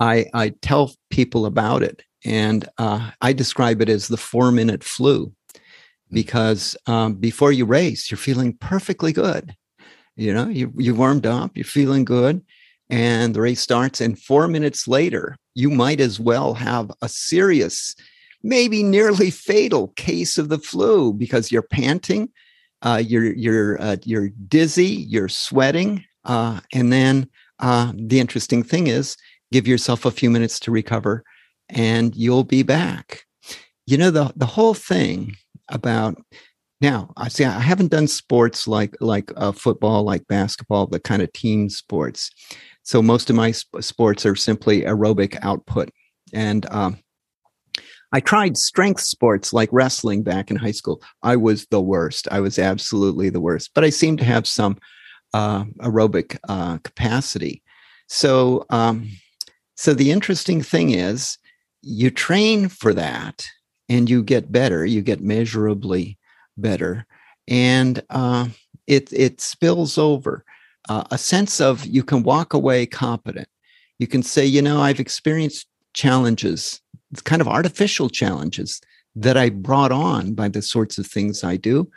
I, 0.00 0.26
I 0.32 0.50
tell 0.62 0.94
people 1.10 1.44
about 1.44 1.82
it, 1.82 2.02
and 2.24 2.66
uh, 2.78 3.10
I 3.20 3.32
describe 3.32 3.82
it 3.82 3.88
as 3.88 4.08
the 4.08 4.16
four 4.16 4.52
minute 4.52 4.84
flu. 4.84 5.32
Because 6.10 6.76
um, 6.86 7.14
before 7.14 7.52
you 7.52 7.64
race, 7.64 8.10
you're 8.10 8.18
feeling 8.18 8.54
perfectly 8.54 9.12
good. 9.12 9.54
You 10.16 10.34
know, 10.34 10.48
you, 10.48 10.72
you 10.76 10.94
warmed 10.94 11.26
up, 11.26 11.52
you're 11.54 11.64
feeling 11.64 12.04
good, 12.04 12.42
and 12.90 13.34
the 13.34 13.40
race 13.40 13.60
starts. 13.60 14.00
And 14.00 14.18
four 14.18 14.48
minutes 14.48 14.88
later, 14.88 15.36
you 15.54 15.70
might 15.70 16.00
as 16.00 16.18
well 16.18 16.54
have 16.54 16.90
a 17.02 17.08
serious, 17.08 17.94
maybe 18.42 18.82
nearly 18.82 19.30
fatal 19.48 19.88
case 19.96 20.38
of 20.38 20.48
the 20.48 20.58
flu 20.58 21.12
because 21.12 21.52
you're 21.52 21.62
panting, 21.62 22.30
uh, 22.82 23.02
you're 23.04 23.32
you're 23.34 23.80
uh, 23.80 23.96
you're 24.04 24.30
dizzy, 24.48 24.86
you're 24.86 25.28
sweating, 25.28 26.04
uh, 26.24 26.60
and 26.72 26.92
then 26.92 27.28
uh, 27.58 27.92
the 27.94 28.20
interesting 28.20 28.62
thing 28.62 28.86
is, 28.86 29.16
give 29.52 29.66
yourself 29.66 30.04
a 30.04 30.10
few 30.10 30.30
minutes 30.30 30.60
to 30.60 30.70
recover, 30.70 31.24
and 31.68 32.14
you'll 32.14 32.44
be 32.44 32.62
back. 32.62 33.24
You 33.86 33.98
know 33.98 34.10
the 34.10 34.32
the 34.36 34.46
whole 34.46 34.74
thing 34.74 35.34
about 35.68 36.16
now. 36.80 37.12
I 37.16 37.28
see. 37.28 37.44
I 37.44 37.58
haven't 37.58 37.90
done 37.90 38.06
sports 38.06 38.68
like 38.68 38.94
like 39.00 39.30
uh, 39.36 39.52
football, 39.52 40.04
like 40.04 40.26
basketball, 40.28 40.86
the 40.86 41.00
kind 41.00 41.22
of 41.22 41.32
team 41.32 41.68
sports. 41.68 42.30
So 42.82 43.02
most 43.02 43.30
of 43.30 43.36
my 43.36 43.50
sp- 43.52 43.80
sports 43.80 44.24
are 44.24 44.36
simply 44.36 44.82
aerobic 44.82 45.38
output, 45.42 45.90
and 46.32 46.66
um, 46.70 46.98
I 48.12 48.20
tried 48.20 48.56
strength 48.56 49.00
sports 49.00 49.52
like 49.52 49.68
wrestling 49.72 50.22
back 50.22 50.50
in 50.50 50.56
high 50.56 50.72
school. 50.72 51.02
I 51.22 51.36
was 51.36 51.66
the 51.66 51.80
worst. 51.80 52.28
I 52.30 52.40
was 52.40 52.58
absolutely 52.58 53.28
the 53.28 53.40
worst, 53.40 53.70
but 53.74 53.84
I 53.84 53.90
seem 53.90 54.16
to 54.16 54.24
have 54.24 54.46
some 54.46 54.78
uh, 55.34 55.64
aerobic 55.80 56.38
uh, 56.48 56.78
capacity. 56.78 57.62
So, 58.08 58.64
um, 58.70 59.10
so 59.76 59.92
the 59.92 60.10
interesting 60.10 60.62
thing 60.62 60.90
is, 60.90 61.36
you 61.82 62.10
train 62.10 62.68
for 62.68 62.94
that, 62.94 63.46
and 63.88 64.08
you 64.08 64.22
get 64.22 64.52
better. 64.52 64.84
You 64.84 65.02
get 65.02 65.20
measurably 65.20 66.18
better, 66.56 67.06
and 67.46 68.02
uh, 68.10 68.48
it 68.86 69.12
it 69.12 69.40
spills 69.40 69.98
over. 69.98 70.44
Uh, 70.88 71.04
a 71.10 71.18
sense 71.18 71.60
of 71.60 71.84
you 71.84 72.02
can 72.02 72.22
walk 72.22 72.54
away 72.54 72.86
competent. 72.86 73.48
You 73.98 74.06
can 74.06 74.22
say, 74.22 74.46
you 74.46 74.62
know, 74.62 74.80
I've 74.80 75.00
experienced 75.00 75.66
challenges 75.92 76.80
kind 77.24 77.40
of 77.40 77.48
artificial 77.48 78.08
challenges 78.08 78.80
that 79.16 79.36
I 79.36 79.50
brought 79.50 79.92
on 79.92 80.34
by 80.34 80.48
the 80.48 80.62
sorts 80.62 80.98
of 80.98 81.06
things 81.06 81.42
I 81.42 81.56
do. 81.56 81.90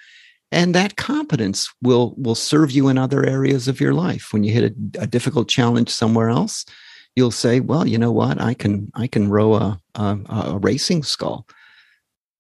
And 0.51 0.75
that 0.75 0.97
competence 0.97 1.69
will 1.81 2.13
will 2.17 2.35
serve 2.35 2.71
you 2.71 2.89
in 2.89 2.97
other 2.97 3.25
areas 3.25 3.67
of 3.69 3.79
your 3.79 3.93
life. 3.93 4.33
When 4.33 4.43
you 4.43 4.51
hit 4.51 4.73
a, 4.97 5.03
a 5.03 5.07
difficult 5.07 5.47
challenge 5.47 5.89
somewhere 5.89 6.29
else, 6.29 6.65
you'll 7.15 7.31
say, 7.31 7.61
"Well, 7.61 7.87
you 7.87 7.97
know 7.97 8.11
what? 8.11 8.41
I 8.41 8.53
can 8.53 8.91
I 8.93 9.07
can 9.07 9.29
row 9.29 9.53
a 9.53 9.79
a, 9.95 10.17
a 10.29 10.57
racing 10.57 11.03
scull." 11.03 11.47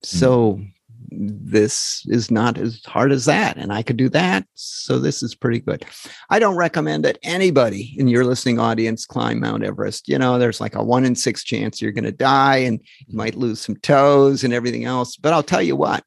So 0.03 0.53
mm. 0.53 0.71
this 1.11 2.03
is 2.07 2.31
not 2.31 2.57
as 2.57 2.83
hard 2.85 3.11
as 3.11 3.25
that 3.25 3.57
and 3.57 3.73
i 3.73 3.83
could 3.83 3.97
do 3.97 4.07
that 4.07 4.45
so 4.53 4.97
this 4.97 5.21
is 5.21 5.35
pretty 5.35 5.59
good 5.59 5.83
i 6.29 6.39
don't 6.39 6.55
recommend 6.55 7.03
that 7.03 7.19
anybody 7.21 7.93
in 7.97 8.07
your 8.07 8.23
listening 8.23 8.59
audience 8.59 9.05
climb 9.05 9.41
mount 9.41 9.61
everest 9.61 10.07
you 10.07 10.17
know 10.17 10.39
there's 10.39 10.61
like 10.61 10.73
a 10.73 10.81
one 10.81 11.03
in 11.03 11.13
six 11.13 11.43
chance 11.43 11.81
you're 11.81 11.91
going 11.91 12.05
to 12.05 12.13
die 12.13 12.57
and 12.57 12.79
you 13.07 13.17
might 13.17 13.35
lose 13.35 13.59
some 13.59 13.75
toes 13.75 14.45
and 14.45 14.53
everything 14.53 14.85
else 14.85 15.17
but 15.17 15.33
i'll 15.33 15.43
tell 15.43 15.61
you 15.61 15.75
what 15.75 16.01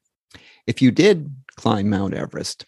if 0.65 0.81
you 0.81 0.89
did 0.89 1.31
climb 1.55 1.87
mount 1.87 2.15
everest 2.15 2.65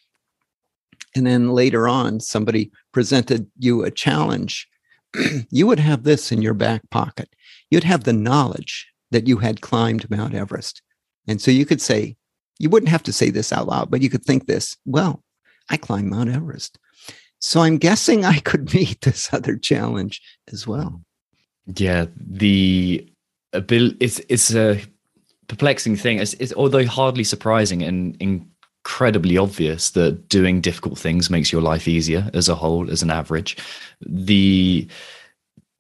and 1.16 1.26
then 1.26 1.50
later 1.50 1.88
on 1.88 2.20
somebody 2.20 2.72
presented 2.92 3.50
you 3.58 3.84
a 3.84 3.90
challenge 3.90 4.70
you 5.50 5.68
would 5.68 5.80
have 5.80 6.04
this 6.04 6.32
in 6.32 6.42
your 6.42 6.54
back 6.54 6.90
pocket. 6.90 7.30
You'd 7.70 7.84
have 7.84 8.04
the 8.04 8.14
knowledge 8.14 8.88
that 9.12 9.28
you 9.28 9.38
had 9.38 9.62
climbed 9.62 10.10
Mount 10.10 10.34
Everest. 10.34 10.82
And 11.28 11.42
so 11.42 11.52
you 11.52 11.66
could 11.66 11.82
say, 11.82 12.16
you 12.60 12.70
wouldn't 12.70 12.90
have 12.90 13.04
to 13.04 13.14
say 13.14 13.30
this 13.30 13.54
out 13.54 13.68
loud, 13.68 13.92
but 13.92 14.02
you 14.02 14.10
could 14.10 14.24
think 14.24 14.48
this, 14.48 14.78
well, 14.86 15.24
I 15.70 15.78
climbed 15.78 16.10
Mount 16.10 16.30
Everest. 16.30 16.80
So 17.40 17.62
I'm 17.62 17.78
guessing 17.78 18.26
I 18.26 18.40
could 18.40 18.74
meet 18.74 19.02
this 19.02 19.32
other 19.34 19.58
challenge 19.58 20.22
as 20.52 20.66
well. 20.66 21.02
Yeah, 21.76 22.06
the 22.16 23.08
ability 23.54 23.98
it's 24.00 24.22
it's 24.30 24.56
a 24.56 24.82
perplexing 25.48 25.98
thing. 25.98 26.20
It's, 26.20 26.34
it's 26.36 26.54
although 26.54 26.86
hardly 26.86 27.24
surprising 27.24 27.84
and 27.84 28.16
incredibly 28.22 29.38
obvious 29.38 29.90
that 29.92 30.30
doing 30.30 30.62
difficult 30.62 30.98
things 30.98 31.30
makes 31.30 31.52
your 31.52 31.62
life 31.62 31.88
easier 31.88 32.30
as 32.34 32.48
a 32.48 32.56
whole, 32.56 32.90
as 32.90 33.04
an 33.04 33.10
average. 33.10 33.58
The 34.02 34.88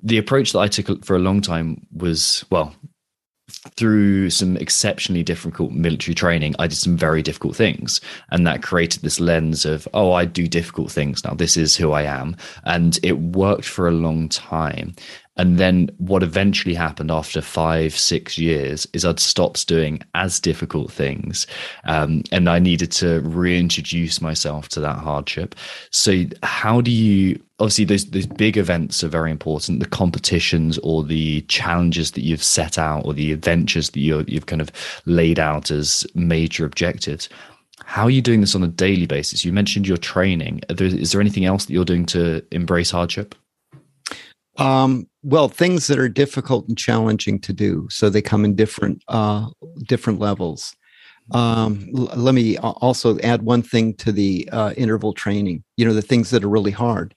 the 0.03 0.17
approach 0.17 0.51
that 0.51 0.59
I 0.59 0.67
took 0.67 1.05
for 1.05 1.15
a 1.15 1.19
long 1.19 1.41
time 1.41 1.87
was 1.93 2.43
well, 2.49 2.75
through 3.75 4.29
some 4.29 4.57
exceptionally 4.57 5.23
difficult 5.23 5.71
military 5.71 6.15
training, 6.15 6.55
I 6.59 6.67
did 6.67 6.77
some 6.77 6.97
very 6.97 7.21
difficult 7.21 7.55
things. 7.55 8.01
And 8.31 8.45
that 8.47 8.63
created 8.63 9.01
this 9.01 9.19
lens 9.19 9.65
of, 9.65 9.87
oh, 9.93 10.11
I 10.11 10.25
do 10.25 10.47
difficult 10.47 10.91
things 10.91 11.23
now. 11.23 11.33
This 11.33 11.57
is 11.57 11.75
who 11.75 11.91
I 11.91 12.03
am. 12.03 12.35
And 12.65 12.99
it 13.03 13.19
worked 13.19 13.65
for 13.65 13.87
a 13.87 13.91
long 13.91 14.29
time. 14.29 14.95
And 15.37 15.59
then 15.59 15.89
what 15.97 16.23
eventually 16.23 16.73
happened 16.73 17.11
after 17.11 17.41
five, 17.41 17.95
six 17.95 18.37
years 18.37 18.87
is 18.93 19.05
I'd 19.05 19.19
stopped 19.19 19.67
doing 19.67 20.01
as 20.15 20.39
difficult 20.39 20.91
things. 20.91 21.45
Um, 21.85 22.23
and 22.31 22.49
I 22.49 22.59
needed 22.59 22.91
to 22.93 23.21
reintroduce 23.21 24.19
myself 24.19 24.67
to 24.69 24.79
that 24.81 24.97
hardship. 24.97 25.55
So, 25.91 26.23
how 26.41 26.81
do 26.81 26.91
you 26.91 27.39
obviously 27.59 27.85
those, 27.85 28.05
those 28.11 28.27
big 28.27 28.55
events 28.55 29.03
are 29.03 29.07
very 29.07 29.31
important, 29.31 29.79
the 29.79 29.87
competitions 29.87 30.77
or 30.83 31.03
the 31.03 31.41
challenges 31.41 32.11
that 32.11 32.21
you've 32.21 32.43
set 32.43 32.77
out 32.77 33.03
or 33.05 33.13
the 33.13 33.31
adventures 33.57 33.89
that 33.91 33.99
you 33.99 34.23
you've 34.27 34.45
kind 34.45 34.61
of 34.61 34.71
laid 35.05 35.39
out 35.39 35.71
as 35.71 36.05
major 36.13 36.65
objectives? 36.65 37.29
How 37.85 38.03
are 38.03 38.11
you 38.11 38.21
doing 38.21 38.41
this 38.41 38.55
on 38.55 38.63
a 38.63 38.67
daily 38.67 39.05
basis? 39.05 39.45
You 39.45 39.53
mentioned 39.53 39.87
your 39.87 39.97
training. 39.97 40.61
There, 40.69 40.87
is 40.87 41.11
there 41.11 41.21
anything 41.21 41.45
else 41.45 41.65
that 41.65 41.73
you're 41.73 41.85
doing 41.85 42.05
to 42.07 42.43
embrace 42.51 42.91
hardship? 42.91 43.35
Um, 44.57 45.07
well, 45.23 45.47
things 45.47 45.87
that 45.87 45.99
are 45.99 46.09
difficult 46.09 46.67
and 46.67 46.77
challenging 46.77 47.39
to 47.41 47.53
do, 47.53 47.87
so 47.89 48.09
they 48.09 48.21
come 48.21 48.43
in 48.43 48.55
different 48.55 49.03
uh, 49.07 49.47
different 49.87 50.19
levels. 50.19 50.75
Um, 51.31 51.89
l- 51.95 52.11
let 52.15 52.33
me 52.33 52.57
also 52.57 53.19
add 53.19 53.41
one 53.43 53.61
thing 53.61 53.93
to 53.95 54.11
the 54.11 54.49
uh, 54.51 54.73
interval 54.77 55.13
training. 55.13 55.63
You 55.77 55.85
know, 55.85 55.93
the 55.93 56.01
things 56.01 56.29
that 56.31 56.43
are 56.43 56.49
really 56.49 56.71
hard. 56.71 57.13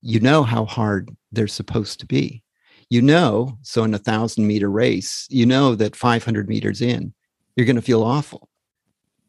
You 0.00 0.20
know 0.20 0.42
how 0.42 0.64
hard 0.64 1.10
they're 1.32 1.48
supposed 1.48 2.00
to 2.00 2.06
be. 2.06 2.42
You 2.90 3.02
know, 3.02 3.58
so 3.62 3.84
in 3.84 3.92
a 3.92 3.98
thousand 3.98 4.46
meter 4.46 4.70
race, 4.70 5.26
you 5.28 5.44
know 5.44 5.74
that 5.74 5.94
500 5.94 6.48
meters 6.48 6.80
in, 6.80 7.12
you're 7.54 7.66
going 7.66 7.76
to 7.76 7.82
feel 7.82 8.02
awful, 8.02 8.48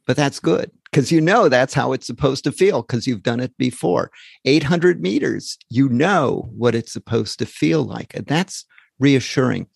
but 0.05 0.15
that's 0.15 0.39
good 0.39 0.71
because 0.85 1.11
you 1.11 1.21
know 1.21 1.49
that's 1.49 1.73
how 1.73 1.91
it's 1.91 2.07
supposed 2.07 2.43
to 2.45 2.51
feel 2.51 2.81
because 2.81 3.05
you've 3.05 3.23
done 3.23 3.39
it 3.39 3.55
before. 3.57 4.11
800 4.45 5.01
meters, 5.01 5.57
you 5.69 5.89
know 5.89 6.49
what 6.55 6.75
it's 6.75 6.93
supposed 6.93 7.39
to 7.39 7.45
feel 7.45 7.83
like. 7.83 8.15
And 8.15 8.25
that's 8.25 8.65
reassuring. 8.99 9.67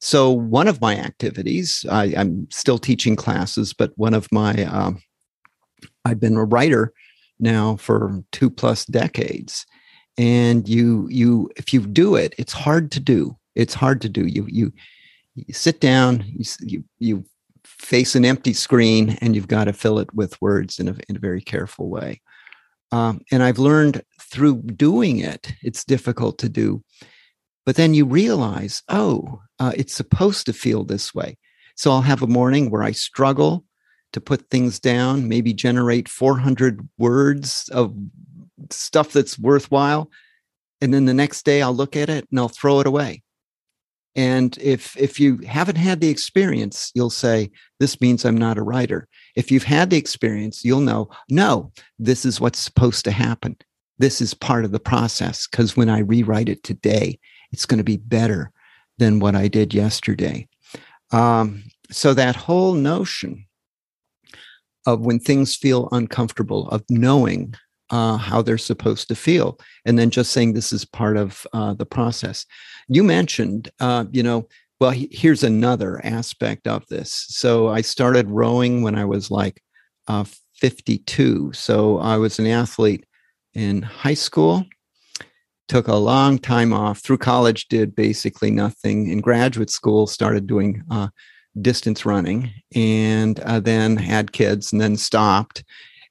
So, 0.00 0.30
one 0.30 0.68
of 0.68 0.80
my 0.80 0.96
activities, 0.96 1.84
I, 1.90 2.06
am 2.06 2.46
still 2.50 2.78
teaching 2.78 3.16
classes, 3.16 3.72
but 3.72 3.92
one 3.96 4.14
of 4.14 4.30
my, 4.30 4.64
um, 4.64 5.00
I've 6.04 6.20
been 6.20 6.36
a 6.36 6.44
writer 6.44 6.92
now 7.40 7.76
for 7.76 8.22
two 8.30 8.50
plus 8.50 8.84
decades. 8.84 9.66
And 10.18 10.68
you, 10.68 11.08
you, 11.10 11.50
if 11.56 11.72
you 11.72 11.80
do 11.80 12.14
it, 12.14 12.34
it's 12.38 12.52
hard 12.52 12.90
to 12.92 13.00
do. 13.00 13.36
It's 13.54 13.74
hard 13.74 14.00
to 14.02 14.08
do. 14.08 14.26
You, 14.26 14.46
you, 14.48 14.72
you 15.34 15.52
sit 15.52 15.80
down, 15.80 16.24
you, 16.26 16.44
you, 16.60 16.84
you 16.98 17.24
face 17.64 18.14
an 18.14 18.24
empty 18.24 18.52
screen 18.52 19.18
and 19.20 19.34
you've 19.34 19.48
got 19.48 19.64
to 19.64 19.72
fill 19.72 19.98
it 19.98 20.12
with 20.14 20.40
words 20.40 20.78
in 20.78 20.88
a, 20.88 20.96
in 21.08 21.16
a 21.16 21.20
very 21.20 21.42
careful 21.42 21.88
way. 21.88 22.20
Um, 22.92 23.20
and 23.30 23.42
I've 23.42 23.58
learned 23.58 24.02
through 24.20 24.62
doing 24.62 25.18
it, 25.18 25.52
it's 25.62 25.84
difficult 25.84 26.38
to 26.38 26.48
do. 26.48 26.82
But 27.64 27.76
then 27.76 27.94
you 27.94 28.06
realize, 28.06 28.82
oh, 28.88 29.40
uh, 29.58 29.72
it's 29.76 29.94
supposed 29.94 30.46
to 30.46 30.52
feel 30.52 30.84
this 30.84 31.14
way. 31.14 31.36
So 31.74 31.90
I'll 31.90 32.02
have 32.02 32.22
a 32.22 32.28
morning 32.28 32.70
where 32.70 32.82
I 32.82 32.92
struggle 32.92 33.64
to 34.12 34.20
put 34.20 34.48
things 34.50 34.78
down, 34.78 35.28
maybe 35.28 35.52
generate 35.52 36.08
400 36.08 36.88
words 36.96 37.68
of 37.72 37.94
stuff 38.70 39.12
that's 39.12 39.38
worthwhile. 39.38 40.10
And 40.80 40.92
then 40.92 41.04
the 41.04 41.14
next 41.14 41.44
day 41.44 41.62
I'll 41.62 41.74
look 41.74 41.96
at 41.96 42.08
it 42.08 42.26
and 42.30 42.38
I'll 42.38 42.48
throw 42.48 42.80
it 42.80 42.86
away. 42.86 43.22
And 44.14 44.56
if 44.58 44.96
if 44.96 45.20
you 45.20 45.38
haven't 45.46 45.76
had 45.76 46.00
the 46.00 46.08
experience, 46.08 46.90
you'll 46.94 47.10
say, 47.10 47.50
this 47.80 48.00
means 48.00 48.24
I'm 48.24 48.38
not 48.38 48.56
a 48.56 48.62
writer. 48.62 49.08
If 49.34 49.50
you've 49.50 49.64
had 49.64 49.90
the 49.90 49.98
experience, 49.98 50.64
you'll 50.64 50.80
know, 50.80 51.10
no, 51.28 51.70
this 51.98 52.24
is 52.24 52.40
what's 52.40 52.58
supposed 52.58 53.04
to 53.04 53.10
happen. 53.10 53.56
This 53.98 54.22
is 54.22 54.32
part 54.32 54.64
of 54.64 54.72
the 54.72 54.80
process. 54.80 55.46
Because 55.46 55.76
when 55.76 55.90
I 55.90 55.98
rewrite 55.98 56.48
it 56.48 56.62
today, 56.62 57.18
it's 57.52 57.66
going 57.66 57.78
to 57.78 57.84
be 57.84 57.98
better 57.98 58.52
than 58.96 59.20
what 59.20 59.34
I 59.36 59.48
did 59.48 59.74
yesterday. 59.74 60.48
Um, 61.10 61.64
so 61.90 62.14
that 62.14 62.36
whole 62.36 62.72
notion 62.72 63.46
of 64.86 65.00
when 65.00 65.18
things 65.18 65.56
feel 65.56 65.88
uncomfortable, 65.92 66.68
of 66.68 66.82
knowing 66.88 67.54
uh, 67.90 68.16
how 68.16 68.42
they're 68.42 68.58
supposed 68.58 69.08
to 69.08 69.14
feel, 69.14 69.58
and 69.84 69.98
then 69.98 70.10
just 70.10 70.32
saying 70.32 70.52
this 70.52 70.72
is 70.72 70.84
part 70.84 71.16
of 71.16 71.46
uh, 71.52 71.74
the 71.74 71.86
process. 71.86 72.46
You 72.88 73.02
mentioned, 73.02 73.70
uh, 73.80 74.06
you 74.10 74.22
know, 74.22 74.48
well, 74.80 74.90
he, 74.90 75.08
here's 75.10 75.42
another 75.42 76.00
aspect 76.04 76.66
of 76.66 76.86
this. 76.88 77.26
So 77.28 77.68
I 77.68 77.80
started 77.80 78.30
rowing 78.30 78.82
when 78.82 78.94
I 78.94 79.04
was 79.04 79.30
like 79.30 79.62
uh, 80.08 80.24
52. 80.56 81.52
So 81.52 81.98
I 81.98 82.16
was 82.16 82.38
an 82.38 82.46
athlete 82.46 83.06
in 83.54 83.82
high 83.82 84.14
school. 84.14 84.64
Took 85.68 85.88
a 85.88 85.96
long 85.96 86.38
time 86.38 86.72
off 86.72 87.00
through 87.00 87.18
college, 87.18 87.68
did 87.68 87.96
basically 87.96 88.50
nothing. 88.50 89.08
In 89.08 89.20
graduate 89.20 89.70
school, 89.70 90.06
started 90.06 90.46
doing 90.46 90.82
uh, 90.90 91.08
distance 91.60 92.04
running 92.04 92.52
and 92.74 93.40
uh, 93.40 93.60
then 93.60 93.96
had 93.96 94.32
kids 94.32 94.72
and 94.72 94.80
then 94.80 94.96
stopped 94.96 95.64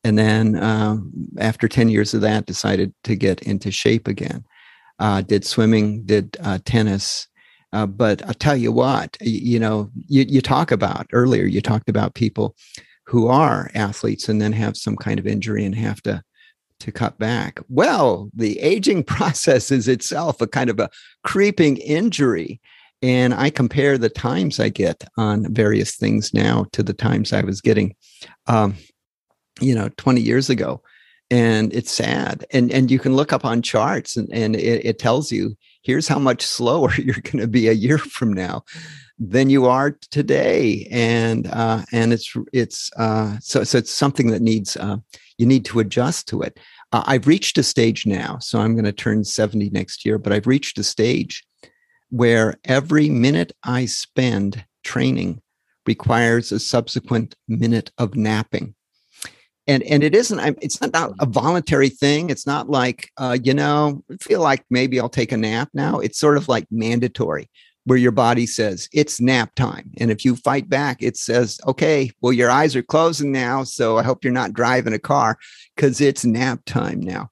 and 0.06 0.20
then 0.20 0.56
uh, 0.56 0.98
after 1.40 1.68
10 1.68 1.90
years 1.90 2.14
of 2.14 2.22
that 2.22 2.46
decided 2.46 2.94
to 3.04 3.16
get 3.16 3.42
into 3.42 3.72
shape 3.72 4.08
again. 4.08 4.46
Uh, 5.00 5.22
did 5.22 5.44
swimming 5.44 6.04
did 6.06 6.38
uh, 6.42 6.58
tennis 6.64 7.28
uh, 7.74 7.86
but 7.86 8.26
i'll 8.28 8.34
tell 8.36 8.56
you 8.56 8.72
what 8.72 9.18
you, 9.20 9.40
you 9.56 9.60
know 9.60 9.92
you, 10.08 10.24
you 10.30 10.40
talk 10.40 10.72
about 10.72 11.06
earlier 11.12 11.44
you 11.44 11.60
talked 11.60 11.90
about 11.90 12.14
people 12.14 12.56
who 13.06 13.28
are 13.28 13.70
athletes 13.76 14.30
and 14.30 14.42
then 14.42 14.54
have 14.54 14.78
some 14.78 14.96
kind 14.96 15.20
of 15.20 15.28
injury 15.28 15.66
and 15.66 15.76
have 15.76 16.02
to 16.02 16.24
to 16.80 16.92
cut 16.92 17.18
back. 17.18 17.60
Well 17.68 18.30
the 18.34 18.60
aging 18.60 19.04
process 19.16 19.72
is 19.72 19.90
itself 19.90 20.40
a 20.40 20.48
kind 20.48 20.70
of 20.70 20.80
a 20.80 20.90
creeping 21.24 21.78
injury 21.78 22.62
and 23.02 23.34
i 23.34 23.50
compare 23.50 23.98
the 23.98 24.10
times 24.10 24.60
i 24.60 24.70
get 24.70 25.04
on 25.18 25.54
various 25.54 25.98
things 25.98 26.34
now 26.34 26.66
to 26.72 26.82
the 26.82 26.94
times 26.94 27.34
i 27.34 27.42
was 27.42 27.60
getting. 27.60 27.96
Um, 28.48 28.76
you 29.62 29.74
know 29.74 29.90
20 29.98 30.22
years 30.22 30.50
ago 30.50 30.82
and 31.32 31.74
it's 31.74 31.92
sad 31.92 32.46
and 32.52 32.72
and 32.72 32.92
you 32.92 33.00
can 33.00 33.16
look 33.16 33.34
up 33.34 33.46
on 33.46 33.62
charts 33.62 34.16
and, 34.16 34.32
and 34.32 34.56
it, 34.56 34.86
it 34.86 35.00
tells 35.00 35.32
you 35.32 35.56
here's 35.84 36.08
how 36.08 36.20
much 36.20 36.44
slower 36.44 36.94
you're 36.98 37.16
going 37.24 37.40
to 37.40 37.48
be 37.48 37.68
a 37.68 37.74
year 37.74 37.98
from 37.98 38.32
now 38.32 38.64
than 39.18 39.50
you 39.50 39.66
are 39.66 39.98
today 40.12 40.88
and 40.92 41.48
uh, 41.48 41.84
and 41.92 42.14
it's 42.14 42.34
it's 42.54 42.92
uh, 42.98 43.38
so 43.40 43.64
so 43.64 43.78
it's 43.78 43.92
something 43.92 44.30
that 44.30 44.42
needs 44.42 44.76
uh, 44.78 44.98
you 45.38 45.46
need 45.46 45.66
to 45.66 45.80
adjust 45.80 46.28
to 46.28 46.42
it. 46.42 46.60
Uh, 46.92 47.04
i've 47.08 47.28
reached 47.28 47.58
a 47.58 47.64
stage 47.64 48.06
now 48.06 48.38
so 48.40 48.60
i'm 48.60 48.74
going 48.74 48.86
to 48.86 48.92
turn 48.92 49.24
70 49.24 49.72
next 49.72 50.06
year 50.06 50.18
but 50.18 50.32
i've 50.32 50.48
reached 50.48 50.78
a 50.78 50.84
stage 50.84 51.44
where 52.10 52.56
every 52.66 53.10
minute 53.10 53.52
i 53.64 53.86
spend 53.86 54.64
training 54.84 55.42
requires 55.88 56.52
a 56.52 56.60
subsequent 56.60 57.36
minute 57.48 57.92
of 57.98 58.16
napping 58.16 58.76
and 59.68 59.84
and 59.84 60.04
it 60.04 60.16
isn't 60.16 60.58
it's 60.62 60.80
not 60.82 61.14
a 61.20 61.26
voluntary 61.26 61.90
thing. 61.90 62.30
It's 62.30 62.46
not 62.46 62.70
like 62.70 63.10
uh, 63.18 63.38
you 63.42 63.54
know 63.54 64.04
feel 64.22 64.42
like 64.42 64.64
maybe 64.70 65.00
i'll 65.00 65.10
take 65.10 65.32
a 65.32 65.38
nap 65.38 65.70
now. 65.74 66.00
It's 66.00 66.20
sort 66.20 66.38
of 66.38 66.48
like 66.48 66.68
mandatory 66.72 67.50
where 67.86 67.98
your 67.98 68.12
body 68.12 68.48
says 68.48 68.90
it's 68.92 69.22
nap 69.22 69.54
time. 69.56 69.92
And 69.98 70.12
if 70.12 70.26
you 70.26 70.36
fight 70.36 70.70
back 70.70 71.02
it 71.02 71.18
says 71.18 71.60
okay 71.68 72.12
well 72.22 72.34
your 72.34 72.52
eyes 72.52 72.76
are 72.76 72.84
closing 72.84 73.32
now 73.32 73.64
so 73.64 73.98
i 73.98 74.04
hope 74.04 74.24
you're 74.24 74.34
not 74.34 74.54
driving 74.54 74.94
a 74.94 75.00
car 75.00 75.38
because 75.76 76.02
it's 76.02 76.26
nap 76.26 76.62
time 76.66 77.00
now. 77.00 77.30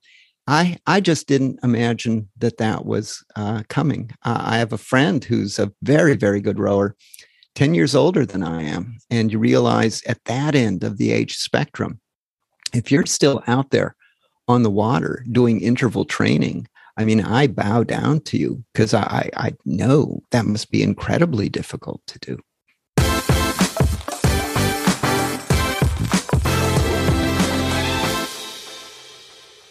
I 0.47 0.77
i 0.87 0.99
just 1.01 1.27
didn't 1.27 1.59
imagine 1.63 2.29
that 2.39 2.57
that 2.57 2.85
was 2.85 3.23
uh, 3.35 3.63
coming. 3.69 4.11
Uh, 4.23 4.41
i 4.43 4.57
have 4.57 4.73
a 4.73 4.77
friend 4.77 5.23
who's 5.23 5.59
a 5.59 5.71
very 5.83 6.15
very 6.15 6.41
good 6.41 6.59
rower 6.59 6.95
10 7.55 7.75
years 7.75 7.93
older 7.93 8.25
than 8.25 8.41
i 8.43 8.63
am 8.63 8.97
and 9.11 9.31
you 9.31 9.37
realize 9.37 10.01
at 10.07 10.23
that 10.25 10.55
end 10.55 10.83
of 10.83 10.97
the 10.97 11.11
age 11.11 11.37
spectrum 11.37 11.99
if 12.73 12.91
you're 12.91 13.05
still 13.05 13.43
out 13.47 13.69
there 13.69 13.95
on 14.47 14.63
the 14.63 14.71
water 14.71 15.23
doing 15.31 15.61
interval 15.61 16.05
training, 16.05 16.67
I 16.97 17.05
mean, 17.05 17.21
I 17.21 17.47
bow 17.47 17.83
down 17.83 18.21
to 18.21 18.37
you 18.37 18.63
because 18.73 18.93
I, 18.93 19.29
I 19.35 19.53
know 19.65 20.21
that 20.31 20.45
must 20.45 20.71
be 20.71 20.83
incredibly 20.83 21.49
difficult 21.49 22.01
to 22.07 22.19
do. 22.19 22.39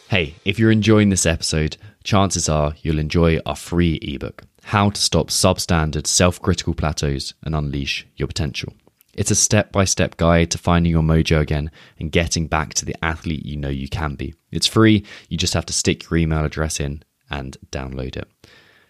Hey, 0.09 0.35
if 0.45 0.59
you're 0.59 0.71
enjoying 0.71 1.09
this 1.09 1.25
episode, 1.25 1.79
chances 2.05 2.49
are 2.49 2.75
you'll 2.83 2.99
enjoy 2.99 3.39
our 3.47 3.57
free 3.57 3.95
ebook, 4.03 4.43
How 4.65 4.91
to 4.91 5.01
Stop 5.01 5.29
Substandard 5.29 6.07
Self 6.07 6.41
Critical 6.43 6.75
Plateaus 6.75 7.33
and 7.43 7.55
Unleash 7.55 8.07
Your 8.17 8.29
Potential. 8.29 8.75
It's 9.15 9.31
a 9.31 9.35
step 9.35 9.73
by 9.73 9.85
step 9.85 10.17
guide 10.17 10.51
to 10.53 10.59
finding 10.59 10.91
your 10.91 11.03
mojo 11.03 11.39
again 11.41 11.71
and 12.01 12.11
getting 12.11 12.47
back 12.47 12.73
to 12.75 12.87
the 12.87 12.97
athlete 13.03 13.45
you 13.45 13.59
know 13.59 13.69
you 13.69 13.89
can 13.89 14.15
be. 14.15 14.35
It's 14.51 14.67
free, 14.67 15.05
you 15.29 15.37
just 15.37 15.53
have 15.55 15.67
to 15.67 15.75
stick 15.75 16.09
your 16.09 16.17
email 16.17 16.45
address 16.45 16.81
in 16.81 17.03
and 17.31 17.57
download 17.71 18.17
it. 18.17 18.27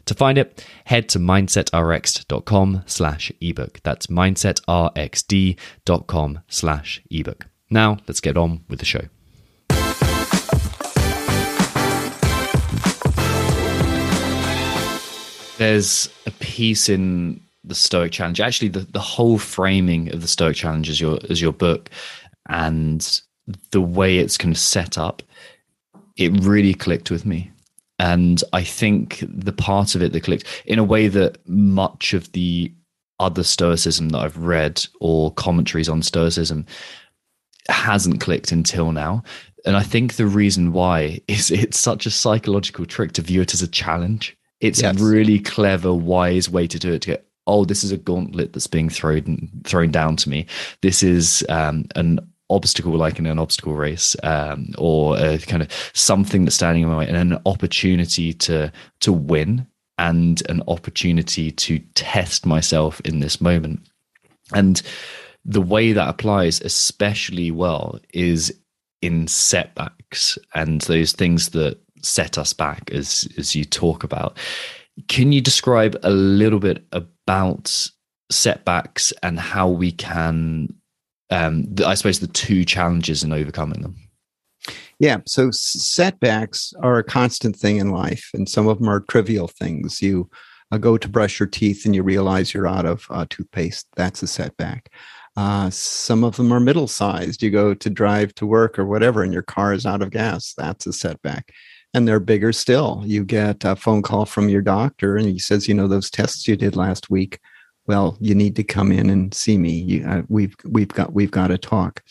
To 0.07 0.15
find 0.15 0.39
it, 0.39 0.65
head 0.85 1.09
to 1.11 1.19
mindsetrx.com 1.19 2.85
slash 2.87 3.33
ebook. 3.41 3.81
That's 3.83 4.07
mindsetrxd.com 4.09 6.41
slash 6.49 7.03
ebook. 7.11 7.47
Now, 7.71 7.99
let's 8.07 8.21
get 8.21 8.37
on 8.37 8.65
with 8.69 8.79
the 8.79 8.85
show. 8.85 9.09
There's 15.59 16.09
a 16.27 16.31
piece 16.33 16.89
in 16.89 17.42
the 17.65 17.75
Stoic 17.75 18.13
Challenge, 18.13 18.41
actually, 18.41 18.69
the, 18.69 18.81
the 18.81 19.01
whole 19.01 19.39
framing 19.39 20.13
of 20.13 20.23
the 20.23 20.29
Stoic 20.29 20.57
Challenge 20.57 20.89
as 20.89 21.01
your, 21.01 21.19
is 21.25 21.41
your 21.41 21.53
book 21.53 21.91
and 22.49 23.21
the 23.71 23.81
way 23.81 24.19
it's 24.19 24.37
kind 24.37 24.53
of 24.53 24.59
set 24.59 24.99
up. 24.99 25.23
It 26.17 26.33
really 26.45 26.75
clicked 26.75 27.11
with 27.11 27.25
me 27.25 27.53
and 28.03 28.43
I 28.53 28.65
think 28.65 29.23
the 29.23 29.53
part 29.53 29.95
of 29.95 30.03
it 30.03 30.13
that 30.13 30.25
clicked 30.25 30.45
in 30.65 30.81
a 30.81 30.85
way 30.85 31.07
that 31.07 31.39
much 31.49 32.15
of 32.15 32.33
the 32.33 32.73
other 33.21 33.45
Stoicism 33.45 34.09
that 34.09 34.19
I've 34.19 34.39
read 34.39 34.85
or 35.01 35.33
commentaries 35.35 35.89
on 35.89 36.03
Stoicism 36.03 36.67
hasn't 37.69 38.21
clicked 38.21 38.51
until 38.51 38.91
now. 38.91 39.23
And 39.65 39.77
I 39.77 39.85
think 39.85 40.15
the 40.15 40.27
reason 40.27 40.73
why 40.73 41.21
is 41.29 41.53
it's 41.53 41.79
such 41.79 42.05
a 42.05 42.11
psychological 42.11 42.87
trick 42.87 43.13
to 43.13 43.23
view 43.23 43.41
it 43.41 43.55
as 43.55 43.63
a 43.63 43.69
challenge. 43.69 44.37
It's 44.61 44.83
yes. 44.83 45.01
a 45.01 45.05
really 45.05 45.39
clever, 45.39 45.95
wise 45.95 46.51
way 46.51 46.67
to 46.67 46.81
do 46.81 46.95
it 46.95 47.03
to 47.03 47.11
get, 47.11 47.27
oh, 47.47 47.65
this 47.65 47.83
is 47.83 47.93
a 47.93 47.97
gauntlet 47.97 48.53
that's 48.53 48.67
being 48.67 48.89
thrown 48.89 49.49
thrown 49.65 49.91
down 49.91 50.17
to 50.17 50.29
me. 50.29 50.47
This 50.81 51.03
is 51.03 51.45
um, 51.49 51.87
an 51.97 52.21
obstacle 52.53 52.93
like 52.93 53.19
in 53.19 53.27
an 53.27 53.39
obstacle 53.39 53.75
race 53.75 54.15
um, 54.23 54.69
or 54.79 55.19
a 55.19 55.39
kind 55.39 55.63
of 55.63 55.91
something 55.95 56.45
that's 56.45 56.57
standing 56.57 56.83
in 56.83 56.89
my 56.89 56.99
way 56.99 57.09
and 57.09 57.17
an 57.17 57.41
opportunity 57.47 58.33
to 58.33 58.71
to 59.01 59.13
win 59.13 59.67
and 59.99 60.43
an 60.49 60.63
opportunity 60.69 61.51
to 61.51 61.79
test 61.95 62.45
myself 62.45 63.01
in 63.03 63.21
this 63.21 63.41
moment 63.41 63.81
and 64.53 64.83
the 65.45 65.63
way 65.63 65.93
that 65.93 66.09
applies 66.09 66.61
especially 66.61 67.51
well 67.51 67.99
is 68.13 68.55
in 69.01 69.27
setbacks 69.27 70.39
and 70.55 70.83
those 70.83 71.13
things 71.13 71.51
that 71.51 71.79
set 72.03 72.37
us 72.37 72.53
back 72.53 72.91
as 72.91 73.27
as 73.39 73.55
you 73.55 73.65
talk 73.65 74.05
about 74.05 74.37
can 75.09 75.33
you 75.33 75.41
describe 75.41 75.97
a 76.03 76.11
little 76.11 76.59
bit 76.59 76.85
about 77.27 77.91
setbacks 78.31 79.13
and 79.23 79.39
how 79.39 79.69
we 79.69 79.93
can 79.93 80.75
um, 81.33 81.75
I 81.85 81.95
suppose 81.95 82.21
the 82.21 82.27
two 82.27 82.65
challenges 82.65 83.25
in 83.25 83.33
overcoming 83.33 83.81
them. 83.81 83.97
Yeah, 84.99 85.19
so 85.27 85.51
setbacks 85.51 86.75
are 86.81 86.99
a 86.99 87.05
constant 87.05 87.57
thing 87.57 87.79
in 87.79 87.91
life, 87.91 88.31
and 88.35 88.49
some 88.49 88.69
of 88.69 88.79
them 88.79 88.89
are 88.89 89.01
trivial 89.01 89.49
things. 89.49 90.03
You 90.03 90.31
uh, 90.71 90.79
go 90.79 90.97
to 90.99 91.09
brush 91.09 91.41
your 91.41 91.49
teeth 91.49 91.85
and 91.85 91.95
you 91.95 92.03
realize 92.03 92.53
you're 92.53 92.69
out 92.69 92.87
of 92.87 93.07
uh, 93.11 93.27
toothpaste. 93.29 93.87
That's 93.97 94.23
a 94.23 94.27
setback. 94.27 94.93
Uh, 95.35 95.71
some 95.71 96.23
of 96.23 96.37
them 96.37 96.53
are 96.53 96.61
middle 96.61 96.87
sized. 96.87 97.43
You 97.43 97.51
go 97.51 97.73
to 97.73 97.91
drive 97.91 98.35
to 98.35 98.47
work 98.47 98.79
or 98.79 98.85
whatever, 98.85 99.23
and 99.23 99.33
your 99.33 99.43
car 99.43 99.73
is 99.73 99.87
out 99.87 100.03
of 100.03 100.11
gas. 100.11 100.53
That's 100.57 100.87
a 100.87 100.93
setback. 100.93 101.51
And 101.95 102.09
they're 102.09 102.21
bigger 102.21 102.53
still. 102.53 103.03
You 103.05 103.25
get 103.25 103.65
a 103.65 103.77
phone 103.77 104.03
call 104.03 104.25
from 104.25 104.49
your 104.49 104.63
doctor, 104.63 105.17
and 105.17 105.27
he 105.27 105.39
says, 105.39 105.69
You 105.69 105.75
know, 105.75 105.89
those 105.89 106.11
tests 106.11 106.49
you 106.49 106.57
did 106.57 106.75
last 106.75 107.11
week, 107.11 107.39
well, 107.87 108.17
you 108.21 108.35
need 108.35 108.57
to 108.57 108.65
come 108.65 108.93
in 108.93 109.11
and 109.11 109.35
see 109.35 109.59
me. 109.59 109.73
You, 109.73 110.07
uh, 110.07 110.23
we've 110.29 110.55
we've 110.65 110.89
got 110.89 111.13
we've 111.13 111.31
got 111.31 111.49
to 111.49 111.59
talk. 111.59 112.03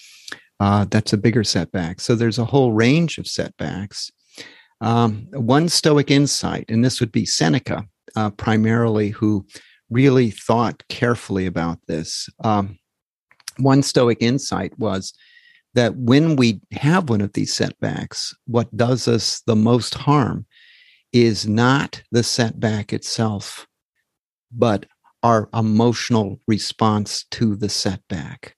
Uh, 0.59 0.85
that's 0.89 1.13
a 1.13 1.17
bigger 1.17 1.43
setback. 1.43 1.99
So 1.99 2.13
there's 2.13 2.37
a 2.37 2.45
whole 2.45 2.73
range 2.73 3.17
of 3.17 3.25
setbacks. 3.25 4.11
Um, 4.79 5.27
one 5.31 5.69
Stoic 5.69 6.11
insight, 6.11 6.65
and 6.69 6.85
this 6.85 6.99
would 6.99 7.11
be 7.11 7.25
Seneca, 7.25 7.85
uh, 8.15 8.31
primarily, 8.31 9.09
who 9.09 9.45
really 9.89 10.31
thought 10.31 10.83
carefully 10.89 11.45
about 11.45 11.79
this. 11.87 12.29
Um, 12.43 12.77
one 13.57 13.83
Stoic 13.83 14.17
insight 14.21 14.77
was 14.77 15.13
that 15.73 15.95
when 15.95 16.35
we 16.35 16.61
have 16.71 17.09
one 17.09 17.21
of 17.21 17.33
these 17.33 17.53
setbacks, 17.53 18.35
what 18.45 18.75
does 18.75 19.07
us 19.07 19.41
the 19.45 19.55
most 19.55 19.93
harm 19.93 20.45
is 21.13 21.47
not 21.47 22.01
the 22.11 22.23
setback 22.23 22.93
itself, 22.93 23.67
but 24.51 24.85
our 25.23 25.49
emotional 25.53 26.39
response 26.47 27.25
to 27.31 27.55
the 27.55 27.69
setback. 27.69 28.55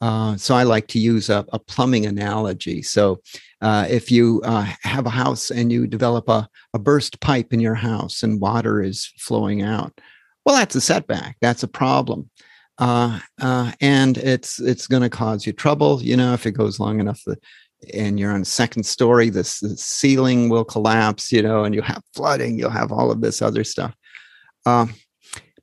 Uh, 0.00 0.36
so 0.36 0.54
I 0.54 0.62
like 0.62 0.86
to 0.88 0.98
use 0.98 1.28
a, 1.28 1.44
a 1.52 1.58
plumbing 1.58 2.06
analogy. 2.06 2.82
So 2.82 3.20
uh, 3.60 3.86
if 3.90 4.12
you 4.12 4.40
uh, 4.44 4.66
have 4.82 5.06
a 5.06 5.10
house 5.10 5.50
and 5.50 5.72
you 5.72 5.86
develop 5.86 6.28
a, 6.28 6.48
a 6.72 6.78
burst 6.78 7.20
pipe 7.20 7.52
in 7.52 7.58
your 7.58 7.74
house 7.74 8.22
and 8.22 8.40
water 8.40 8.80
is 8.80 9.12
flowing 9.18 9.62
out, 9.62 10.00
well, 10.44 10.56
that's 10.56 10.76
a 10.76 10.80
setback. 10.80 11.36
That's 11.40 11.64
a 11.64 11.68
problem. 11.68 12.30
Uh, 12.78 13.18
uh, 13.40 13.72
and 13.80 14.18
it's 14.18 14.60
it's 14.60 14.86
going 14.86 15.02
to 15.02 15.10
cause 15.10 15.46
you 15.46 15.52
trouble. 15.52 16.02
You 16.02 16.16
know, 16.16 16.32
if 16.32 16.46
it 16.46 16.52
goes 16.52 16.78
long 16.78 17.00
enough, 17.00 17.22
the, 17.26 17.36
and 17.92 18.18
you're 18.18 18.32
on 18.32 18.44
second 18.44 18.84
story, 18.84 19.30
this 19.30 19.60
the 19.60 19.76
ceiling 19.76 20.48
will 20.48 20.64
collapse. 20.64 21.32
You 21.32 21.42
know, 21.42 21.64
and 21.64 21.74
you 21.74 21.82
have 21.82 22.02
flooding. 22.14 22.58
You'll 22.58 22.70
have 22.70 22.92
all 22.92 23.10
of 23.10 23.20
this 23.20 23.42
other 23.42 23.64
stuff. 23.64 23.94
Um, 24.66 24.94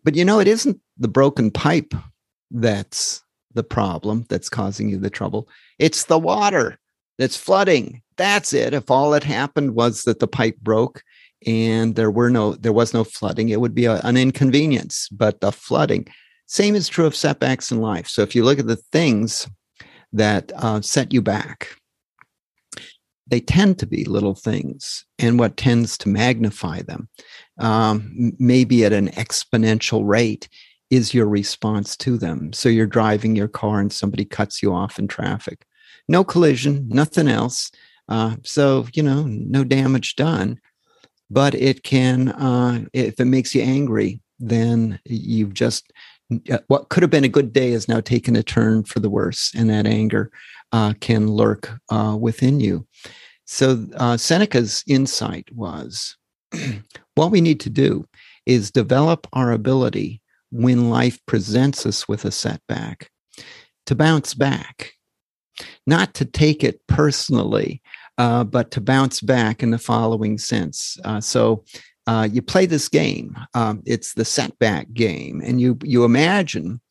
but 0.04 0.16
you 0.16 0.26
know, 0.26 0.40
it 0.40 0.48
isn't 0.48 0.80
the 0.98 1.08
broken 1.08 1.52
pipe 1.52 1.94
that's 2.52 3.24
the 3.54 3.64
problem 3.64 4.26
that's 4.30 4.50
causing 4.50 4.90
you 4.90 4.98
the 4.98 5.10
trouble. 5.10 5.48
It's 5.80 6.06
the 6.06 6.20
water 6.20 6.80
that's 7.18 7.38
flooding. 7.38 8.02
That's 8.18 8.54
it. 8.54 8.74
If 8.74 8.92
all 8.92 9.12
that 9.12 9.24
happened 9.24 9.76
was 9.76 10.04
that 10.04 10.20
the 10.20 10.28
pipe 10.28 10.58
broke 10.62 11.02
and 11.46 11.96
there 11.96 12.12
were 12.12 12.30
no 12.30 12.54
there 12.54 12.74
was 12.74 12.94
no 12.94 13.04
flooding, 13.04 13.50
it 13.50 13.60
would 13.60 13.76
be 13.76 13.86
a, 13.86 14.00
an 14.02 14.18
inconvenience. 14.18 15.10
But 15.10 15.42
the 15.42 15.52
flooding, 15.52 16.08
same 16.46 16.76
is 16.76 16.88
true 16.88 17.06
of 17.06 17.16
setbacks 17.16 17.72
in 17.72 17.82
life. 17.82 18.08
So 18.08 18.22
if 18.22 18.36
you 18.36 18.44
look 18.44 18.60
at 18.60 18.68
the 18.68 18.76
things 18.76 19.48
that 20.14 20.52
uh, 20.56 20.82
set 20.82 21.14
you 21.14 21.22
back, 21.22 21.70
they 23.28 23.40
tend 23.40 23.80
to 23.80 23.88
be 23.88 24.06
little 24.06 24.36
things 24.36 25.06
and 25.18 25.40
what 25.40 25.58
tends 25.58 25.98
to 26.00 26.10
magnify 26.10 26.84
them 26.84 27.10
um, 27.58 28.34
maybe 28.38 28.86
at 28.86 28.94
an 28.94 29.10
exponential 29.10 30.06
rate 30.06 30.50
is 30.90 31.14
your 31.14 31.26
response 31.26 31.98
to 31.98 32.18
them. 32.18 32.54
So 32.54 32.70
you're 32.70 32.86
driving 32.86 33.36
your 33.36 33.48
car 33.48 33.80
and 33.80 33.92
somebody 33.92 34.26
cuts 34.26 34.62
you 34.62 34.74
off 34.74 35.00
in 35.00 35.08
traffic. 35.08 35.66
No 36.08 36.24
collision 36.24 36.88
nothing 36.90 37.28
else. 37.28 37.72
Uh, 38.08 38.36
so 38.44 38.86
you 38.94 39.02
know 39.02 39.24
no 39.24 39.64
damage 39.64 40.16
done 40.16 40.60
but 41.32 41.56
it 41.56 41.82
can 41.82 42.30
uh, 42.30 42.86
if 42.94 43.20
it 43.20 43.26
makes 43.26 43.56
you 43.56 43.64
angry 43.64 44.22
then 44.40 45.00
you've 45.06 45.56
just 45.56 45.92
what 46.68 46.90
could 46.90 47.04
have 47.04 47.10
been 47.10 47.24
a 47.24 47.30
good 47.30 47.54
day 47.54 47.72
is 47.72 47.88
now 47.88 48.02
taken 48.02 48.36
a 48.36 48.44
turn 48.44 48.84
for 48.84 49.00
the 49.00 49.10
worse 49.10 49.52
and 49.56 49.70
that 49.70 49.86
anger 49.86 50.32
uh, 50.72 50.94
can 51.00 51.28
lurk 51.28 51.72
uh, 51.90 52.18
within 52.20 52.60
you 52.60 52.86
so 53.46 53.86
uh, 53.98 54.18
Seneca's 54.18 54.84
insight 54.88 55.48
was 55.54 56.18
what 57.16 57.32
we 57.32 57.42
need 57.42 57.60
to 57.62 57.70
do 57.70 58.06
is 58.46 58.72
develop 58.72 59.28
our 59.34 59.52
ability 59.52 60.22
when 60.52 60.90
life 60.90 61.20
presents 61.26 61.86
us 61.86 62.08
with 62.08 62.26
a 62.26 62.32
setback 62.32 63.10
to 63.86 63.96
bounce 63.96 64.34
back, 64.34 64.94
not 65.86 66.14
to 66.16 66.26
take 66.26 66.64
it 66.64 66.82
personally, 66.88 67.82
uh, 68.18 68.44
but 68.44 68.72
to 68.72 68.82
bounce 68.82 69.22
back 69.22 69.62
in 69.62 69.72
the 69.72 69.78
following 69.78 70.38
sense. 70.38 70.98
Uh, 71.04 71.22
so 71.22 71.64
uh, 72.08 72.28
you 72.32 72.42
play 72.42 72.66
this 72.66 72.88
game. 72.88 73.38
Um, 73.54 73.82
it's 73.86 74.14
the 74.14 74.26
setback 74.26 74.94
game, 74.94 75.42
and 75.44 75.60
you 75.60 75.78
you 75.84 76.04
imagine 76.04 76.82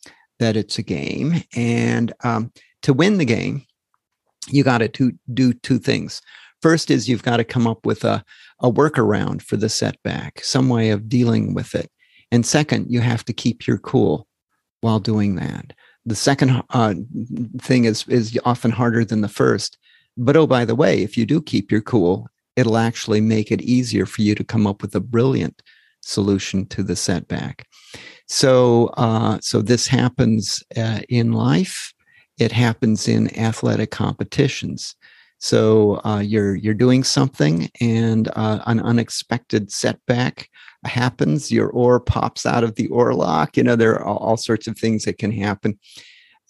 that 0.41 0.57
it's 0.57 0.79
a 0.79 0.83
game, 0.83 1.43
and 1.55 2.13
um, 2.25 2.53
to 2.83 2.93
win 2.93 3.19
the 3.19 3.25
game, 3.25 3.65
you 4.49 4.65
got 4.65 4.79
to 4.79 5.13
do, 5.33 5.53
two 5.53 5.79
things. 5.79 6.21
First 6.61 6.91
is 6.91 7.09
you've 7.09 7.23
got 7.23 7.37
to 7.37 7.45
come 7.45 7.67
up 7.67 7.87
with 7.87 8.05
a, 8.05 8.25
a 8.61 8.71
workaround 8.71 9.43
for 9.43 9.57
the 9.57 9.69
setback, 9.69 10.43
some 10.43 10.69
way 10.69 10.91
of 10.91 11.09
dealing 11.09 11.55
with 11.55 11.75
it. 11.75 11.91
And 12.31 12.45
second, 12.45 12.91
you 12.91 13.01
have 13.01 13.25
to 13.27 13.33
keep 13.33 13.67
your 13.67 13.79
cool 13.79 14.27
while 14.81 14.99
doing 14.99 15.37
that. 15.37 15.73
The 16.07 16.15
second 16.15 16.63
uh, 16.71 16.95
thing 17.59 17.85
is 17.85 18.07
is 18.09 18.39
often 18.45 18.71
harder 18.71 19.05
than 19.05 19.21
the 19.21 19.29
first. 19.29 19.79
But 20.17 20.37
oh, 20.37 20.47
by 20.47 20.65
the 20.65 20.75
way, 20.75 21.03
if 21.03 21.17
you 21.17 21.27
do 21.27 21.41
keep 21.41 21.73
your 21.73 21.81
cool 21.81 22.29
it'll 22.57 22.79
actually 22.79 23.21
make 23.21 23.51
it 23.51 23.63
easier 23.63 24.07
for 24.07 24.23
you 24.23 24.35
to 24.35 24.45
come 24.45 24.67
up 24.67 24.83
with 24.83 24.95
a 24.95 25.01
brilliant 25.01 25.63
solution 26.03 26.67
to 26.67 26.83
the 26.83 26.97
setback. 26.97 27.67
So, 28.27 28.87
uh, 28.97 29.39
so 29.41 29.63
this 29.63 29.87
happens 29.87 30.63
uh, 30.77 31.01
in 31.09 31.33
life. 31.33 31.93
It 32.39 32.53
happens 32.53 33.09
in 33.09 33.37
athletic 33.39 33.91
competitions. 33.91 34.97
So 35.39 36.01
uh, 36.05 36.21
you're 36.21 36.55
you're 36.55 36.75
doing 36.75 37.05
something, 37.05 37.71
and 37.81 38.29
uh, 38.35 38.61
an 38.67 38.81
unexpected 38.81 39.71
setback 39.71 40.49
happens. 40.85 41.53
Your 41.53 41.69
oar 41.69 42.01
pops 42.01 42.47
out 42.47 42.65
of 42.65 42.77
the 42.77 42.89
oar 42.89 43.13
lock. 43.13 43.57
You 43.57 43.65
know 43.65 43.77
there 43.77 43.95
are 43.95 44.05
all, 44.05 44.39
sorts 44.39 44.67
of 44.67 44.79
things 44.79 45.05
that 45.05 45.19
can 45.19 45.33
happen, 45.33 45.79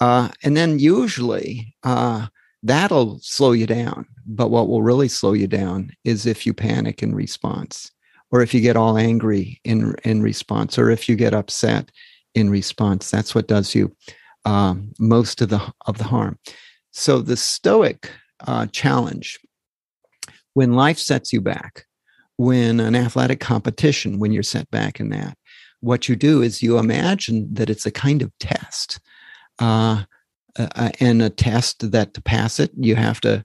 uh, 0.00 0.28
and 0.44 0.56
then 0.56 0.78
usually 0.78 1.74
uh, 1.82 2.26
that'll 2.64 3.20
slow 3.20 3.52
you 3.52 3.66
down. 3.66 4.06
But 4.26 4.50
what 4.50 4.68
will 4.68 4.82
really 4.82 5.08
slow 5.08 5.34
you 5.34 5.46
down 5.46 5.92
is 6.02 6.26
if 6.26 6.44
you 6.44 6.52
panic 6.52 7.02
in 7.02 7.14
response 7.14 7.92
or 8.34 8.42
if 8.42 8.52
you 8.52 8.60
get 8.60 8.76
all 8.76 8.98
angry 8.98 9.60
in 9.62 9.94
in 10.02 10.20
response, 10.20 10.76
or 10.76 10.90
if 10.90 11.08
you 11.08 11.14
get 11.14 11.32
upset 11.32 11.92
in 12.34 12.50
response. 12.50 13.08
That's 13.08 13.32
what 13.32 13.46
does 13.46 13.76
you 13.76 13.94
um, 14.44 14.92
most 14.98 15.40
of 15.40 15.50
the 15.50 15.72
of 15.86 15.98
the 15.98 16.04
harm. 16.04 16.36
So 16.90 17.20
the 17.20 17.36
Stoic 17.36 18.10
uh, 18.44 18.66
challenge, 18.66 19.38
when 20.54 20.72
life 20.72 20.98
sets 20.98 21.32
you 21.32 21.40
back, 21.40 21.84
when 22.36 22.80
an 22.80 22.96
athletic 22.96 23.38
competition, 23.38 24.18
when 24.18 24.32
you're 24.32 24.42
set 24.42 24.68
back 24.72 24.98
in 24.98 25.10
that, 25.10 25.38
what 25.80 26.08
you 26.08 26.16
do 26.16 26.42
is 26.42 26.60
you 26.60 26.78
imagine 26.78 27.46
that 27.54 27.70
it's 27.70 27.86
a 27.86 27.92
kind 27.92 28.20
of 28.20 28.32
test. 28.40 28.98
Uh, 29.60 30.02
uh, 30.56 30.90
and 31.00 31.22
a 31.22 31.30
test 31.30 31.90
that 31.90 32.14
to 32.14 32.22
pass 32.22 32.60
it, 32.60 32.70
you 32.76 32.96
have 32.96 33.20
to 33.22 33.44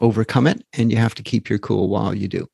overcome 0.00 0.46
it 0.46 0.64
and 0.74 0.90
you 0.90 0.98
have 0.98 1.14
to 1.14 1.22
keep 1.22 1.48
your 1.48 1.58
cool 1.58 1.88
while 1.88 2.14
you 2.14 2.28
do. 2.28 2.46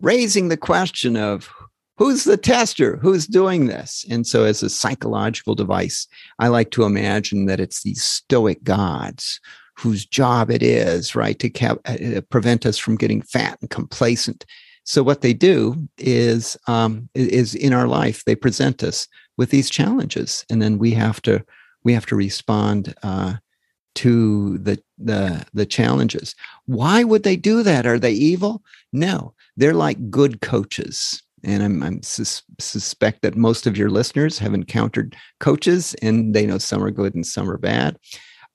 Raising 0.00 0.48
the 0.48 0.56
question 0.56 1.16
of 1.16 1.50
who's 1.96 2.24
the 2.24 2.36
tester? 2.36 2.96
Who's 2.98 3.26
doing 3.26 3.66
this? 3.66 4.04
And 4.08 4.26
so 4.26 4.44
as 4.44 4.62
a 4.62 4.70
psychological 4.70 5.54
device 5.54 6.06
i 6.38 6.48
like 6.48 6.70
to 6.70 6.84
imagine 6.84 7.46
that 7.46 7.60
it's 7.60 7.82
these 7.82 8.02
stoic 8.02 8.62
gods 8.62 9.40
whose 9.78 10.04
job 10.04 10.50
it 10.50 10.62
is 10.62 11.14
right 11.14 11.38
to 11.38 11.48
cap- 11.48 11.78
uh, 11.86 12.20
prevent 12.30 12.66
us 12.66 12.78
from 12.78 12.96
getting 12.96 13.22
fat 13.22 13.58
and 13.60 13.70
complacent. 13.70 14.44
So 14.82 15.04
what 15.04 15.20
they 15.20 15.32
do 15.32 15.88
is 15.98 16.56
um, 16.66 17.08
is 17.14 17.54
in 17.54 17.72
our 17.72 17.86
life 17.86 18.24
they 18.24 18.34
present 18.34 18.82
us 18.82 19.06
with 19.36 19.50
these 19.50 19.70
challenges 19.70 20.44
and 20.50 20.60
then 20.60 20.78
we 20.78 20.90
have 20.92 21.22
to 21.22 21.44
we 21.84 21.92
have 21.92 22.06
to 22.06 22.16
respond 22.16 22.94
uh, 23.02 23.34
to 23.94 24.58
the 24.58 24.80
the 24.98 25.44
the 25.54 25.66
challenges 25.66 26.34
why 26.66 27.02
would 27.02 27.22
they 27.22 27.36
do 27.36 27.62
that 27.62 27.86
are 27.86 27.98
they 27.98 28.12
evil 28.12 28.62
no 28.92 29.34
they're 29.58 29.74
like 29.74 30.10
good 30.10 30.40
coaches. 30.40 31.20
And 31.44 31.62
I'm, 31.62 31.82
I'm 31.82 32.02
sus- 32.02 32.42
suspect 32.58 33.22
that 33.22 33.36
most 33.36 33.66
of 33.66 33.76
your 33.76 33.90
listeners 33.90 34.38
have 34.38 34.54
encountered 34.54 35.16
coaches 35.40 35.94
and 36.00 36.34
they 36.34 36.46
know 36.46 36.58
some 36.58 36.82
are 36.82 36.92
good 36.92 37.14
and 37.14 37.26
some 37.26 37.50
are 37.50 37.58
bad. 37.58 37.98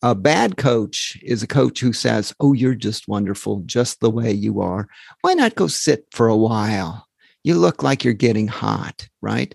A 0.01 0.15
bad 0.15 0.57
coach 0.57 1.17
is 1.21 1.43
a 1.43 1.47
coach 1.47 1.79
who 1.79 1.93
says, 1.93 2.33
Oh, 2.39 2.53
you're 2.53 2.75
just 2.75 3.07
wonderful, 3.07 3.63
just 3.65 3.99
the 3.99 4.09
way 4.09 4.31
you 4.31 4.61
are. 4.61 4.87
Why 5.21 5.33
not 5.33 5.55
go 5.55 5.67
sit 5.67 6.05
for 6.11 6.27
a 6.27 6.37
while? 6.37 7.07
You 7.43 7.55
look 7.55 7.83
like 7.83 8.03
you're 8.03 8.13
getting 8.13 8.47
hot, 8.47 9.07
right? 9.21 9.53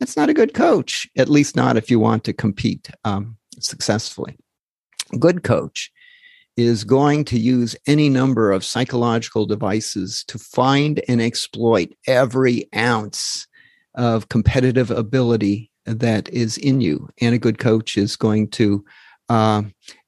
That's 0.00 0.16
not 0.16 0.30
a 0.30 0.34
good 0.34 0.54
coach, 0.54 1.06
at 1.16 1.28
least 1.28 1.54
not 1.54 1.76
if 1.76 1.90
you 1.90 2.00
want 2.00 2.24
to 2.24 2.32
compete 2.32 2.90
um, 3.04 3.36
successfully. 3.60 4.36
Good 5.18 5.44
coach 5.44 5.92
is 6.56 6.84
going 6.84 7.24
to 7.26 7.38
use 7.38 7.76
any 7.86 8.08
number 8.08 8.50
of 8.50 8.64
psychological 8.64 9.46
devices 9.46 10.24
to 10.28 10.38
find 10.38 11.02
and 11.06 11.20
exploit 11.20 11.94
every 12.06 12.68
ounce 12.74 13.46
of 13.94 14.28
competitive 14.28 14.90
ability 14.90 15.70
that 15.84 16.28
is 16.30 16.56
in 16.58 16.80
you. 16.80 17.08
And 17.20 17.34
a 17.34 17.38
good 17.38 17.58
coach 17.58 17.96
is 17.96 18.16
going 18.16 18.48
to 18.50 18.84
uh, 19.28 19.62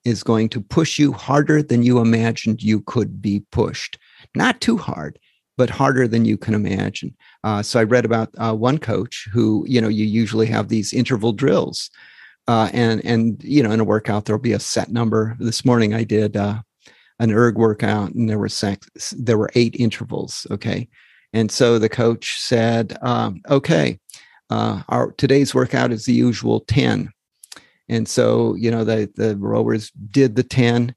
is 0.05 0.25
going 0.25 0.49
to 0.49 0.61
push 0.61 0.99
you 0.99 1.13
harder 1.13 1.63
than 1.63 1.85
you 1.85 2.01
imagined 2.01 2.61
you 2.61 2.81
could 2.81 3.23
be 3.23 3.41
pushed. 3.53 3.97
Not 4.35 4.61
too 4.61 4.77
hard, 4.77 5.17
but 5.57 5.71
harder 5.71 6.09
than 6.09 6.25
you 6.25 6.37
can 6.37 6.55
imagine. 6.55 7.15
Uh, 7.45 7.63
so 7.63 7.81
I 7.81 7.85
read 7.85 8.05
about 8.05 8.31
uh, 8.39 8.55
one 8.55 8.79
coach 8.79 9.29
who, 9.33 9.65
you 9.69 9.81
know, 9.81 9.89
you 9.89 10.05
usually 10.05 10.47
have 10.47 10.69
these 10.69 10.93
interval 10.93 11.33
drills 11.33 11.91
uh, 12.49 12.69
and 12.73 13.05
and 13.05 13.43
you 13.43 13.63
know 13.63 13.71
in 13.71 13.81
a 13.81 13.85
workout 13.85 14.25
there'll 14.25 14.41
be 14.41 14.53
a 14.53 14.61
set 14.61 14.91
number. 14.91 15.37
This 15.39 15.65
morning 15.65 15.95
I 15.95 16.05
did 16.05 16.37
uh, 16.37 16.61
an 17.19 17.33
erg 17.33 17.57
workout, 17.57 18.13
and 18.13 18.29
there 18.29 18.39
were 18.39 18.49
six, 18.49 19.15
there 19.17 19.39
were 19.39 19.51
eight 19.55 19.77
intervals. 19.79 20.47
Okay, 20.51 20.89
and 21.33 21.51
so 21.51 21.79
the 21.79 21.89
coach 21.89 22.41
said, 22.41 22.99
um, 23.03 23.41
"Okay, 23.49 23.99
uh, 24.51 24.83
our 24.89 25.13
today's 25.13 25.55
workout 25.55 25.93
is 25.93 26.05
the 26.05 26.13
usual 26.13 26.61
ten, 26.61 27.11
And 27.89 28.09
so 28.09 28.55
you 28.57 28.71
know 28.71 28.85
the 28.85 29.11
the 29.15 29.37
rowers 29.37 29.93
did 30.11 30.37
the 30.37 30.43
ten, 30.43 30.95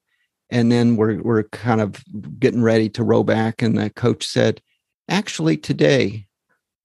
and 0.49 0.71
then 0.71 0.95
we're 0.95 1.21
we're 1.21 1.43
kind 1.43 1.81
of 1.81 2.03
getting 2.39 2.61
ready 2.61 2.89
to 2.89 3.03
row 3.03 3.23
back, 3.23 3.61
and 3.61 3.77
the 3.77 3.89
coach 3.89 4.25
said, 4.25 4.61
"Actually, 5.09 5.57
today 5.57 6.27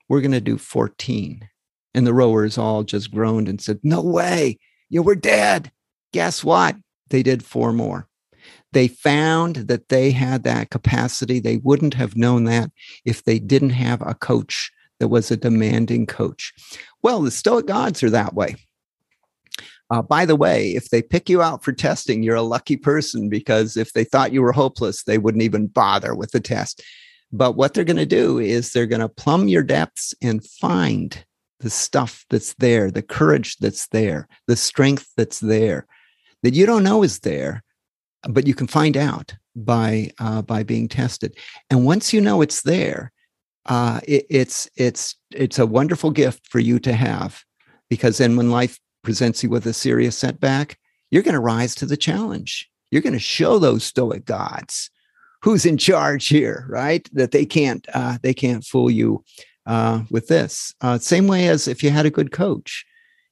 we're 0.08 0.20
going 0.20 0.32
to 0.32 0.40
do 0.40 0.58
14." 0.58 1.48
And 1.94 2.06
the 2.06 2.14
rowers 2.14 2.56
all 2.56 2.84
just 2.84 3.10
groaned 3.10 3.48
and 3.48 3.60
said, 3.60 3.80
No 3.82 4.00
way, 4.00 4.58
you 4.88 5.02
were 5.02 5.16
dead. 5.16 5.72
Guess 6.12 6.44
what? 6.44 6.76
They 7.08 7.22
did 7.22 7.44
four 7.44 7.72
more. 7.72 8.08
They 8.72 8.88
found 8.88 9.56
that 9.56 9.88
they 9.88 10.12
had 10.12 10.44
that 10.44 10.70
capacity. 10.70 11.40
They 11.40 11.56
wouldn't 11.56 11.94
have 11.94 12.16
known 12.16 12.44
that 12.44 12.70
if 13.04 13.24
they 13.24 13.38
didn't 13.38 13.70
have 13.70 14.00
a 14.02 14.14
coach 14.14 14.70
that 15.00 15.08
was 15.08 15.30
a 15.30 15.36
demanding 15.36 16.06
coach. 16.06 16.52
Well, 17.02 17.22
the 17.22 17.30
Stoic 17.30 17.66
gods 17.66 18.02
are 18.02 18.10
that 18.10 18.34
way. 18.34 18.56
Uh, 19.90 20.02
by 20.02 20.24
the 20.24 20.36
way, 20.36 20.70
if 20.70 20.90
they 20.90 21.02
pick 21.02 21.28
you 21.28 21.42
out 21.42 21.64
for 21.64 21.72
testing, 21.72 22.22
you're 22.22 22.36
a 22.36 22.42
lucky 22.42 22.76
person 22.76 23.28
because 23.28 23.76
if 23.76 23.92
they 23.92 24.04
thought 24.04 24.32
you 24.32 24.40
were 24.42 24.52
hopeless, 24.52 25.02
they 25.02 25.18
wouldn't 25.18 25.42
even 25.42 25.66
bother 25.66 26.14
with 26.14 26.30
the 26.30 26.40
test. 26.40 26.82
But 27.32 27.56
what 27.56 27.74
they're 27.74 27.84
going 27.84 27.96
to 27.96 28.06
do 28.06 28.38
is 28.38 28.72
they're 28.72 28.86
going 28.86 29.00
to 29.00 29.08
plumb 29.08 29.48
your 29.48 29.62
depths 29.62 30.14
and 30.22 30.44
find 30.44 31.24
the 31.60 31.70
stuff 31.70 32.24
that's 32.30 32.54
there, 32.54 32.90
the 32.90 33.02
courage 33.02 33.56
that's 33.58 33.88
there, 33.88 34.28
the 34.46 34.56
strength 34.56 35.08
that's 35.16 35.40
there 35.40 35.86
that 36.42 36.54
you 36.54 36.66
don't 36.66 36.82
know 36.82 37.02
is 37.02 37.20
there, 37.20 37.62
but 38.28 38.46
you 38.46 38.54
can 38.54 38.66
find 38.66 38.96
out 38.96 39.34
by 39.56 40.10
uh, 40.18 40.42
by 40.42 40.62
being 40.62 40.88
tested. 40.88 41.36
And 41.68 41.84
once 41.84 42.12
you 42.12 42.20
know 42.20 42.40
it's 42.42 42.62
there, 42.62 43.12
uh, 43.66 44.00
it, 44.06 44.26
it's 44.30 44.70
it's 44.76 45.16
it's 45.32 45.58
a 45.58 45.66
wonderful 45.66 46.10
gift 46.10 46.46
for 46.48 46.60
you 46.60 46.78
to 46.80 46.92
have, 46.92 47.42
because 47.88 48.18
then 48.18 48.36
when 48.36 48.50
life 48.50 48.78
presents 49.02 49.42
you 49.42 49.50
with 49.50 49.66
a 49.66 49.72
serious 49.72 50.16
setback, 50.16 50.78
you're 51.10 51.22
going 51.22 51.34
to 51.34 51.40
rise 51.40 51.74
to 51.76 51.86
the 51.86 51.96
challenge. 51.96 52.68
You're 52.90 53.02
going 53.02 53.14
to 53.14 53.18
show 53.18 53.58
those 53.58 53.84
stoic 53.84 54.24
gods 54.24 54.90
who's 55.42 55.64
in 55.64 55.78
charge 55.78 56.28
here, 56.28 56.66
right? 56.68 57.08
That 57.12 57.30
they 57.30 57.46
can't 57.46 57.86
uh, 57.94 58.18
they 58.22 58.34
can't 58.34 58.64
fool 58.64 58.90
you 58.90 59.24
uh, 59.66 60.02
with 60.10 60.28
this. 60.28 60.74
Uh, 60.80 60.98
same 60.98 61.26
way 61.26 61.48
as 61.48 61.68
if 61.68 61.82
you 61.82 61.90
had 61.90 62.06
a 62.06 62.10
good 62.10 62.32
coach, 62.32 62.84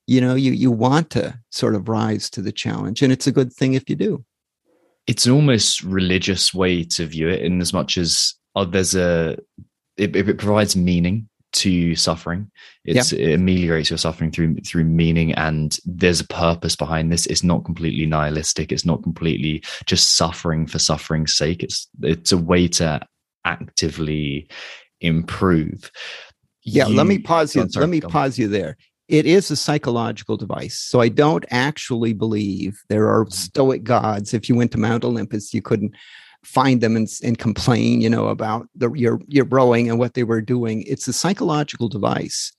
you 0.07 0.21
know, 0.21 0.35
you 0.35 0.53
you 0.53 0.71
want 0.71 1.11
to 1.11 1.39
sort 1.51 1.75
of 1.75 1.89
rise 1.89 2.31
to 2.31 2.43
the 2.43 2.53
challenge, 2.53 3.03
and 3.03 3.13
it's 3.13 3.27
a 3.27 3.33
good 3.33 3.53
thing 3.53 3.75
if 3.75 3.91
you 3.91 3.97
do. 3.97 4.25
It's 5.07 5.27
an 5.27 5.33
almost 5.33 5.83
religious 5.83 6.53
way 6.53 6.85
to 6.85 7.07
view 7.07 7.29
it, 7.29 7.43
in 7.43 7.61
as 7.61 7.73
much 7.73 7.99
as 7.99 8.35
oh, 8.55 8.65
there's 8.65 8.95
a 8.95 9.39
it, 9.97 10.15
it 10.15 10.39
provides 10.39 10.77
meaning 10.77 11.29
to 11.53 11.95
suffering. 11.95 12.51
It's, 12.85 13.13
yeah. 13.13 13.29
It 13.29 13.35
ameliorates 13.35 13.91
your 13.91 13.99
suffering 13.99 14.31
through 14.31 14.57
through 14.67 14.85
meaning, 14.85 15.33
and 15.33 15.79
there's 15.85 16.21
a 16.21 16.27
purpose 16.27 16.77
behind 16.77 17.13
this. 17.13 17.27
It's 17.27 17.43
not 17.43 17.65
completely 17.65 18.07
nihilistic. 18.07 18.73
It's 18.73 18.85
not 18.85 19.03
completely 19.03 19.63
just 19.87 20.17
suffering 20.17 20.67
for 20.67 20.79
suffering's 20.79 21.35
sake. 21.35 21.63
It's 21.63 21.89
it's 22.03 22.33
a 22.33 22.39
way 22.39 22.69
to 22.69 23.01
actively 23.45 24.49
improve. 25.01 25.91
Yeah, 26.63 26.87
you, 26.87 26.97
let 26.97 27.07
me 27.07 27.19
pause 27.19 27.55
you. 27.55 27.69
Sorry, 27.69 27.87
let 27.87 27.91
me 27.91 28.01
pause 28.01 28.39
you 28.39 28.49
there. 28.49 28.77
It 29.09 29.25
is 29.25 29.51
a 29.51 29.57
psychological 29.57 30.37
device. 30.37 30.79
So 30.79 31.01
I 31.01 31.09
don't 31.09 31.47
actually 31.51 32.13
believe 32.13 32.83
there 32.91 33.09
are 33.09 33.27
stoic 33.31 33.83
gods. 33.83 34.35
If 34.35 34.51
you 34.51 34.55
went 34.55 34.73
to 34.73 34.79
Mount 34.79 35.03
Olympus, 35.03 35.55
you 35.55 35.63
couldn't 35.63 35.95
find 36.49 36.81
them 36.81 36.97
and, 36.97 37.09
and 37.23 37.39
complain, 37.39 38.01
you 38.01 38.11
know, 38.11 38.29
about 38.29 38.69
the, 38.75 38.91
your 38.93 39.21
your 39.29 39.45
rowing 39.45 39.89
and 39.89 39.99
what 39.99 40.15
they 40.15 40.25
were 40.25 40.41
doing. 40.41 40.83
It's 40.83 41.09
a 41.09 41.13
psychological 41.13 41.89
device, 41.89 42.53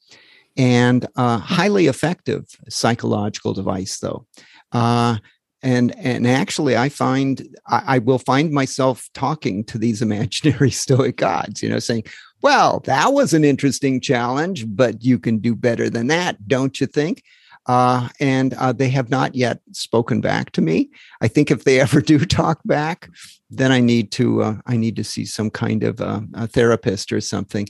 and 0.58 1.08
a 1.16 1.38
highly 1.38 1.88
effective 1.88 2.46
psychological 2.70 3.54
device, 3.54 4.00
though. 4.00 4.26
Uh, 4.72 5.18
and 5.62 5.94
and 5.98 6.26
actually 6.26 6.78
i 6.78 6.88
find 6.88 7.46
I, 7.68 7.96
I, 7.96 8.00
will 8.00 8.20
find 8.20 8.54
myself 8.54 9.10
talking 9.14 9.66
to 9.66 9.78
these 9.78 10.02
imaginary 10.08 10.72
stoic 10.72 11.18
gods 11.18 11.62
you 11.62 11.68
know 11.68 11.80
saying 11.80 12.06
well, 12.42 12.82
that 12.86 13.14
was 13.14 13.34
an 13.34 13.44
interesting 13.44 14.00
challenge, 14.00 14.66
but 14.68 15.04
you 15.04 15.20
can 15.20 15.40
do 15.40 15.56
better 15.56 15.90
than 15.90 16.08
that, 16.08 16.48
don't 16.48 16.80
you 16.80 16.88
think? 16.88 17.24
Uh, 17.70 18.10
and 18.20 18.56
uh, 18.56 18.74
they 18.74 18.90
have 18.90 19.12
not 19.12 19.36
yet 19.36 19.62
spoken 19.74 20.22
back 20.22 20.52
to 20.54 20.60
me. 20.60 20.90
I 21.22 21.28
think 21.28 21.52
if 21.52 21.66
they 21.66 21.80
ever 21.86 22.02
do 22.02 22.18
talk 22.26 22.60
back, 22.66 23.10
then 23.52 23.72
I 23.72 23.80
need 23.80 24.12
to 24.14 24.42
uh, 24.42 24.56
I 24.66 24.76
need 24.76 24.96
to 24.96 25.04
see 25.04 25.24
some 25.24 25.52
kind 25.52 25.84
of 25.84 26.02
uh, 26.02 26.22
a 26.34 26.48
therapist 26.48 27.14
or 27.14 27.22
something. 27.22 27.68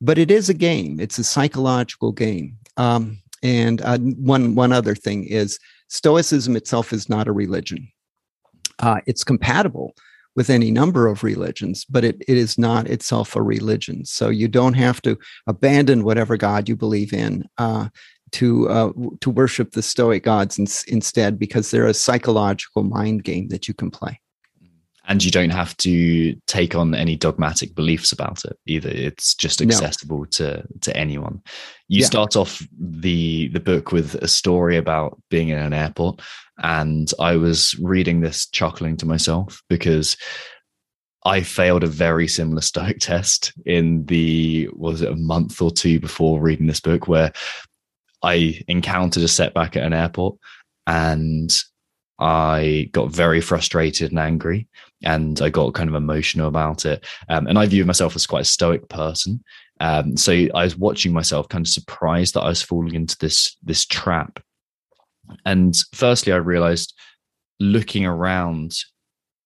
But 0.00 0.16
it 0.16 0.30
is 0.30 0.48
a 0.48 0.54
game. 0.54 0.98
It's 0.98 1.18
a 1.18 1.24
psychological 1.24 2.12
game. 2.12 2.56
Um, 2.78 3.20
and 3.42 3.82
uh, 3.82 3.98
one 3.98 4.54
one 4.54 4.72
other 4.72 4.94
thing 4.94 5.24
is 5.24 5.58
Stoicism 5.88 6.56
itself 6.56 6.90
is 6.94 7.10
not 7.10 7.28
a 7.28 7.32
religion. 7.32 7.86
Uh, 8.78 9.00
it's 9.06 9.22
compatible 9.22 9.94
with 10.34 10.48
any 10.48 10.70
number 10.70 11.06
of 11.06 11.22
religions, 11.22 11.84
but 11.84 12.04
it, 12.04 12.22
it 12.26 12.38
is 12.38 12.56
not 12.56 12.88
itself 12.88 13.36
a 13.36 13.42
religion. 13.42 14.06
So 14.06 14.30
you 14.30 14.48
don't 14.48 14.72
have 14.72 15.02
to 15.02 15.18
abandon 15.46 16.04
whatever 16.04 16.38
God 16.38 16.70
you 16.70 16.76
believe 16.76 17.12
in 17.12 17.44
uh, 17.58 17.90
to 18.32 18.68
uh, 18.68 18.92
to 19.20 19.30
worship 19.30 19.72
the 19.72 19.82
Stoic 19.82 20.24
gods 20.24 20.58
in, 20.58 20.66
instead, 20.88 21.38
because 21.38 21.70
they're 21.70 21.86
a 21.86 21.94
psychological 21.94 22.82
mind 22.82 23.24
game 23.24 23.48
that 23.48 23.68
you 23.68 23.74
can 23.74 23.90
play. 23.90 24.20
And 25.08 25.24
you 25.24 25.32
don't 25.32 25.50
have 25.50 25.76
to 25.78 26.34
take 26.46 26.76
on 26.76 26.94
any 26.94 27.16
dogmatic 27.16 27.74
beliefs 27.74 28.12
about 28.12 28.44
it 28.44 28.56
either. 28.66 28.88
It's 28.88 29.34
just 29.34 29.60
accessible 29.60 30.20
no. 30.20 30.24
to 30.26 30.64
to 30.82 30.96
anyone. 30.96 31.42
You 31.88 32.00
yeah. 32.00 32.06
start 32.06 32.36
off 32.36 32.66
the 32.78 33.48
the 33.48 33.60
book 33.60 33.92
with 33.92 34.14
a 34.16 34.28
story 34.28 34.76
about 34.76 35.20
being 35.28 35.48
in 35.48 35.58
an 35.58 35.72
airport, 35.72 36.20
and 36.62 37.12
I 37.18 37.36
was 37.36 37.76
reading 37.80 38.20
this 38.20 38.46
chuckling 38.46 38.96
to 38.98 39.06
myself 39.06 39.62
because 39.68 40.16
I 41.24 41.42
failed 41.42 41.84
a 41.84 41.88
very 41.88 42.28
similar 42.28 42.60
Stoic 42.60 42.98
test 43.00 43.52
in 43.66 44.06
the 44.06 44.68
was 44.72 45.02
it 45.02 45.12
a 45.12 45.16
month 45.16 45.60
or 45.60 45.70
two 45.70 46.00
before 46.00 46.40
reading 46.40 46.66
this 46.66 46.80
book 46.80 47.08
where 47.08 47.32
I 48.22 48.60
encountered 48.68 49.22
a 49.22 49.28
setback 49.28 49.76
at 49.76 49.84
an 49.84 49.92
airport 49.92 50.36
and 50.86 51.52
I 52.18 52.88
got 52.92 53.10
very 53.10 53.40
frustrated 53.40 54.10
and 54.10 54.18
angry 54.18 54.68
and 55.02 55.40
I 55.40 55.48
got 55.48 55.74
kind 55.74 55.88
of 55.88 55.96
emotional 55.96 56.48
about 56.48 56.86
it. 56.86 57.04
Um, 57.28 57.46
and 57.46 57.58
I 57.58 57.66
view 57.66 57.84
myself 57.84 58.14
as 58.14 58.26
quite 58.26 58.42
a 58.42 58.44
stoic 58.44 58.88
person. 58.88 59.42
Um, 59.80 60.16
so 60.16 60.32
I 60.32 60.64
was 60.64 60.76
watching 60.76 61.12
myself 61.12 61.48
kind 61.48 61.66
of 61.66 61.70
surprised 61.70 62.34
that 62.34 62.42
I 62.42 62.48
was 62.48 62.62
falling 62.62 62.94
into 62.94 63.16
this, 63.18 63.56
this 63.62 63.84
trap. 63.84 64.40
And 65.44 65.76
firstly, 65.92 66.32
I 66.32 66.36
realized 66.36 66.94
looking 67.58 68.06
around, 68.06 68.76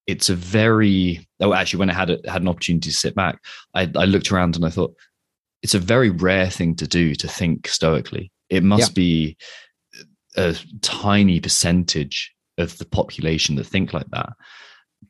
it's 0.05 0.29
a 0.29 0.35
very, 0.35 1.27
oh, 1.39 1.53
actually, 1.53 1.79
when 1.79 1.89
I 1.89 1.93
had, 1.93 2.11
a, 2.11 2.19
had 2.29 2.43
an 2.43 2.47
opportunity 2.47 2.89
to 2.91 2.95
sit 2.95 3.15
back, 3.15 3.39
I, 3.73 3.89
I 3.95 4.05
looked 4.05 4.31
around 4.31 4.55
and 4.55 4.65
I 4.65 4.69
thought, 4.69 4.95
it's 5.63 5.73
a 5.73 5.79
very 5.79 6.11
rare 6.11 6.49
thing 6.51 6.75
to 6.75 6.87
do 6.87 7.15
to 7.15 7.27
think 7.27 7.67
stoically 7.67 8.31
it 8.49 8.63
must 8.63 8.91
yeah. 8.91 8.95
be 8.95 9.37
a 10.35 10.55
tiny 10.81 11.39
percentage 11.39 12.33
of 12.57 12.77
the 12.77 12.85
population 12.85 13.55
that 13.55 13.65
think 13.65 13.93
like 13.93 14.09
that. 14.11 14.33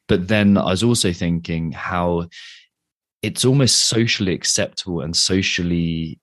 But 0.07 0.27
then 0.27 0.57
I 0.57 0.65
was 0.65 0.83
also 0.83 1.13
thinking 1.13 1.71
how 1.71 2.27
it's 3.21 3.45
almost 3.45 3.87
socially 3.87 4.33
acceptable 4.33 5.01
and 5.01 5.15
socially 5.15 6.19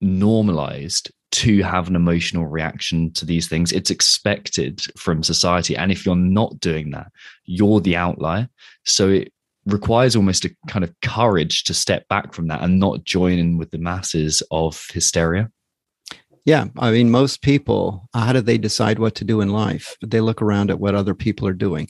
normalized 0.00 1.10
to 1.32 1.62
have 1.62 1.88
an 1.88 1.96
emotional 1.96 2.46
reaction 2.46 3.12
to 3.14 3.24
these 3.24 3.48
things. 3.48 3.72
It's 3.72 3.90
expected 3.90 4.82
from 4.98 5.22
society. 5.22 5.76
And 5.76 5.90
if 5.90 6.04
you're 6.04 6.14
not 6.16 6.60
doing 6.60 6.90
that, 6.90 7.10
you're 7.44 7.80
the 7.80 7.96
outlier. 7.96 8.48
So 8.84 9.08
it 9.08 9.32
requires 9.64 10.16
almost 10.16 10.44
a 10.44 10.54
kind 10.68 10.84
of 10.84 10.92
courage 11.02 11.64
to 11.64 11.74
step 11.74 12.06
back 12.08 12.34
from 12.34 12.48
that 12.48 12.62
and 12.62 12.78
not 12.78 13.04
join 13.04 13.38
in 13.38 13.56
with 13.56 13.70
the 13.70 13.78
masses 13.78 14.42
of 14.50 14.86
hysteria. 14.92 15.50
Yeah, 16.44 16.66
I 16.78 16.90
mean, 16.90 17.10
most 17.10 17.42
people, 17.42 18.08
how 18.14 18.32
do 18.32 18.40
they 18.40 18.58
decide 18.58 18.98
what 18.98 19.14
to 19.16 19.24
do 19.24 19.40
in 19.40 19.50
life? 19.50 19.96
They 20.04 20.20
look 20.20 20.42
around 20.42 20.70
at 20.70 20.80
what 20.80 20.94
other 20.94 21.14
people 21.14 21.46
are 21.46 21.52
doing 21.52 21.88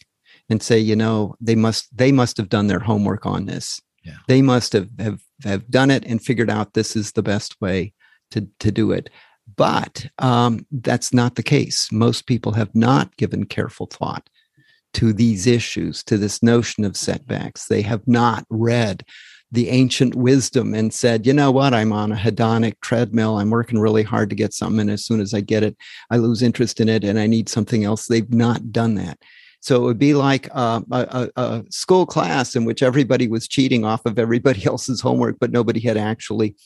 and 0.51 0.63
say, 0.63 0.79
you 0.79 0.95
know, 0.95 1.35
they 1.41 1.55
must 1.55 1.97
they 1.97 2.13
must 2.13 2.37
have 2.37 2.49
done 2.49 2.67
their 2.67 2.81
homework 2.81 3.25
on 3.25 3.47
this. 3.47 3.81
Yeah. 4.05 4.19
They 4.29 4.43
must 4.43 4.73
have, 4.75 4.91
have 4.99 5.21
have 5.45 5.71
done 5.71 5.91
it 5.91 6.05
and 6.07 6.23
figured 6.23 6.51
out 6.51 6.75
this 6.75 6.97
is 6.97 7.13
the 7.13 7.23
best 7.23 7.61
way 7.61 7.95
to 8.33 8.47
to 8.61 8.71
do 8.71 8.93
it. 8.93 9.09
But 9.57 10.07
um, 10.19 10.67
that's 10.71 11.13
not 11.13 11.37
the 11.37 11.43
case. 11.43 11.91
Most 11.91 12.27
people 12.27 12.53
have 12.53 12.75
not 12.75 13.17
given 13.17 13.45
careful 13.45 13.87
thought 13.87 14.29
to 14.95 15.13
these 15.13 15.47
issues, 15.47 16.03
to 16.05 16.19
this 16.19 16.43
notion 16.43 16.85
of 16.85 16.97
setbacks. 16.97 17.67
They 17.67 17.83
have 17.83 18.07
not 18.07 18.45
read 18.51 19.05
the 19.53 19.69
ancient 19.69 20.15
wisdom 20.15 20.75
and 20.75 20.93
said, 20.93 21.27
you 21.27 21.33
know 21.33 21.51
what, 21.51 21.75
I'm 21.75 21.93
on 21.93 22.11
a 22.11 22.17
hedonic 22.17 22.81
treadmill. 22.81 23.37
I'm 23.39 23.51
working 23.51 23.79
really 23.79 24.03
hard 24.03 24.31
to 24.31 24.37
get 24.37 24.55
something. 24.55 24.81
And 24.81 24.91
as 24.91 25.05
soon 25.05 25.21
as 25.21 25.35
I 25.35 25.41
get 25.41 25.63
it, 25.63 25.77
I 26.11 26.17
lose 26.17 26.43
interest 26.43 26.81
in 26.81 26.89
it 26.89 27.05
and 27.05 27.19
I 27.19 27.27
need 27.27 27.51
something 27.51 27.85
else. 27.85 28.07
They've 28.07 28.33
not 28.33 28.73
done 28.73 28.95
that. 28.95 29.19
So 29.61 29.77
it 29.77 29.85
would 29.85 29.99
be 29.99 30.15
like 30.15 30.49
uh, 30.53 30.81
a, 30.91 31.31
a, 31.37 31.65
school 31.71 32.07
class 32.07 32.57
in 32.57 32.65
which 32.65 32.83
everybody 32.83 33.29
was 33.29 33.47
cheating 33.47 33.85
off 33.85 34.05
of 34.07 34.19
everybody 34.19 34.65
else's 34.67 35.03
homework, 35.03 35.37
but 35.39 35.53
nobody 35.53 35.81
had 35.81 35.99
actually 35.99 36.57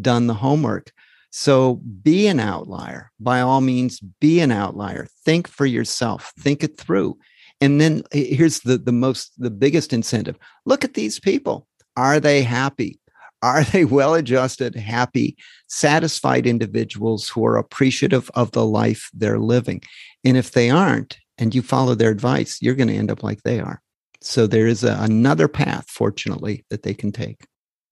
done 0.00 0.26
the 0.26 0.34
homework. 0.34 0.92
So 1.30 1.80
be 2.02 2.28
an 2.28 2.38
outlier. 2.38 3.10
By 3.18 3.40
all 3.40 3.60
means, 3.60 4.00
be 4.20 4.40
an 4.40 4.52
outlier. 4.52 5.08
Think 5.24 5.48
for 5.48 5.66
yourself. 5.66 6.32
Think 6.38 6.62
it 6.62 6.78
through. 6.78 7.18
And 7.60 7.80
then 7.80 8.02
here's 8.12 8.60
the, 8.60 8.78
the 8.78 8.92
most, 8.92 9.32
the 9.38 9.50
biggest 9.50 9.92
incentive. 9.92 10.38
Look 10.66 10.84
at 10.84 10.94
these 10.94 11.18
people. 11.18 11.66
Are 11.96 12.20
they 12.20 12.42
happy? 12.42 12.98
Are 13.42 13.62
they 13.64 13.84
well 13.98 14.14
adjusted, 14.14 14.74
happy, 14.74 15.36
satisfied 15.68 16.46
individuals 16.46 17.28
who 17.28 17.44
are 17.44 17.56
appreciative 17.56 18.30
of 18.34 18.52
the 18.52 18.64
life 18.64 19.10
they're 19.12 19.38
living? 19.38 19.82
And 20.24 20.36
if 20.36 20.52
they 20.52 20.70
aren't, 20.70 21.18
and 21.36 21.54
you 21.54 21.62
follow 21.62 21.94
their 21.94 22.10
advice, 22.10 22.58
you're 22.62 22.74
going 22.74 22.88
to 22.88 22.94
end 22.94 23.10
up 23.10 23.22
like 23.22 23.42
they 23.42 23.60
are. 23.60 23.82
So 24.20 24.46
there 24.46 24.66
is 24.66 24.82
a, 24.84 24.96
another 25.00 25.48
path, 25.48 25.84
fortunately, 25.88 26.64
that 26.70 26.82
they 26.82 26.94
can 26.94 27.12
take. 27.12 27.46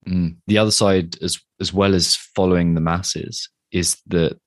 Mm. 0.09 0.37
The 0.47 0.59
other 0.59 0.71
side, 0.71 1.17
as 1.23 1.39
as 1.61 1.73
well 1.73 1.95
as 1.95 2.17
following 2.17 2.75
the 2.75 2.81
masses, 2.81 3.49
is 3.71 4.01
that 4.07 4.39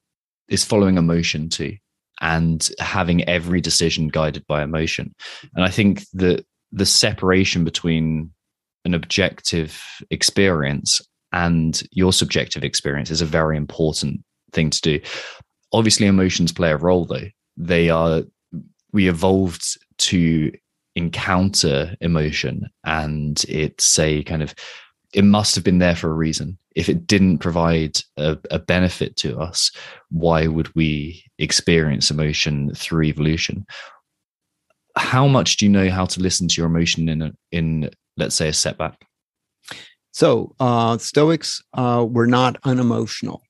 is 0.50 0.66
following 0.66 0.98
emotion 0.98 1.50
too, 1.50 1.78
and 2.22 2.68
having 2.80 3.24
every 3.30 3.62
decision 3.62 4.08
guided 4.08 4.46
by 4.48 4.64
emotion. 4.64 5.14
And 5.56 5.64
I 5.64 5.70
think 5.70 6.04
that 6.14 6.46
the 6.72 6.86
separation 6.86 7.64
between 7.64 8.32
an 8.86 8.94
objective 8.94 9.84
experience 10.12 11.02
and 11.32 11.84
your 11.92 12.14
subjective 12.14 12.64
experience 12.64 13.12
is 13.12 13.22
a 13.22 13.26
very 13.26 13.58
important 13.58 14.24
thing 14.54 14.70
to 14.70 14.82
do. 14.82 15.00
Obviously, 15.74 16.08
emotions 16.08 16.54
play 16.54 16.72
a 16.72 16.78
role, 16.78 17.06
though. 17.06 17.28
They 17.58 17.90
are, 17.90 18.22
we 18.94 19.10
evolved 19.10 19.66
to 19.98 20.52
encounter 20.96 21.96
emotion, 22.00 22.70
and 22.86 23.44
it's 23.50 24.00
a 24.00 24.24
kind 24.24 24.42
of, 24.42 24.56
it 25.14 25.24
must 25.24 25.56
have 25.56 25.64
been 25.64 25.80
there 25.80 25.96
for 25.96 26.10
a 26.10 26.14
reason. 26.14 26.58
If 26.76 26.88
it 26.88 27.06
didn't 27.06 27.40
provide 27.40 27.98
a, 28.16 28.38
a 28.52 28.60
benefit 28.60 29.18
to 29.18 29.38
us, 29.38 29.72
why 30.10 30.48
would 30.48 30.74
we 30.76 31.24
experience 31.38 32.12
emotion 32.12 32.74
through 32.76 33.04
evolution? 33.04 33.66
How 34.96 35.28
much 35.28 35.58
do 35.58 35.66
you 35.66 35.72
know 35.72 35.90
how 35.90 36.06
to 36.06 36.22
listen 36.22 36.48
to 36.48 36.56
your 36.62 36.68
emotion 36.68 37.10
in 37.10 37.22
a, 37.22 37.34
in 37.52 37.90
let's 38.18 38.36
say, 38.36 38.50
a 38.50 38.54
setback? 38.54 39.06
So 40.12 40.56
uh, 40.60 40.98
Stoics 40.98 41.62
uh, 41.74 42.06
were 42.10 42.28
not 42.28 42.58
unemotional. 42.64 43.44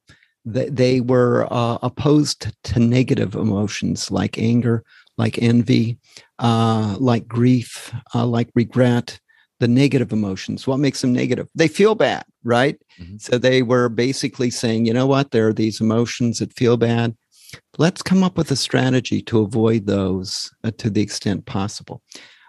They, 0.46 0.70
they 0.70 1.02
were 1.02 1.48
uh, 1.52 1.78
opposed 1.82 2.52
to 2.64 2.80
negative 2.80 3.36
emotions 3.36 4.10
like 4.10 4.38
anger, 4.40 4.84
like 5.18 5.42
envy, 5.42 5.98
uh, 6.40 6.96
like 7.00 7.28
grief, 7.28 7.94
uh, 8.14 8.26
like 8.26 8.50
regret, 8.56 9.20
the 9.60 9.68
negative 9.68 10.12
emotions. 10.12 10.68
What 10.68 10.80
makes 10.80 11.02
them 11.02 11.14
negative? 11.14 11.48
They 11.56 11.68
feel 11.68 11.96
bad, 11.96 12.26
right? 12.44 12.78
Mm-hmm. 13.00 13.18
So 13.18 13.38
they 13.38 13.62
were 13.62 13.90
basically 13.90 14.50
saying, 14.50 14.86
you 14.86 14.94
know 14.94 15.08
what? 15.08 15.32
There 15.32 15.48
are 15.48 15.54
these 15.54 15.80
emotions 15.80 16.40
that 16.40 16.54
feel 16.54 16.78
bad. 16.78 17.16
Let's 17.78 18.02
come 18.02 18.24
up 18.24 18.38
with 18.38 18.52
a 18.52 18.56
strategy 18.56 19.22
to 19.24 19.42
avoid 19.42 19.86
those 19.86 20.52
uh, 20.64 20.72
to 20.80 20.90
the 20.90 21.02
extent 21.02 21.46
possible. 21.46 22.02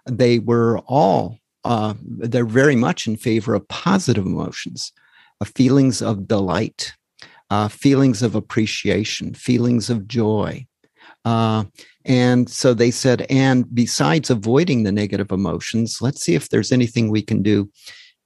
They 0.07 0.39
were 0.39 0.79
all 0.87 1.39
uh, 1.67 1.95
they're 2.01 2.47
very 2.47 2.77
much 2.77 3.07
in 3.07 3.17
favor 3.17 3.55
of 3.55 3.67
positive 3.69 4.25
emotions, 4.25 4.93
uh, 5.41 5.45
feelings 5.45 6.01
of 6.01 6.29
delight, 6.29 6.93
uh, 7.51 7.69
feelings 7.69 8.23
of 8.23 8.35
appreciation, 8.35 9.35
feelings 9.35 9.91
of 9.91 10.07
joy. 10.07 10.65
Uh, 11.25 11.65
and 12.05 12.49
so 12.49 12.73
they 12.73 12.93
said, 12.93 13.27
and 13.29 13.75
besides 13.75 14.31
avoiding 14.31 14.85
the 14.85 14.93
negative 14.93 15.33
emotions, 15.33 16.01
let's 16.01 16.23
see 16.23 16.37
if 16.37 16.49
there's 16.49 16.71
anything 16.71 17.11
we 17.11 17.23
can 17.23 17.43
do 17.43 17.69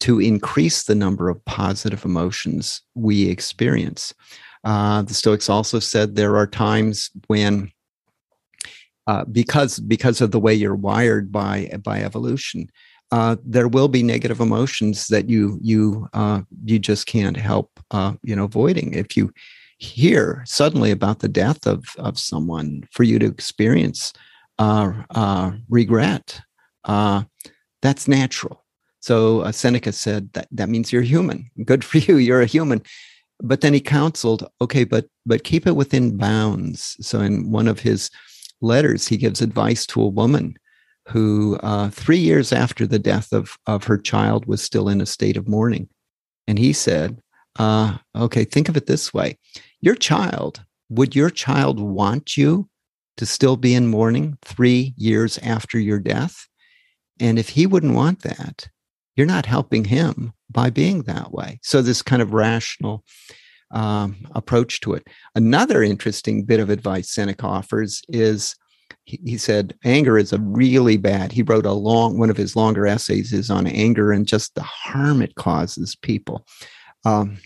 to 0.00 0.20
increase 0.20 0.84
the 0.84 0.94
number 0.94 1.30
of 1.30 1.42
positive 1.46 2.04
emotions 2.04 2.82
we 2.94 3.28
experience. 3.28 4.12
Uh, 4.64 5.00
the 5.00 5.14
Stoics 5.14 5.48
also 5.48 5.78
said 5.78 6.14
there 6.14 6.36
are 6.36 6.46
times 6.46 7.10
when 7.26 7.72
uh, 9.06 9.24
because 9.24 9.80
because 9.80 10.20
of 10.20 10.30
the 10.30 10.38
way 10.38 10.52
you're 10.54 10.74
wired 10.74 11.32
by 11.32 11.70
by 11.82 12.02
evolution, 12.02 12.70
uh, 13.12 13.36
there 13.44 13.68
will 13.68 13.88
be 13.88 14.02
negative 14.02 14.40
emotions 14.40 15.08
that 15.08 15.28
you 15.28 15.58
you 15.62 16.08
uh, 16.12 16.42
you 16.64 16.78
just 16.78 17.06
can't 17.06 17.36
help 17.36 17.80
uh, 17.90 18.12
you 18.22 18.34
know 18.36 18.44
avoiding 18.44 18.94
if 18.94 19.16
you 19.16 19.32
hear 19.80 20.42
suddenly 20.46 20.90
about 20.90 21.20
the 21.20 21.28
death 21.28 21.66
of 21.66 21.84
of 21.98 22.18
someone, 22.18 22.86
for 22.92 23.02
you 23.02 23.18
to 23.18 23.26
experience 23.26 24.12
uh, 24.58 24.92
uh, 25.14 25.52
regret, 25.68 26.40
uh, 26.84 27.24
that's 27.82 28.06
natural. 28.06 28.62
So 29.00 29.50
Seneca 29.50 29.92
said 29.92 30.32
that 30.34 30.48
that 30.52 30.68
means 30.68 30.92
you're 30.92 31.02
human. 31.02 31.50
Good 31.64 31.82
for 31.82 31.98
you. 31.98 32.16
You're 32.18 32.42
a 32.42 32.46
human. 32.46 32.82
But 33.42 33.62
then 33.62 33.72
he 33.72 33.80
counseled, 33.80 34.46
okay, 34.60 34.84
but 34.84 35.06
but 35.24 35.44
keep 35.44 35.66
it 35.66 35.76
within 35.76 36.18
bounds. 36.18 36.96
So 37.00 37.20
in 37.20 37.50
one 37.50 37.66
of 37.66 37.80
his 37.80 38.10
letters, 38.60 39.08
he 39.08 39.16
gives 39.16 39.40
advice 39.40 39.86
to 39.86 40.02
a 40.02 40.06
woman 40.06 40.56
who, 41.08 41.58
uh, 41.62 41.90
three 41.90 42.18
years 42.18 42.52
after 42.52 42.86
the 42.86 42.98
death 42.98 43.32
of 43.32 43.56
of 43.66 43.84
her 43.84 43.98
child, 43.98 44.46
was 44.46 44.62
still 44.62 44.88
in 44.88 45.00
a 45.00 45.06
state 45.06 45.36
of 45.36 45.48
mourning, 45.48 45.88
and 46.46 46.58
he 46.58 46.72
said, 46.72 47.20
uh, 47.58 47.98
okay, 48.16 48.44
think 48.44 48.68
of 48.68 48.76
it 48.76 48.86
this 48.86 49.12
way: 49.12 49.38
your 49.80 49.94
child 49.94 50.64
would 50.90 51.14
your 51.14 51.30
child 51.30 51.80
want 51.80 52.36
you 52.36 52.68
to 53.16 53.24
still 53.24 53.56
be 53.56 53.74
in 53.74 53.86
mourning 53.86 54.36
three 54.42 54.92
years 54.96 55.38
after 55.38 55.78
your 55.78 56.00
death? 56.00 56.48
And 57.20 57.38
if 57.38 57.50
he 57.50 57.66
wouldn't 57.66 57.94
want 57.94 58.22
that, 58.22 58.68
you're 59.16 59.26
not 59.26 59.46
helping 59.46 59.84
him 59.84 60.32
by 60.50 60.68
being 60.70 61.02
that 61.02 61.32
way. 61.32 61.60
So, 61.62 61.80
this 61.80 62.02
kind 62.02 62.20
of 62.20 62.32
rational 62.32 63.04
um, 63.70 64.26
approach 64.34 64.80
to 64.80 64.94
it. 64.94 65.06
Another 65.34 65.82
interesting 65.82 66.44
bit 66.44 66.58
of 66.58 66.70
advice 66.70 67.10
Seneca 67.10 67.46
offers 67.46 68.02
is 68.08 68.56
he, 69.04 69.36
said, 69.36 69.74
anger 69.84 70.18
is 70.18 70.32
a 70.32 70.38
really 70.38 70.96
bad. 70.96 71.32
He 71.32 71.42
wrote 71.42 71.66
a 71.66 71.72
long, 71.72 72.18
one 72.18 72.30
of 72.30 72.36
his 72.36 72.56
longer 72.56 72.86
essays 72.86 73.32
is 73.32 73.50
on 73.50 73.66
anger 73.66 74.12
and 74.12 74.26
just 74.26 74.54
the 74.54 74.62
harm 74.62 75.22
it 75.22 75.34
causes 75.34 75.96
people. 75.96 76.46
Um, 77.04 77.38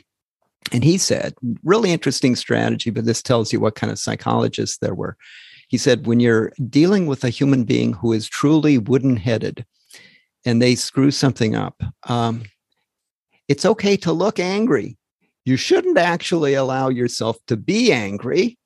and 0.72 0.82
he 0.82 0.98
said, 0.98 1.34
really 1.62 1.92
interesting 1.92 2.36
strategy, 2.36 2.90
but 2.90 3.04
this 3.04 3.22
tells 3.22 3.52
you 3.52 3.60
what 3.60 3.74
kind 3.74 3.90
of 3.90 3.98
psychologists 3.98 4.78
there 4.78 4.94
were. 4.94 5.16
He 5.68 5.78
said, 5.78 6.06
when 6.06 6.20
you're 6.20 6.52
dealing 6.68 7.06
with 7.06 7.24
a 7.24 7.30
human 7.30 7.64
being 7.64 7.92
who 7.94 8.12
is 8.12 8.28
truly 8.28 8.78
wooden 8.78 9.16
headed 9.16 9.64
and 10.44 10.60
they 10.60 10.74
screw 10.74 11.10
something 11.10 11.54
up, 11.54 11.82
um, 12.08 12.42
it's 13.48 13.66
okay 13.66 13.96
to 13.98 14.12
look 14.12 14.38
angry. 14.38 14.96
You 15.44 15.56
shouldn't 15.56 15.98
actually 15.98 16.54
allow 16.54 16.88
yourself 16.88 17.36
to 17.48 17.56
be 17.56 17.92
angry, 17.92 18.58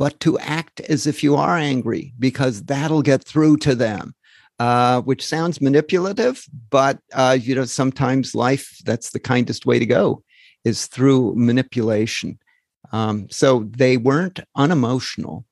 but 0.00 0.18
to 0.20 0.38
act 0.38 0.80
as 0.80 1.06
if 1.06 1.22
you 1.22 1.36
are 1.36 1.58
angry 1.58 2.14
because 2.18 2.62
that'll 2.62 3.02
get 3.02 3.22
through 3.22 3.58
to 3.58 3.74
them. 3.74 4.14
Uh, 4.58 5.00
which 5.02 5.24
sounds 5.24 5.62
manipulative, 5.62 6.44
but 6.68 6.98
uh, 7.14 7.38
you 7.40 7.54
know 7.54 7.64
sometimes 7.64 8.34
life 8.34 8.76
that's 8.84 9.12
the 9.12 9.18
kindest 9.18 9.64
way 9.64 9.78
to 9.78 9.86
go 9.86 10.22
is 10.66 10.86
through 10.86 11.34
manipulation. 11.34 12.38
Um, 12.92 13.26
so 13.30 13.70
they 13.70 13.96
weren't 13.96 14.40
unemotional, 14.56 15.46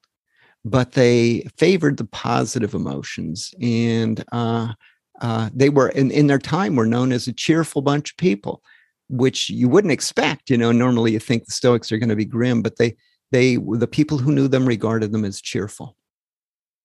but 0.62 0.92
they 0.92 1.48
favored 1.56 1.96
the 1.96 2.04
positive 2.04 2.74
emotions. 2.74 3.54
And 3.62 4.22
uh, 4.32 4.74
uh, 5.22 5.48
they 5.54 5.70
were, 5.70 5.88
in, 5.88 6.10
in 6.10 6.26
their 6.26 6.38
time, 6.38 6.76
were 6.76 6.86
known 6.86 7.12
as 7.12 7.26
a 7.26 7.32
cheerful 7.32 7.80
bunch 7.80 8.10
of 8.10 8.18
people, 8.18 8.62
which 9.08 9.48
you 9.48 9.70
wouldn't 9.70 9.92
expect. 9.92 10.50
You 10.50 10.58
know, 10.58 10.72
normally 10.72 11.12
you 11.12 11.18
think 11.18 11.46
the 11.46 11.52
Stoics 11.52 11.90
are 11.90 11.98
going 11.98 12.10
to 12.10 12.16
be 12.16 12.26
grim, 12.26 12.60
but 12.60 12.76
they, 12.76 12.94
they, 13.30 13.56
the 13.56 13.86
people 13.86 14.18
who 14.18 14.32
knew 14.32 14.48
them 14.48 14.66
regarded 14.66 15.12
them 15.12 15.24
as 15.24 15.40
cheerful. 15.40 15.96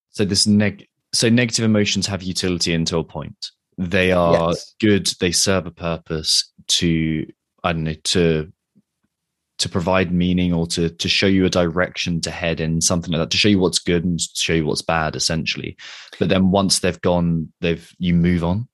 So 0.10 0.26
this 0.26 0.46
neg, 0.46 0.88
so 1.14 1.30
negative 1.30 1.66
emotions 1.66 2.08
have 2.08 2.24
utility 2.24 2.74
until 2.74 3.00
a 3.00 3.04
point. 3.04 3.52
They 3.78 4.12
are 4.12 4.50
yes. 4.50 4.76
good. 4.80 5.08
They 5.20 5.32
serve 5.32 5.66
a 5.66 5.72
purpose 5.72 6.52
to 6.68 7.26
I 7.64 7.74
don't 7.74 7.84
know 7.84 7.94
to 7.94 8.52
to 9.60 9.70
provide 9.70 10.12
meaning 10.12 10.54
or 10.54 10.68
to 10.68 10.90
to 10.90 11.08
show 11.08 11.28
you 11.28 11.46
a 11.46 11.50
direction 11.50 12.20
to 12.22 12.32
head 12.32 12.60
in 12.60 12.82
something 12.82 13.12
like 13.12 13.20
that 13.20 13.32
to 13.32 13.38
show 13.38 13.50
you 13.50 13.60
what's 13.60 13.80
good 13.80 14.04
and 14.04 14.20
to 14.20 14.30
show 14.34 14.54
you 14.54 14.66
what's 14.66 14.82
bad 14.82 15.16
essentially 15.16 15.78
but 16.20 16.30
then 16.30 16.52
once 16.52 16.80
they've 16.80 17.00
gone 17.02 17.52
they've 17.62 17.94
you 18.00 18.14
move 18.14 18.44
on 18.44 18.68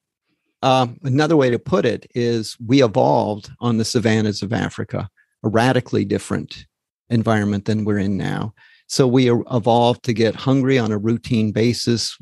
um, 0.61 0.97
another 1.03 1.38
way 1.38 1.49
to 1.49 1.59
put 1.59 1.86
it 1.86 2.09
is 2.15 2.57
we 2.65 2.84
evolved 2.84 3.51
on 3.59 3.78
the 3.78 3.86
savannas 3.86 4.41
of 4.41 4.53
africa 4.53 5.09
a 5.43 5.49
radically 5.49 6.05
different 6.05 6.65
environment 7.10 7.66
than 7.66 7.86
we're 7.86 7.97
in 7.97 8.18
now 8.18 8.53
so 8.89 9.07
we 9.07 9.32
evolved 9.32 10.03
to 10.05 10.14
get 10.14 10.34
hungry 10.34 10.80
on 10.80 10.91
a 10.91 10.97
routine 10.97 11.51
basis. 11.51 12.18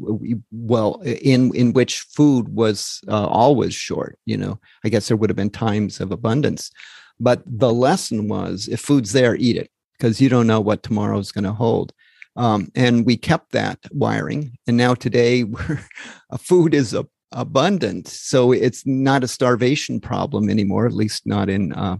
Well, 0.51 1.01
in 1.01 1.55
in 1.55 1.71
which 1.71 2.01
food 2.01 2.49
was 2.49 2.99
uh, 3.07 3.25
always 3.25 3.73
short. 3.73 4.19
You 4.25 4.35
know, 4.35 4.59
I 4.83 4.89
guess 4.89 5.07
there 5.07 5.15
would 5.15 5.29
have 5.29 5.38
been 5.38 5.49
times 5.49 6.01
of 6.01 6.11
abundance, 6.11 6.69
but 7.21 7.41
the 7.45 7.71
lesson 7.71 8.27
was 8.27 8.67
if 8.67 8.81
food's 8.81 9.13
there, 9.13 9.38
eat 9.38 9.55
it 9.55 9.71
because 9.97 10.19
you 10.19 10.27
don't 10.27 10.45
know 10.45 10.59
what 10.59 10.83
tomorrow 10.83 11.17
is 11.19 11.31
going 11.31 11.45
to 11.45 11.53
hold. 11.53 11.93
Um, 12.35 12.67
and 12.75 13.05
we 13.05 13.15
kept 13.15 13.53
that 13.53 13.79
wiring, 13.91 14.57
and 14.67 14.75
now 14.75 14.93
today, 14.93 15.45
food 16.38 16.73
is 16.73 16.93
a, 16.93 17.07
abundant, 17.31 18.09
so 18.09 18.51
it's 18.51 18.85
not 18.85 19.23
a 19.23 19.27
starvation 19.27 20.01
problem 20.01 20.49
anymore. 20.49 20.85
At 20.85 20.93
least 20.93 21.25
not 21.25 21.49
in 21.49 21.71
uh, 21.71 21.97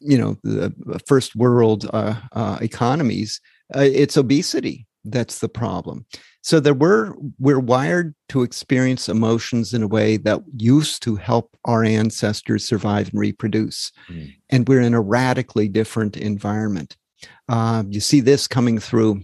you 0.00 0.18
know 0.18 0.36
the 0.42 1.00
first 1.06 1.36
world 1.36 1.88
uh, 1.92 2.14
uh, 2.32 2.58
economies 2.60 3.40
uh, 3.76 3.80
it's 3.80 4.16
obesity 4.16 4.86
that's 5.04 5.38
the 5.38 5.48
problem. 5.48 6.04
So 6.42 6.60
there 6.60 6.74
were 6.74 7.16
we're 7.38 7.60
wired 7.60 8.14
to 8.30 8.42
experience 8.42 9.08
emotions 9.08 9.72
in 9.72 9.82
a 9.82 9.88
way 9.88 10.16
that 10.18 10.42
used 10.56 11.02
to 11.04 11.16
help 11.16 11.56
our 11.64 11.84
ancestors 11.84 12.66
survive 12.66 13.08
and 13.10 13.20
reproduce. 13.20 13.92
Mm. 14.08 14.34
and 14.50 14.68
we're 14.68 14.80
in 14.80 14.94
a 14.94 15.00
radically 15.00 15.68
different 15.68 16.16
environment. 16.16 16.96
Uh, 17.48 17.84
you 17.88 18.00
see 18.00 18.20
this 18.20 18.46
coming 18.46 18.78
through 18.78 19.22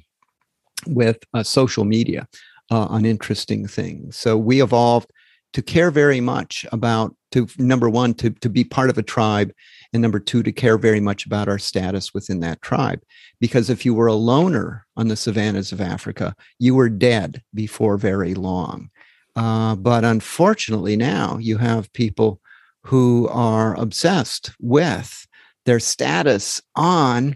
with 0.86 1.18
uh, 1.34 1.42
social 1.42 1.84
media 1.84 2.26
uh, 2.70 2.86
on 2.86 3.04
interesting 3.04 3.66
things. 3.66 4.16
So 4.16 4.36
we 4.36 4.62
evolved 4.62 5.10
to 5.52 5.62
care 5.62 5.90
very 5.90 6.20
much 6.20 6.66
about 6.72 7.16
to 7.32 7.48
number 7.58 7.88
one 7.88 8.14
to, 8.14 8.30
to 8.30 8.48
be 8.48 8.64
part 8.64 8.90
of 8.90 8.98
a 8.98 9.02
tribe 9.02 9.52
and 9.96 10.02
number 10.02 10.20
two 10.20 10.42
to 10.42 10.52
care 10.52 10.78
very 10.78 11.00
much 11.00 11.26
about 11.26 11.48
our 11.48 11.58
status 11.58 12.14
within 12.14 12.40
that 12.40 12.62
tribe 12.62 13.00
because 13.40 13.70
if 13.70 13.84
you 13.84 13.94
were 13.94 14.06
a 14.06 14.14
loner 14.14 14.86
on 14.96 15.08
the 15.08 15.16
savannas 15.16 15.72
of 15.72 15.80
africa 15.80 16.34
you 16.58 16.74
were 16.74 16.88
dead 16.88 17.42
before 17.54 17.96
very 17.96 18.34
long 18.34 18.90
uh, 19.36 19.74
but 19.74 20.04
unfortunately 20.04 20.96
now 20.96 21.38
you 21.38 21.56
have 21.56 21.92
people 21.92 22.40
who 22.82 23.26
are 23.28 23.74
obsessed 23.80 24.52
with 24.60 25.26
their 25.64 25.80
status 25.80 26.60
on 26.76 27.34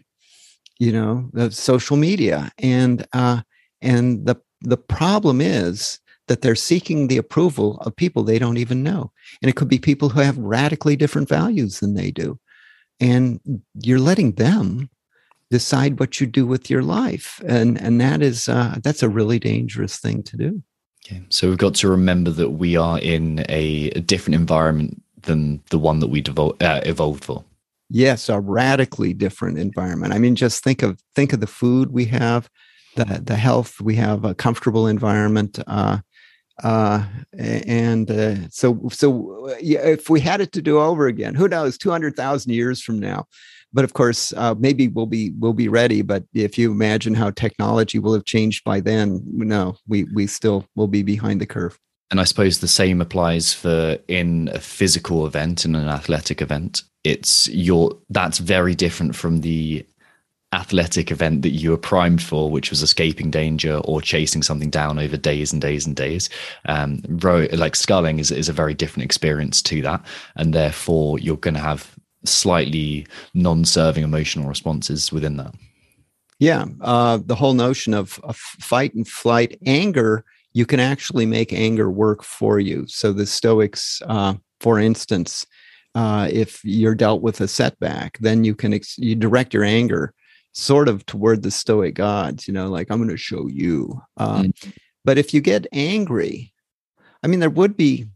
you 0.78 0.92
know 0.92 1.28
the 1.32 1.50
social 1.50 1.96
media 1.96 2.52
and 2.58 3.06
uh, 3.12 3.40
and 3.80 4.26
the 4.26 4.36
the 4.60 4.76
problem 4.76 5.40
is 5.40 5.98
that 6.30 6.42
they're 6.42 6.54
seeking 6.54 7.08
the 7.08 7.16
approval 7.16 7.78
of 7.78 7.96
people 7.96 8.22
they 8.22 8.38
don't 8.38 8.56
even 8.56 8.84
know. 8.84 9.10
And 9.42 9.50
it 9.50 9.56
could 9.56 9.66
be 9.66 9.80
people 9.80 10.10
who 10.10 10.20
have 10.20 10.38
radically 10.38 10.94
different 10.94 11.28
values 11.28 11.80
than 11.80 11.94
they 11.94 12.12
do. 12.12 12.38
And 13.00 13.40
you're 13.74 13.98
letting 13.98 14.32
them 14.32 14.90
decide 15.50 15.98
what 15.98 16.20
you 16.20 16.26
do 16.26 16.46
with 16.46 16.70
your 16.70 16.82
life. 16.82 17.40
And, 17.46 17.80
and 17.80 18.00
that 18.00 18.22
is, 18.22 18.48
uh, 18.48 18.76
that's 18.82 19.02
a 19.02 19.08
really 19.08 19.38
dangerous 19.38 19.98
thing 19.98 20.22
to 20.24 20.36
do. 20.36 20.62
Okay. 21.06 21.22
So 21.30 21.48
we've 21.48 21.58
got 21.58 21.74
to 21.76 21.88
remember 21.88 22.30
that 22.30 22.50
we 22.50 22.76
are 22.76 22.98
in 23.00 23.40
a, 23.48 23.90
a 23.96 24.00
different 24.00 24.34
environment 24.34 25.02
than 25.22 25.62
the 25.70 25.78
one 25.78 26.00
that 26.00 26.08
we 26.08 26.22
devo- 26.22 26.60
uh, 26.62 26.80
evolved 26.84 27.24
for. 27.24 27.44
Yes, 27.88 28.28
a 28.28 28.38
radically 28.38 29.12
different 29.12 29.58
environment. 29.58 30.12
I 30.12 30.18
mean, 30.18 30.36
just 30.36 30.62
think 30.62 30.82
of 30.82 31.02
think 31.16 31.32
of 31.32 31.40
the 31.40 31.46
food 31.48 31.90
we 31.90 32.04
have, 32.04 32.48
the 32.94 33.20
the 33.24 33.34
health 33.34 33.80
we 33.80 33.96
have, 33.96 34.24
a 34.24 34.34
comfortable 34.34 34.86
environment. 34.86 35.58
Uh, 35.66 35.98
uh, 36.62 37.04
and 37.38 38.10
uh, 38.10 38.48
so 38.50 38.88
so 38.90 39.54
yeah, 39.60 39.80
if 39.80 40.10
we 40.10 40.20
had 40.20 40.40
it 40.40 40.52
to 40.52 40.62
do 40.62 40.78
over 40.78 41.06
again, 41.06 41.34
who 41.34 41.48
knows? 41.48 41.78
Two 41.78 41.90
hundred 41.90 42.16
thousand 42.16 42.52
years 42.52 42.82
from 42.82 42.98
now, 42.98 43.26
but 43.72 43.84
of 43.84 43.92
course, 43.92 44.32
uh, 44.36 44.54
maybe 44.58 44.88
we'll 44.88 45.06
be 45.06 45.32
we'll 45.38 45.52
be 45.52 45.68
ready. 45.68 46.02
But 46.02 46.24
if 46.34 46.58
you 46.58 46.70
imagine 46.72 47.14
how 47.14 47.30
technology 47.30 47.98
will 47.98 48.14
have 48.14 48.24
changed 48.24 48.64
by 48.64 48.80
then, 48.80 49.20
no, 49.24 49.76
we 49.86 50.04
we 50.14 50.26
still 50.26 50.64
will 50.76 50.88
be 50.88 51.02
behind 51.02 51.40
the 51.40 51.46
curve. 51.46 51.78
And 52.10 52.20
I 52.20 52.24
suppose 52.24 52.58
the 52.58 52.68
same 52.68 53.00
applies 53.00 53.54
for 53.54 53.96
in 54.08 54.50
a 54.52 54.58
physical 54.58 55.26
event, 55.26 55.64
in 55.64 55.76
an 55.76 55.88
athletic 55.88 56.42
event. 56.42 56.82
It's 57.04 57.48
your 57.48 57.96
that's 58.10 58.38
very 58.38 58.74
different 58.74 59.14
from 59.14 59.40
the 59.40 59.86
athletic 60.52 61.10
event 61.12 61.42
that 61.42 61.50
you 61.50 61.70
were 61.70 61.76
primed 61.76 62.22
for, 62.22 62.50
which 62.50 62.70
was 62.70 62.82
escaping 62.82 63.30
danger 63.30 63.76
or 63.84 64.00
chasing 64.00 64.42
something 64.42 64.70
down 64.70 64.98
over 64.98 65.16
days 65.16 65.52
and 65.52 65.62
days 65.62 65.86
and 65.86 65.94
days. 65.94 66.28
Um, 66.66 67.02
row, 67.08 67.46
like 67.52 67.76
sculling 67.76 68.18
is, 68.18 68.30
is 68.30 68.48
a 68.48 68.52
very 68.52 68.74
different 68.74 69.04
experience 69.04 69.62
to 69.62 69.80
that. 69.82 70.04
And 70.36 70.52
therefore, 70.52 71.18
you're 71.18 71.36
going 71.36 71.54
to 71.54 71.60
have 71.60 71.94
slightly 72.24 73.06
non 73.32 73.64
serving 73.64 74.02
emotional 74.02 74.48
responses 74.48 75.12
within 75.12 75.36
that. 75.36 75.54
Yeah. 76.40 76.66
Uh, 76.80 77.18
the 77.24 77.36
whole 77.36 77.54
notion 77.54 77.94
of, 77.94 78.18
of 78.24 78.36
fight 78.36 78.94
and 78.94 79.06
flight, 79.06 79.58
anger, 79.66 80.24
you 80.52 80.66
can 80.66 80.80
actually 80.80 81.26
make 81.26 81.52
anger 81.52 81.90
work 81.90 82.24
for 82.24 82.58
you. 82.58 82.86
So 82.88 83.12
the 83.12 83.26
Stoics, 83.26 84.02
uh, 84.06 84.34
for 84.58 84.80
instance, 84.80 85.46
uh, 85.94 86.28
if 86.32 86.60
you're 86.64 86.94
dealt 86.94 87.22
with 87.22 87.40
a 87.40 87.48
setback, 87.48 88.18
then 88.18 88.42
you 88.42 88.54
can 88.54 88.74
ex- 88.74 88.98
you 88.98 89.14
direct 89.14 89.54
your 89.54 89.64
anger 89.64 90.14
sort 90.52 90.88
of 90.88 91.04
toward 91.06 91.42
the 91.42 91.50
Stoic 91.50 91.94
gods. 91.94 92.46
You 92.46 92.54
know, 92.54 92.68
like 92.68 92.90
I'm 92.90 92.98
going 92.98 93.10
to 93.10 93.16
show 93.16 93.46
you. 93.46 94.00
Um, 94.16 94.46
mm. 94.46 94.72
But 95.04 95.18
if 95.18 95.32
you 95.32 95.40
get 95.40 95.66
angry, 95.72 96.52
I 97.22 97.26
mean, 97.26 97.40
there 97.40 97.50
would 97.50 97.76
be. 97.76 98.06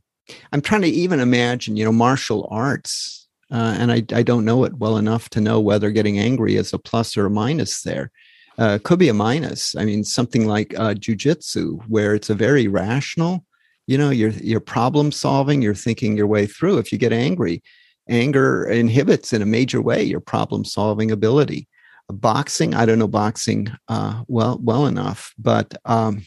I'm 0.53 0.62
trying 0.62 0.82
to 0.82 0.89
even 0.89 1.20
imagine, 1.20 1.76
you 1.76 1.85
know, 1.85 1.93
martial 1.93 2.49
arts, 2.51 3.28
uh, 3.51 3.76
and 3.78 3.93
I 3.93 4.05
I 4.12 4.22
don't 4.22 4.45
know 4.45 4.64
it 4.64 4.78
well 4.78 4.97
enough 4.97 5.28
to 5.30 5.41
know 5.41 5.61
whether 5.61 5.91
getting 5.91 6.18
angry 6.18 6.57
is 6.57 6.72
a 6.72 6.78
plus 6.78 7.16
or 7.16 7.26
a 7.26 7.30
minus 7.30 7.82
there. 7.82 8.11
Uh, 8.57 8.78
could 8.82 8.99
be 8.99 9.09
a 9.09 9.14
minus. 9.14 9.74
I 9.76 9.85
mean, 9.85 10.05
something 10.05 10.47
like 10.47 10.78
uh, 10.78 10.95
jujitsu, 10.95 11.82
where 11.89 12.14
it's 12.14 12.30
a 12.30 12.35
very 12.35 12.68
rational 12.68 13.45
you 13.87 13.99
know 13.99 14.11
you're 14.11 14.30
you're 14.30 14.61
problem 14.61 15.12
solving 15.12 15.62
you're 15.62 15.74
thinking 15.74 16.16
your 16.16 16.26
way 16.26 16.47
through 16.47 16.78
if 16.78 16.93
you 16.93 16.99
get 16.99 17.12
angry 17.12 17.62
anger 18.09 18.64
inhibits 18.66 19.32
in 19.32 19.43
a 19.43 19.47
major 19.47 19.80
way 19.80 20.03
your 20.03 20.20
problem 20.20 20.64
solving 20.64 21.11
ability 21.11 21.68
boxing 22.09 22.74
i 22.74 22.84
don't 22.84 22.98
know 22.98 23.09
boxing 23.09 23.68
uh, 23.88 24.22
well 24.28 24.59
well 24.62 24.86
enough 24.86 25.32
but 25.38 25.74
um, 25.84 26.24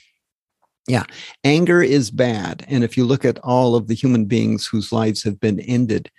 yeah 0.87 1.03
anger 1.43 1.81
is 1.81 2.09
bad 2.11 2.65
and 2.67 2.83
if 2.83 2.97
you 2.97 3.05
look 3.05 3.23
at 3.25 3.39
all 3.39 3.75
of 3.75 3.87
the 3.87 3.93
human 3.93 4.25
beings 4.25 4.65
whose 4.65 4.91
lives 4.91 5.23
have 5.23 5.39
been 5.39 5.59
ended 5.61 6.09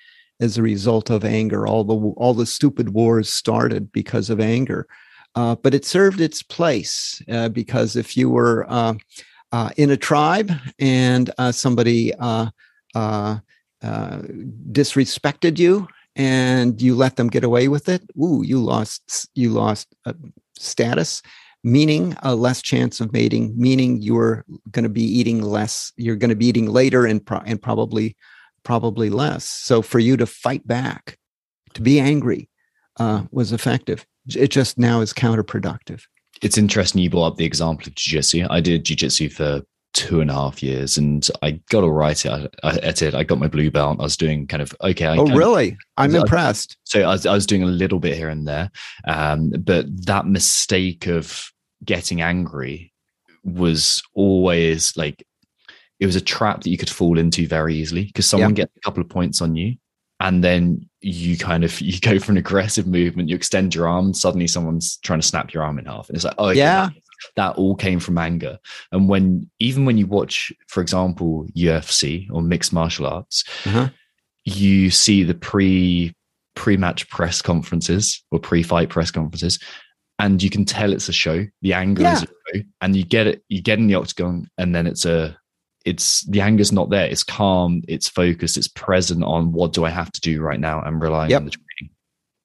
as 0.40 0.56
a 0.56 0.62
result 0.62 1.10
of 1.10 1.24
anger 1.24 1.66
all 1.66 1.84
the 1.84 1.96
all 2.16 2.34
the 2.34 2.46
stupid 2.46 2.90
wars 2.90 3.28
started 3.28 3.90
because 3.90 4.30
of 4.30 4.40
anger 4.40 4.86
uh, 5.34 5.54
but 5.56 5.74
it 5.74 5.84
served 5.84 6.20
its 6.20 6.42
place 6.42 7.22
uh, 7.30 7.48
because 7.48 7.94
if 7.96 8.16
you 8.16 8.28
were 8.30 8.66
uh, 8.68 8.94
uh, 9.52 9.70
in 9.76 9.90
a 9.90 9.96
tribe 9.96 10.50
and 10.78 11.30
uh, 11.38 11.52
somebody 11.52 12.12
disrespected 14.72 15.58
you 15.58 15.86
and 16.18 16.82
you 16.82 16.94
let 16.94 17.16
them 17.16 17.28
get 17.28 17.44
away 17.44 17.68
with 17.68 17.88
it, 17.88 18.02
ooh, 18.20 18.42
you 18.44 18.62
lost 18.62 19.28
you 19.34 19.50
lost 19.50 19.94
uh, 20.04 20.12
status, 20.58 21.22
meaning 21.64 22.14
a 22.22 22.34
less 22.34 22.60
chance 22.60 23.00
of 23.00 23.12
mating, 23.12 23.54
meaning 23.56 24.02
you're 24.02 24.44
going 24.70 24.82
to 24.82 24.90
be 24.90 25.04
eating 25.04 25.40
less, 25.40 25.92
you're 25.96 26.16
going 26.16 26.30
to 26.30 26.36
be 26.36 26.46
eating 26.46 26.66
later 26.66 27.06
and 27.06 27.24
pro- 27.24 27.38
and 27.46 27.62
probably 27.62 28.16
probably 28.64 29.08
less. 29.08 29.48
So 29.48 29.80
for 29.80 29.98
you 29.98 30.16
to 30.18 30.26
fight 30.26 30.66
back, 30.66 31.16
to 31.72 31.80
be 31.80 31.98
angry, 32.00 32.50
uh, 32.98 33.22
was 33.30 33.52
effective. 33.52 34.04
It 34.36 34.48
just 34.48 34.78
now 34.78 35.00
is 35.00 35.14
counterproductive 35.14 36.02
it's 36.42 36.58
interesting 36.58 37.02
you 37.02 37.10
brought 37.10 37.32
up 37.32 37.36
the 37.36 37.44
example 37.44 37.86
of 37.86 37.94
jiu-jitsu. 37.94 38.46
I 38.50 38.60
did 38.60 38.84
jiu-jitsu 38.84 39.30
for 39.30 39.62
two 39.94 40.20
and 40.20 40.30
a 40.30 40.34
half 40.34 40.62
years 40.62 40.98
and 40.98 41.28
I 41.42 41.52
got 41.70 41.82
all 41.82 41.90
right 41.90 42.24
at, 42.26 42.54
at 42.62 43.02
it. 43.02 43.14
I 43.14 43.24
got 43.24 43.38
my 43.38 43.48
blue 43.48 43.70
belt. 43.70 43.98
I 44.00 44.02
was 44.02 44.16
doing 44.16 44.46
kind 44.46 44.62
of 44.62 44.74
okay. 44.82 45.06
I, 45.06 45.16
oh, 45.16 45.26
really? 45.26 45.76
I'm 45.96 46.14
I, 46.14 46.20
impressed. 46.20 46.76
So 46.84 47.02
I 47.02 47.08
was, 47.08 47.26
I 47.26 47.34
was 47.34 47.46
doing 47.46 47.62
a 47.62 47.66
little 47.66 47.98
bit 47.98 48.16
here 48.16 48.28
and 48.28 48.46
there. 48.46 48.70
Um, 49.06 49.50
but 49.50 49.86
that 50.06 50.26
mistake 50.26 51.06
of 51.06 51.50
getting 51.84 52.20
angry 52.20 52.92
was 53.44 54.02
always 54.14 54.96
like, 54.96 55.24
it 56.00 56.06
was 56.06 56.16
a 56.16 56.20
trap 56.20 56.62
that 56.62 56.70
you 56.70 56.78
could 56.78 56.90
fall 56.90 57.18
into 57.18 57.48
very 57.48 57.74
easily 57.74 58.04
because 58.04 58.26
someone 58.26 58.50
yeah. 58.50 58.64
gets 58.64 58.76
a 58.76 58.80
couple 58.80 59.02
of 59.02 59.08
points 59.08 59.42
on 59.42 59.56
you 59.56 59.76
and 60.20 60.42
then 60.42 60.88
you 61.00 61.36
kind 61.36 61.64
of 61.64 61.80
you 61.80 61.98
go 62.00 62.18
for 62.18 62.32
an 62.32 62.38
aggressive 62.38 62.86
movement 62.86 63.28
you 63.28 63.36
extend 63.36 63.74
your 63.74 63.88
arm 63.88 64.14
suddenly 64.14 64.46
someone's 64.46 64.96
trying 64.98 65.20
to 65.20 65.26
snap 65.26 65.52
your 65.52 65.62
arm 65.62 65.78
in 65.78 65.86
half 65.86 66.08
and 66.08 66.16
it's 66.16 66.24
like 66.24 66.34
oh 66.38 66.50
yeah 66.50 66.88
that 67.36 67.56
all 67.56 67.74
came 67.74 68.00
from 68.00 68.18
anger 68.18 68.58
and 68.92 69.08
when 69.08 69.48
even 69.58 69.84
when 69.84 69.98
you 69.98 70.06
watch 70.06 70.52
for 70.68 70.80
example 70.80 71.46
ufc 71.56 72.26
or 72.30 72.42
mixed 72.42 72.72
martial 72.72 73.06
arts 73.06 73.44
uh-huh. 73.64 73.88
you 74.44 74.90
see 74.90 75.22
the 75.22 75.34
pre 75.34 76.14
pre-match 76.54 77.08
press 77.08 77.40
conferences 77.40 78.24
or 78.30 78.38
pre-fight 78.38 78.88
press 78.88 79.10
conferences 79.10 79.58
and 80.18 80.42
you 80.42 80.50
can 80.50 80.64
tell 80.64 80.92
it's 80.92 81.08
a 81.08 81.12
show 81.12 81.46
the 81.62 81.72
anger 81.72 82.02
yeah. 82.02 82.14
is 82.14 82.22
a 82.22 82.26
show 82.26 82.62
and 82.80 82.96
you 82.96 83.04
get 83.04 83.26
it 83.26 83.42
you 83.48 83.62
get 83.62 83.78
in 83.78 83.86
the 83.86 83.94
octagon 83.94 84.48
and 84.58 84.74
then 84.74 84.86
it's 84.86 85.04
a 85.04 85.36
it's 85.88 86.22
the 86.26 86.42
anger's 86.42 86.70
not 86.70 86.90
there. 86.90 87.06
It's 87.06 87.24
calm. 87.24 87.82
It's 87.88 88.08
focused. 88.08 88.58
It's 88.58 88.68
present 88.68 89.24
on 89.24 89.52
what 89.52 89.72
do 89.72 89.86
I 89.86 89.90
have 89.90 90.12
to 90.12 90.20
do 90.20 90.42
right 90.42 90.60
now. 90.60 90.80
I'm 90.80 91.00
relying 91.00 91.30
yep. 91.30 91.40
on 91.40 91.44
the 91.46 91.50
training. 91.50 91.94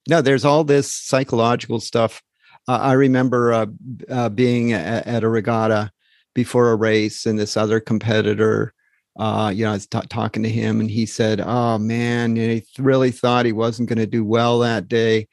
No, 0.08 0.22
there's 0.22 0.46
all 0.46 0.64
this 0.64 0.92
psychological 0.92 1.80
stuff. 1.82 2.22
Uh, 2.68 2.80
I 2.82 2.94
remember 2.94 3.54
uh, 3.54 3.66
uh, 4.10 4.30
being 4.30 4.74
at, 4.74 5.06
at, 5.06 5.24
a 5.24 5.30
regatta 5.30 5.92
before 6.34 6.72
a 6.72 6.76
race, 6.76 7.26
and 7.26 7.38
this 7.38 7.58
other 7.58 7.80
competitor, 7.80 8.74
uh, 9.20 9.52
you 9.54 9.66
know, 9.66 9.72
I 9.72 9.74
was 9.74 9.86
t- 9.86 10.00
talking 10.10 10.44
to 10.44 10.50
him, 10.50 10.80
and 10.80 10.90
he 10.90 11.06
said, 11.06 11.42
"Oh 11.42 11.78
man, 11.78 12.36
he 12.36 12.64
really 12.80 13.12
thought 13.12 13.46
he 13.46 13.52
wasn't 13.52 13.90
going 13.90 14.00
to 14.00 14.08
do 14.08 14.24
well 14.24 14.60
that 14.60 14.88
day." 14.88 15.28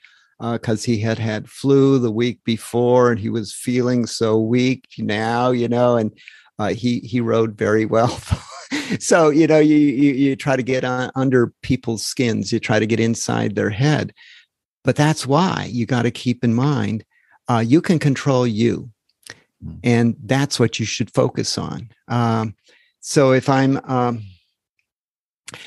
because 0.52 0.84
uh, 0.84 0.86
he 0.86 0.98
had 0.98 1.18
had 1.18 1.50
flu 1.50 1.98
the 1.98 2.10
week 2.10 2.42
before 2.44 3.10
and 3.10 3.20
he 3.20 3.28
was 3.28 3.52
feeling 3.52 4.06
so 4.06 4.38
weak 4.38 4.86
now, 4.96 5.50
you 5.50 5.68
know, 5.68 5.98
and 5.98 6.10
uh, 6.58 6.68
he 6.68 7.00
he 7.00 7.20
rowed 7.20 7.58
very 7.58 7.84
well. 7.84 8.08
so 8.98 9.28
you 9.28 9.46
know 9.46 9.58
you, 9.58 9.76
you, 9.76 10.12
you 10.12 10.36
try 10.36 10.56
to 10.56 10.62
get 10.62 10.82
on, 10.82 11.10
under 11.14 11.52
people's 11.62 12.06
skins. 12.06 12.52
You 12.52 12.58
try 12.58 12.78
to 12.78 12.86
get 12.86 13.00
inside 13.00 13.54
their 13.54 13.70
head, 13.70 14.14
but 14.82 14.96
that's 14.96 15.26
why 15.26 15.68
you 15.70 15.84
got 15.84 16.02
to 16.02 16.10
keep 16.10 16.42
in 16.42 16.54
mind 16.54 17.04
uh, 17.50 17.58
you 17.58 17.80
can 17.80 17.98
control 17.98 18.46
you, 18.46 18.90
hmm. 19.62 19.76
and 19.82 20.16
that's 20.24 20.60
what 20.60 20.78
you 20.78 20.86
should 20.86 21.10
focus 21.10 21.58
on. 21.58 21.90
Um, 22.08 22.54
so 23.00 23.32
if 23.32 23.48
I'm 23.48 23.80
um, 23.84 24.22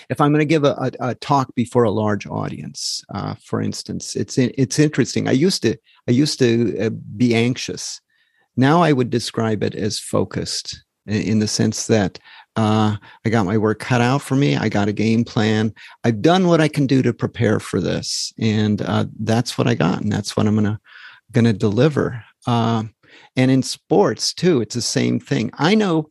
if 0.10 0.22
I'm 0.22 0.32
going 0.32 0.40
to 0.40 0.46
give 0.46 0.64
a, 0.64 0.92
a, 1.00 1.10
a, 1.10 1.16
talk 1.16 1.54
before 1.56 1.84
a 1.84 1.92
large 1.92 2.26
audience, 2.26 3.04
uh, 3.14 3.36
for 3.44 3.62
instance, 3.62 4.16
it's 4.16 4.38
it's 4.38 4.80
interesting. 4.80 5.28
I 5.28 5.34
used 5.34 5.62
to 5.64 5.76
I 6.08 6.12
used 6.12 6.40
to 6.40 6.78
uh, 6.80 6.90
be 7.18 7.36
anxious 7.36 8.00
now 8.56 8.82
I 8.82 8.94
would 8.94 9.10
describe 9.10 9.64
it 9.64 9.76
as 9.76 10.00
focused 10.00 10.84
in 11.06 11.40
the 11.40 11.48
sense 11.48 11.88
that 11.88 12.20
uh, 12.56 12.96
I 13.26 13.30
got 13.30 13.46
my 13.46 13.58
work 13.58 13.80
cut 13.80 14.00
out 14.00 14.22
for 14.22 14.36
me. 14.36 14.56
I 14.56 14.70
got 14.70 14.88
a 14.88 14.94
game 14.94 15.24
plan. 15.24 15.74
I've 16.04 16.22
done 16.22 16.48
what 16.48 16.62
I 16.62 16.68
can 16.68 16.86
do 16.86 17.02
to 17.02 17.14
prepare 17.14 17.60
for 17.60 17.82
this, 17.82 18.32
and 18.40 18.82
uh, 18.84 19.06
that's 19.20 19.58
what 19.58 19.68
I 19.68 19.74
got, 19.74 20.02
and 20.02 20.12
that's 20.12 20.38
what 20.38 20.46
I'm 20.46 20.56
gonna 21.34 21.50
gonna 21.50 21.58
deliver. 21.58 22.24
Uh, 22.48 22.84
and 23.36 23.52
in 23.52 23.64
sports 23.64 24.34
too, 24.34 24.62
it's 24.62 24.76
the 24.76 24.82
same 24.82 25.20
thing. 25.20 25.52
I 25.58 25.76
know 25.76 26.08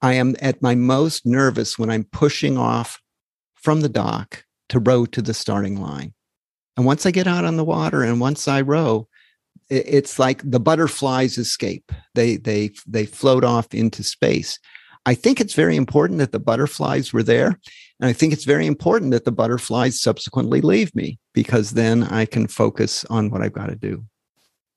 I 0.00 0.14
am 0.14 0.34
at 0.40 0.62
my 0.62 0.74
most 0.74 1.26
nervous 1.26 1.78
when 1.78 1.90
I'm 1.90 2.04
pushing 2.04 2.58
off 2.58 3.00
from 3.54 3.80
the 3.80 3.88
dock 3.88 4.44
to 4.68 4.80
row 4.80 5.06
to 5.06 5.22
the 5.22 5.34
starting 5.34 5.80
line. 5.80 6.12
And 6.76 6.86
once 6.86 7.06
I 7.06 7.10
get 7.10 7.26
out 7.26 7.44
on 7.44 7.56
the 7.56 7.64
water 7.64 8.02
and 8.02 8.20
once 8.20 8.48
I 8.48 8.62
row, 8.62 9.08
it's 9.72 10.18
like 10.18 10.42
the 10.44 10.60
butterflies 10.60 11.38
escape 11.38 11.92
they 12.14 12.36
they 12.36 12.70
they 12.86 13.06
float 13.06 13.44
off 13.44 13.72
into 13.72 14.02
space 14.02 14.58
i 15.06 15.14
think 15.14 15.40
it's 15.40 15.54
very 15.54 15.76
important 15.76 16.18
that 16.18 16.32
the 16.32 16.38
butterflies 16.38 17.12
were 17.12 17.22
there 17.22 17.58
and 18.00 18.08
i 18.08 18.12
think 18.12 18.32
it's 18.32 18.44
very 18.44 18.66
important 18.66 19.12
that 19.12 19.24
the 19.24 19.32
butterflies 19.32 20.00
subsequently 20.00 20.60
leave 20.60 20.94
me 20.94 21.18
because 21.32 21.70
then 21.70 22.04
i 22.04 22.26
can 22.26 22.46
focus 22.46 23.04
on 23.06 23.30
what 23.30 23.40
i've 23.40 23.52
got 23.52 23.68
to 23.68 23.76
do 23.76 24.04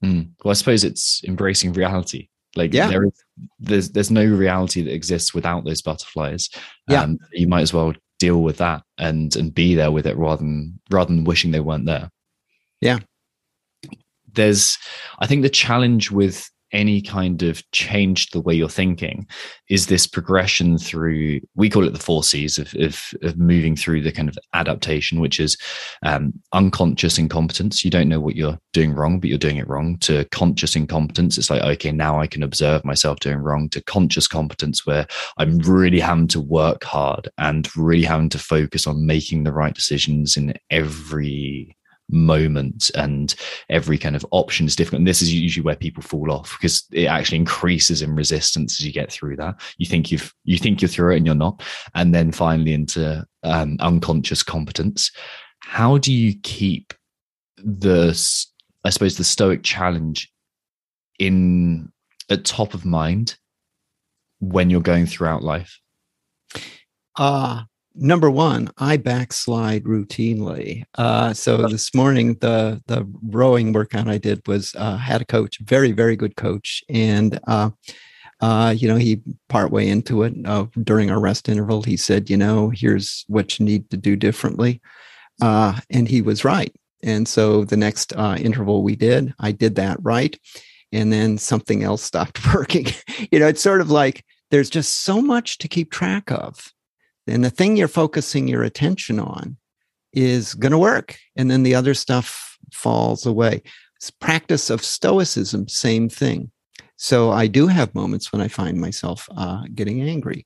mm. 0.05 0.29
well 0.43 0.51
i 0.51 0.53
suppose 0.53 0.83
it's 0.83 1.23
embracing 1.25 1.73
reality 1.73 2.27
like 2.55 2.73
yeah. 2.73 2.87
there 2.87 3.03
is 3.03 3.23
there's 3.59 3.89
there's 3.91 4.11
no 4.11 4.25
reality 4.25 4.81
that 4.81 4.93
exists 4.93 5.33
without 5.33 5.65
those 5.65 5.81
butterflies 5.81 6.49
yeah. 6.87 7.01
Um, 7.01 7.17
you 7.31 7.47
might 7.47 7.61
as 7.61 7.73
well 7.73 7.93
deal 8.19 8.41
with 8.41 8.57
that 8.57 8.83
and 8.97 9.35
and 9.35 9.53
be 9.53 9.75
there 9.75 9.91
with 9.91 10.07
it 10.07 10.17
rather 10.17 10.41
than 10.41 10.79
rather 10.89 11.13
than 11.13 11.25
wishing 11.25 11.51
they 11.51 11.59
weren't 11.59 11.85
there 11.85 12.09
yeah 12.81 12.99
there's 14.33 14.77
i 15.19 15.27
think 15.27 15.41
the 15.41 15.49
challenge 15.49 16.11
with 16.11 16.49
any 16.75 17.01
kind 17.01 17.41
of 17.41 17.63
change 17.71 18.29
the 18.31 18.41
way 18.41 18.53
you're 18.53 18.69
thinking 18.69 19.25
is 19.69 19.87
this 19.87 20.05
progression 20.05 20.77
through 20.77 21.39
we 21.55 21.69
call 21.69 21.87
it 21.87 21.93
the 21.93 21.99
four 21.99 22.23
c's 22.23 22.57
of, 22.57 22.75
of, 22.75 23.01
of 23.23 23.37
moving 23.37 23.75
through 23.75 24.01
the 24.01 24.11
kind 24.11 24.29
of 24.29 24.37
adaptation 24.53 25.19
which 25.19 25.39
is 25.39 25.57
um, 26.03 26.33
unconscious 26.53 27.17
incompetence. 27.17 27.83
You 27.83 27.91
don't 27.91 28.09
know 28.09 28.19
what 28.19 28.35
you're 28.35 28.59
doing 28.73 28.93
wrong 28.93 29.19
but 29.19 29.29
you're 29.29 29.39
doing 29.39 29.57
it 29.57 29.67
wrong. 29.67 29.97
To 29.99 30.25
conscious 30.25 30.75
incompetence 30.75 31.37
it's 31.37 31.49
like 31.49 31.63
okay 31.63 31.91
now 31.91 32.19
i 32.19 32.27
can 32.27 32.43
observe 32.43 32.83
myself 32.83 33.19
doing 33.19 33.37
wrong. 33.37 33.69
To 33.69 33.83
conscious 33.83 34.27
competence 34.27 34.85
where 34.85 35.07
i'm 35.37 35.57
really 35.59 35.99
having 35.99 36.27
to 36.27 36.41
work 36.41 36.83
hard 36.83 37.29
and 37.37 37.69
really 37.77 38.03
having 38.05 38.29
to 38.29 38.39
focus 38.39 38.85
on 38.85 39.05
making 39.05 39.43
the 39.43 39.53
right 39.53 39.73
decisions 39.73 40.35
in 40.35 40.53
every 40.69 41.75
moment 42.09 42.91
and 42.95 43.35
every 43.69 43.97
kind 43.97 44.15
of 44.15 44.25
option 44.31 44.65
is 44.65 44.75
different. 44.75 45.01
And 45.01 45.07
this 45.07 45.21
is 45.21 45.33
usually 45.33 45.63
where 45.63 45.75
people 45.75 46.03
fall 46.03 46.31
off 46.31 46.55
because 46.57 46.85
it 46.91 47.05
actually 47.05 47.39
increases 47.39 48.01
in 48.01 48.15
resistance 48.15 48.79
as 48.79 48.85
you 48.85 48.91
get 48.91 49.11
through 49.11 49.37
that. 49.37 49.55
You 49.77 49.85
think 49.85 50.11
you've 50.11 50.33
you 50.43 50.57
think 50.57 50.81
you're 50.81 50.89
through 50.89 51.13
it 51.13 51.17
and 51.17 51.25
you're 51.25 51.35
not 51.35 51.61
and 51.93 52.13
then 52.13 52.31
finally 52.31 52.73
into 52.73 53.25
um, 53.43 53.77
unconscious 53.79 54.43
competence. 54.43 55.11
How 55.59 55.97
do 55.97 56.13
you 56.13 56.35
keep 56.43 56.93
the 57.57 58.09
i 58.83 58.89
suppose 58.89 59.17
the 59.17 59.23
stoic 59.23 59.63
challenge 59.63 60.31
in 61.17 61.91
at 62.29 62.43
top 62.43 62.73
of 62.73 62.85
mind 62.85 63.37
when 64.39 64.69
you're 64.69 64.81
going 64.81 65.05
throughout 65.05 65.43
life? 65.43 65.79
Uh 67.15 67.63
number 67.95 68.29
one, 68.29 68.69
I 68.77 68.97
backslide 68.97 69.83
routinely. 69.83 70.83
Uh, 70.97 71.33
so 71.33 71.67
this 71.67 71.93
morning, 71.93 72.35
the 72.41 72.81
the 72.87 73.07
rowing 73.23 73.73
workout 73.73 74.07
I 74.07 74.17
did 74.17 74.45
was 74.47 74.75
uh, 74.75 74.97
had 74.97 75.21
a 75.21 75.25
coach, 75.25 75.59
very 75.59 75.91
very 75.91 76.15
good 76.15 76.35
coach, 76.35 76.83
and 76.89 77.39
uh, 77.47 77.71
uh, 78.41 78.73
you 78.77 78.87
know 78.87 78.97
he 78.97 79.21
partway 79.49 79.87
into 79.87 80.23
it 80.23 80.33
uh, 80.45 80.65
during 80.83 81.09
our 81.09 81.19
rest 81.19 81.49
interval, 81.49 81.81
he 81.81 81.97
said, 81.97 82.29
you 82.29 82.37
know, 82.37 82.69
here's 82.69 83.25
what 83.27 83.59
you 83.59 83.65
need 83.65 83.89
to 83.89 83.97
do 83.97 84.15
differently, 84.15 84.81
uh, 85.41 85.79
and 85.89 86.07
he 86.07 86.21
was 86.21 86.45
right. 86.45 86.73
And 87.03 87.27
so 87.27 87.65
the 87.65 87.77
next 87.77 88.13
uh, 88.15 88.37
interval 88.39 88.81
we 88.81 88.95
did, 88.95 89.33
I 89.39 89.51
did 89.51 89.75
that 89.75 89.97
right, 90.01 90.37
and 90.91 91.13
then 91.13 91.37
something 91.37 91.83
else 91.83 92.03
stopped 92.03 92.39
working. 92.53 92.87
you 93.31 93.39
know, 93.39 93.47
it's 93.47 93.61
sort 93.61 93.81
of 93.81 93.89
like 93.89 94.23
there's 94.51 94.69
just 94.69 95.03
so 95.03 95.21
much 95.21 95.57
to 95.59 95.67
keep 95.67 95.91
track 95.91 96.31
of 96.31 96.71
and 97.27 97.43
the 97.43 97.49
thing 97.49 97.75
you're 97.75 97.87
focusing 97.87 98.47
your 98.47 98.63
attention 98.63 99.19
on 99.19 99.57
is 100.13 100.53
going 100.53 100.71
to 100.71 100.77
work 100.77 101.17
and 101.35 101.51
then 101.51 101.63
the 101.63 101.75
other 101.75 101.93
stuff 101.93 102.57
falls 102.71 103.25
away. 103.25 103.61
It's 103.97 104.11
practice 104.11 104.69
of 104.69 104.83
stoicism 104.83 105.67
same 105.67 106.09
thing. 106.09 106.51
So 106.97 107.31
i 107.31 107.47
do 107.47 107.67
have 107.67 107.93
moments 107.93 108.31
when 108.31 108.41
i 108.41 108.47
find 108.47 108.79
myself 108.79 109.27
uh, 109.35 109.63
getting 109.73 110.01
angry. 110.01 110.45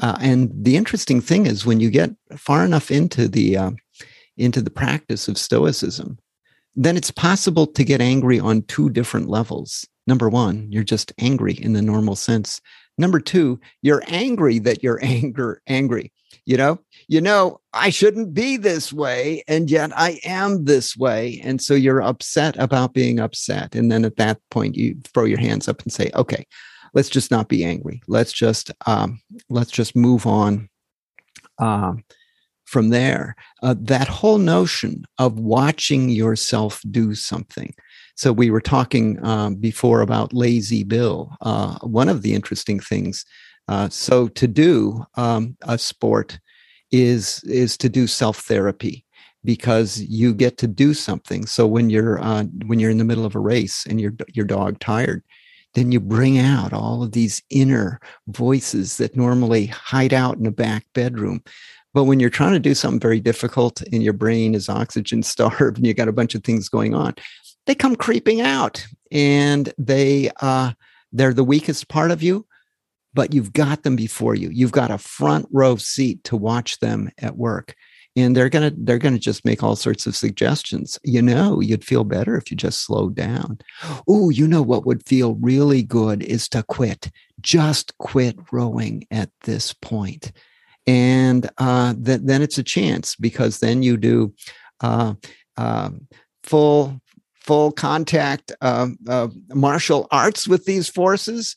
Uh, 0.00 0.16
and 0.20 0.50
the 0.54 0.76
interesting 0.76 1.20
thing 1.20 1.46
is 1.46 1.66
when 1.66 1.80
you 1.80 1.90
get 1.90 2.10
far 2.36 2.64
enough 2.64 2.90
into 2.90 3.28
the 3.28 3.56
uh, 3.56 3.70
into 4.36 4.62
the 4.62 4.70
practice 4.70 5.28
of 5.28 5.38
stoicism 5.38 6.18
then 6.76 6.96
it's 6.96 7.10
possible 7.10 7.66
to 7.66 7.82
get 7.84 8.00
angry 8.00 8.38
on 8.38 8.62
two 8.62 8.88
different 8.88 9.28
levels. 9.28 9.86
Number 10.06 10.28
one 10.28 10.70
you're 10.70 10.84
just 10.84 11.12
angry 11.18 11.54
in 11.54 11.72
the 11.72 11.82
normal 11.82 12.16
sense 12.16 12.60
Number 13.00 13.18
two, 13.18 13.58
you're 13.80 14.02
angry 14.08 14.58
that 14.58 14.82
you're 14.82 15.00
anger 15.02 15.62
angry. 15.66 16.12
You 16.44 16.56
know, 16.56 16.78
you 17.08 17.20
know, 17.20 17.60
I 17.72 17.90
shouldn't 17.90 18.34
be 18.34 18.56
this 18.56 18.92
way, 18.92 19.42
and 19.48 19.70
yet 19.70 19.90
I 19.96 20.20
am 20.24 20.64
this 20.64 20.96
way. 20.96 21.40
And 21.42 21.60
so 21.60 21.74
you're 21.74 22.02
upset 22.02 22.56
about 22.58 22.94
being 22.94 23.18
upset. 23.18 23.74
And 23.74 23.90
then 23.90 24.04
at 24.04 24.16
that 24.16 24.38
point, 24.50 24.76
you 24.76 24.96
throw 25.12 25.24
your 25.24 25.40
hands 25.40 25.66
up 25.66 25.82
and 25.82 25.92
say, 25.92 26.10
okay, 26.14 26.46
let's 26.92 27.08
just 27.08 27.30
not 27.30 27.48
be 27.48 27.64
angry. 27.64 28.02
Let's 28.06 28.32
just 28.32 28.70
um, 28.86 29.20
let's 29.48 29.70
just 29.70 29.96
move 29.96 30.26
on. 30.26 30.68
Um, 31.58 32.04
from 32.64 32.90
there, 32.90 33.34
uh, 33.64 33.74
that 33.80 34.06
whole 34.06 34.38
notion 34.38 35.04
of 35.18 35.40
watching 35.40 36.08
yourself 36.08 36.80
do 36.88 37.16
something, 37.16 37.74
so 38.20 38.34
we 38.34 38.50
were 38.50 38.60
talking 38.60 39.18
um, 39.24 39.54
before 39.54 40.02
about 40.02 40.34
lazy 40.34 40.84
Bill. 40.84 41.34
Uh, 41.40 41.78
one 41.78 42.10
of 42.10 42.20
the 42.20 42.34
interesting 42.34 42.78
things. 42.78 43.24
Uh, 43.66 43.88
so 43.88 44.28
to 44.28 44.46
do 44.46 45.06
um, 45.14 45.56
a 45.62 45.78
sport 45.78 46.38
is 46.90 47.42
is 47.44 47.78
to 47.78 47.88
do 47.88 48.06
self 48.06 48.40
therapy 48.40 49.06
because 49.42 50.02
you 50.02 50.34
get 50.34 50.58
to 50.58 50.66
do 50.66 50.92
something. 50.92 51.46
So 51.46 51.66
when 51.66 51.88
you're 51.88 52.22
uh, 52.22 52.44
when 52.66 52.78
you're 52.78 52.90
in 52.90 52.98
the 52.98 53.04
middle 53.04 53.24
of 53.24 53.34
a 53.34 53.40
race 53.40 53.86
and 53.86 53.98
your 53.98 54.12
your 54.28 54.44
dog 54.44 54.80
tired, 54.80 55.24
then 55.72 55.90
you 55.90 55.98
bring 55.98 56.36
out 56.36 56.74
all 56.74 57.02
of 57.02 57.12
these 57.12 57.42
inner 57.48 58.00
voices 58.28 58.98
that 58.98 59.16
normally 59.16 59.64
hide 59.64 60.12
out 60.12 60.36
in 60.36 60.44
a 60.44 60.52
back 60.52 60.84
bedroom. 60.92 61.42
But 61.92 62.04
when 62.04 62.20
you're 62.20 62.30
trying 62.30 62.52
to 62.52 62.60
do 62.60 62.74
something 62.74 63.00
very 63.00 63.18
difficult 63.18 63.82
and 63.92 64.02
your 64.02 64.12
brain 64.12 64.54
is 64.54 64.68
oxygen 64.68 65.22
starved 65.22 65.78
and 65.78 65.86
you 65.86 65.94
got 65.94 66.08
a 66.08 66.12
bunch 66.12 66.34
of 66.34 66.44
things 66.44 66.68
going 66.68 66.94
on, 66.94 67.14
they 67.66 67.74
come 67.74 67.96
creeping 67.96 68.40
out 68.40 68.86
and 69.10 69.72
they 69.78 70.30
uh, 70.40 70.72
they're 71.12 71.34
the 71.34 71.44
weakest 71.44 71.88
part 71.88 72.10
of 72.10 72.22
you 72.22 72.46
but 73.14 73.34
you've 73.34 73.52
got 73.52 73.82
them 73.82 73.96
before 73.96 74.34
you. 74.34 74.50
You've 74.50 74.72
got 74.72 74.90
a 74.90 74.98
front 74.98 75.46
row 75.50 75.76
seat 75.76 76.22
to 76.24 76.36
watch 76.36 76.78
them 76.78 77.10
at 77.18 77.36
work 77.36 77.74
and 78.16 78.36
they're 78.36 78.48
going 78.48 78.70
to 78.70 78.76
they're 78.80 78.98
going 78.98 79.14
to 79.14 79.20
just 79.20 79.44
make 79.44 79.62
all 79.62 79.76
sorts 79.76 80.06
of 80.06 80.16
suggestions. 80.16 80.98
You 81.04 81.22
know 81.22 81.60
you'd 81.60 81.84
feel 81.84 82.04
better 82.04 82.36
if 82.36 82.50
you 82.50 82.56
just 82.56 82.84
slowed 82.84 83.14
down. 83.14 83.58
Oh 84.08 84.30
you 84.30 84.46
know 84.46 84.62
what 84.62 84.86
would 84.86 85.06
feel 85.06 85.34
really 85.36 85.82
good 85.82 86.22
is 86.22 86.48
to 86.50 86.62
quit. 86.64 87.10
Just 87.40 87.96
quit 87.98 88.36
rowing 88.52 89.06
at 89.10 89.30
this 89.44 89.72
point. 89.72 90.32
And 90.86 91.48
uh, 91.58 91.94
th- 91.94 92.22
then 92.24 92.42
it's 92.42 92.58
a 92.58 92.64
chance 92.64 93.14
because 93.14 93.60
then 93.60 93.82
you 93.82 93.96
do 93.96 94.34
uh, 94.80 95.14
uh, 95.56 95.90
full 96.42 97.00
full 97.50 97.72
contact 97.72 98.52
uh, 98.60 98.86
uh, 99.08 99.26
martial 99.52 100.06
arts 100.12 100.46
with 100.46 100.66
these 100.66 100.88
forces. 100.88 101.56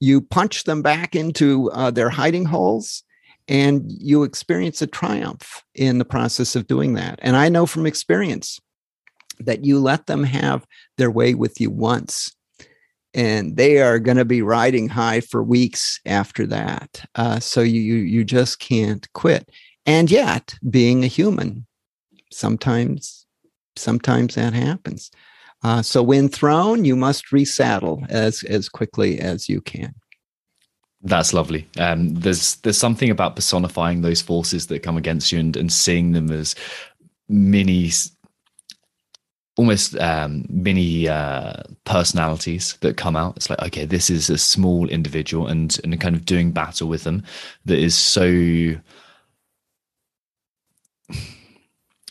You 0.00 0.20
punch 0.20 0.64
them 0.64 0.82
back 0.82 1.14
into 1.14 1.70
uh, 1.70 1.92
their 1.92 2.10
hiding 2.10 2.44
holes 2.44 3.04
and 3.46 3.84
you 3.86 4.24
experience 4.24 4.82
a 4.82 4.88
triumph 4.88 5.62
in 5.76 5.98
the 5.98 6.04
process 6.04 6.56
of 6.56 6.66
doing 6.66 6.94
that. 6.94 7.20
And 7.22 7.36
I 7.36 7.50
know 7.50 7.66
from 7.66 7.86
experience 7.86 8.58
that 9.38 9.64
you 9.64 9.78
let 9.78 10.06
them 10.06 10.24
have 10.24 10.66
their 10.96 11.08
way 11.08 11.34
with 11.34 11.60
you 11.60 11.70
once 11.70 12.34
and 13.14 13.56
they 13.56 13.80
are 13.80 14.00
going 14.00 14.16
to 14.16 14.24
be 14.24 14.42
riding 14.42 14.88
high 14.88 15.20
for 15.20 15.40
weeks 15.44 16.00
after 16.04 16.48
that. 16.48 17.04
Uh, 17.14 17.38
so 17.38 17.60
you, 17.60 17.80
you 17.80 18.24
just 18.24 18.58
can't 18.58 19.06
quit. 19.12 19.48
And 19.86 20.10
yet, 20.10 20.56
being 20.68 21.04
a 21.04 21.06
human, 21.06 21.64
sometimes 22.32 23.24
sometimes 23.76 24.34
that 24.34 24.52
happens. 24.52 25.10
Uh, 25.62 25.82
so 25.82 26.02
when 26.02 26.28
thrown, 26.28 26.84
you 26.84 26.96
must 26.96 27.26
resaddle 27.26 28.08
as 28.10 28.42
as 28.44 28.68
quickly 28.68 29.20
as 29.20 29.48
you 29.48 29.60
can. 29.60 29.94
That's 31.02 31.32
lovely. 31.32 31.68
Um, 31.78 32.14
there's 32.14 32.56
there's 32.56 32.78
something 32.78 33.10
about 33.10 33.36
personifying 33.36 34.02
those 34.02 34.22
forces 34.22 34.66
that 34.66 34.82
come 34.82 34.96
against 34.96 35.32
you 35.32 35.38
and, 35.38 35.56
and 35.56 35.72
seeing 35.72 36.12
them 36.12 36.30
as 36.30 36.54
mini, 37.28 37.90
almost 39.56 39.96
um, 39.98 40.44
mini 40.48 41.08
uh, 41.08 41.62
personalities 41.84 42.76
that 42.80 42.96
come 42.96 43.16
out. 43.16 43.36
It's 43.36 43.50
like 43.50 43.62
okay, 43.62 43.84
this 43.84 44.10
is 44.10 44.30
a 44.30 44.38
small 44.38 44.88
individual, 44.88 45.46
and 45.48 45.76
and 45.82 46.00
kind 46.00 46.14
of 46.16 46.24
doing 46.24 46.52
battle 46.52 46.88
with 46.88 47.04
them 47.04 47.24
that 47.64 47.78
is 47.78 47.96
so 47.96 48.74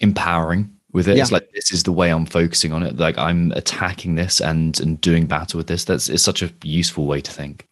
empowering 0.02 0.77
with 0.98 1.08
it. 1.08 1.16
Yeah. 1.16 1.22
It's 1.22 1.32
like 1.32 1.50
this 1.54 1.72
is 1.72 1.84
the 1.84 1.94
way 1.94 2.10
I'm 2.12 2.26
focusing 2.26 2.74
on 2.74 2.84
it. 2.84 2.98
Like 2.98 3.18
I'm 3.18 3.54
attacking 3.54 4.16
this 4.16 4.42
and 4.42 4.78
and 4.82 5.00
doing 5.00 5.28
battle 5.28 5.60
with 5.60 5.68
this. 5.68 5.86
That's 5.86 6.10
it's 6.10 6.24
such 6.24 6.42
a 6.42 6.52
useful 6.64 7.06
way 7.06 7.22
to 7.22 7.32
think. 7.32 7.66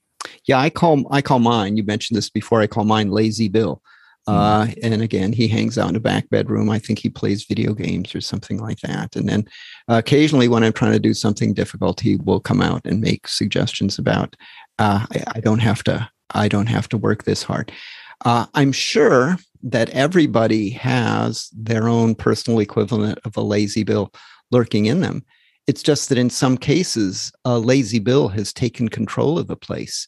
Yeah, 0.45 0.59
I 0.59 0.69
call 0.69 1.05
I 1.11 1.21
call 1.21 1.39
mine. 1.39 1.75
You 1.75 1.83
mentioned 1.83 2.15
this 2.15 2.29
before. 2.29 2.61
I 2.61 2.67
call 2.67 2.85
mine 2.85 3.09
Lazy 3.09 3.49
Bill. 3.49 3.81
Hmm. 4.27 4.33
Uh, 4.33 4.67
and 4.81 5.01
again, 5.01 5.33
he 5.33 5.47
hangs 5.47 5.77
out 5.77 5.89
in 5.89 5.95
a 5.95 5.99
back 5.99 6.29
bedroom. 6.29 6.69
I 6.69 6.79
think 6.79 6.99
he 6.99 7.09
plays 7.09 7.45
video 7.45 7.73
games 7.73 8.15
or 8.15 8.21
something 8.21 8.59
like 8.59 8.79
that. 8.79 9.15
And 9.15 9.27
then 9.27 9.45
uh, 9.89 9.95
occasionally, 9.95 10.47
when 10.47 10.63
I'm 10.63 10.73
trying 10.73 10.93
to 10.93 10.99
do 10.99 11.13
something 11.13 11.53
difficult, 11.53 11.99
he 11.99 12.15
will 12.15 12.39
come 12.39 12.61
out 12.61 12.81
and 12.85 13.01
make 13.01 13.27
suggestions 13.27 13.99
about 13.99 14.35
uh, 14.79 15.05
I, 15.11 15.23
I, 15.35 15.39
don't 15.41 15.59
have 15.59 15.83
to. 15.83 16.09
I 16.31 16.47
don't 16.47 16.67
have 16.67 16.89
to 16.89 16.97
work 16.97 17.23
this 17.23 17.43
hard. 17.43 17.71
Uh, 18.23 18.45
I'm 18.53 18.71
sure 18.71 19.37
that 19.65 19.89
everybody 19.89 20.69
has 20.69 21.49
their 21.51 21.89
own 21.89 22.13
personal 22.13 22.59
equivalent 22.59 23.19
of 23.25 23.35
a 23.35 23.41
lazy 23.41 23.83
bill 23.83 24.13
lurking 24.51 24.85
in 24.85 25.01
them. 25.01 25.25
It's 25.65 25.81
just 25.81 26.09
that 26.09 26.19
in 26.19 26.29
some 26.29 26.57
cases, 26.57 27.31
a 27.43 27.57
lazy 27.57 27.97
bill 27.97 28.27
has 28.27 28.53
taken 28.53 28.87
control 28.87 29.39
of 29.39 29.47
the 29.47 29.55
place. 29.55 30.07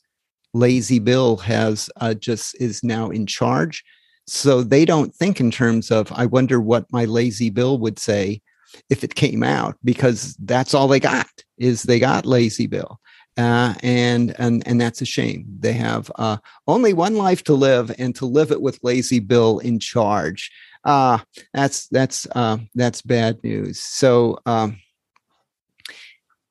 Lazy 0.53 0.99
bill 0.99 1.38
has 1.38 1.89
uh, 1.99 2.14
just 2.14 2.55
is 2.62 2.84
now 2.84 3.10
in 3.10 3.26
charge. 3.26 3.84
So 4.28 4.62
they 4.62 4.86
don't 4.86 5.14
think 5.16 5.39
in 5.39 5.49
terms 5.49 5.89
of, 5.89 6.12
I 6.12 6.28
wonder 6.28 6.62
what 6.62 6.86
my 6.91 7.05
lazy 7.05 7.49
bill 7.49 7.80
would 7.80 7.97
say 7.97 8.41
if 8.91 9.03
it 9.03 9.16
came 9.16 9.41
out, 9.41 9.76
because 9.84 10.36
that's 10.43 10.76
all 10.76 10.88
they 10.88 10.99
got 10.99 11.28
is 11.58 11.84
they 11.84 11.99
got 11.99 12.26
lazy 12.28 12.68
bill. 12.68 12.99
Uh, 13.38 13.75
and 13.83 14.33
and 14.39 14.67
and 14.67 14.81
that's 14.81 15.01
a 15.01 15.05
shame. 15.05 15.45
They 15.59 15.73
have 15.73 16.11
uh, 16.15 16.38
only 16.67 16.93
one 16.93 17.15
life 17.15 17.43
to 17.43 17.53
live, 17.53 17.93
and 17.99 18.15
to 18.15 18.25
live 18.25 18.51
it 18.51 18.61
with 18.61 18.79
Lazy 18.81 19.19
Bill 19.19 19.59
in 19.59 19.79
charge. 19.79 20.51
Uh, 20.83 21.19
that's 21.53 21.88
that's 21.89 22.25
uh, 22.31 22.57
that's 22.73 23.03
bad 23.03 23.43
news. 23.43 23.79
So 23.79 24.39
um, 24.47 24.79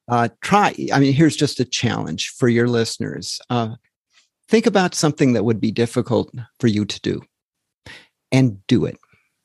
uh, 0.08 0.28
try. 0.42 0.74
I 0.92 1.00
mean, 1.00 1.12
here's 1.12 1.36
just 1.36 1.58
a 1.58 1.64
challenge 1.64 2.30
for 2.30 2.48
your 2.48 2.68
listeners. 2.68 3.40
Uh, 3.50 3.74
think 4.48 4.66
about 4.66 4.94
something 4.94 5.32
that 5.32 5.44
would 5.44 5.60
be 5.60 5.72
difficult 5.72 6.32
for 6.60 6.68
you 6.68 6.84
to 6.84 7.00
do, 7.00 7.20
and 8.30 8.64
do 8.68 8.84
it. 8.84 8.96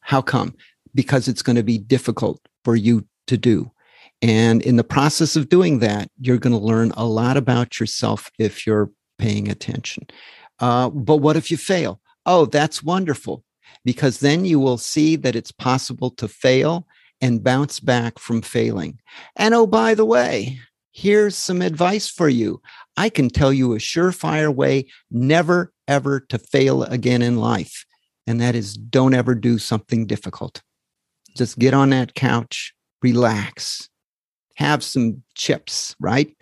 How 0.01 0.21
come? 0.21 0.53
Because 0.93 1.27
it's 1.27 1.41
going 1.41 1.55
to 1.55 1.63
be 1.63 1.79
difficult 1.79 2.39
for 2.63 2.75
you 2.75 3.07
to 3.27 3.37
do. 3.37 3.71
And 4.21 4.61
in 4.61 4.75
the 4.75 4.83
process 4.83 5.35
of 5.35 5.49
doing 5.49 5.79
that, 5.79 6.07
you're 6.19 6.37
going 6.37 6.57
to 6.57 6.65
learn 6.65 6.91
a 6.95 7.05
lot 7.05 7.37
about 7.37 7.79
yourself 7.79 8.29
if 8.37 8.67
you're 8.67 8.91
paying 9.17 9.49
attention. 9.49 10.05
Uh, 10.59 10.89
but 10.89 11.17
what 11.17 11.35
if 11.35 11.49
you 11.49 11.57
fail? 11.57 11.99
Oh, 12.25 12.45
that's 12.45 12.83
wonderful, 12.83 13.43
because 13.83 14.19
then 14.19 14.45
you 14.45 14.59
will 14.59 14.77
see 14.77 15.15
that 15.15 15.35
it's 15.35 15.51
possible 15.51 16.11
to 16.11 16.27
fail 16.27 16.85
and 17.19 17.43
bounce 17.43 17.79
back 17.79 18.19
from 18.19 18.41
failing. 18.43 18.99
And 19.35 19.55
oh, 19.55 19.65
by 19.65 19.95
the 19.95 20.05
way, 20.05 20.59
here's 20.91 21.35
some 21.35 21.61
advice 21.61 22.07
for 22.07 22.29
you. 22.29 22.61
I 22.97 23.09
can 23.09 23.29
tell 23.29 23.51
you 23.51 23.73
a 23.73 23.77
surefire 23.77 24.53
way 24.53 24.85
never, 25.09 25.71
ever 25.87 26.19
to 26.19 26.37
fail 26.37 26.83
again 26.83 27.21
in 27.23 27.37
life. 27.37 27.85
and 28.27 28.39
that 28.41 28.55
is 28.55 28.75
don't 28.75 29.13
ever 29.13 29.35
do 29.35 29.57
something 29.57 30.05
difficult. 30.05 30.61
Just 31.35 31.59
get 31.59 31.73
on 31.73 31.89
that 31.89 32.13
couch, 32.13 32.73
relax, 33.01 33.89
have 34.55 34.83
some 34.83 35.21
chips, 35.35 35.95
right? 35.99 36.35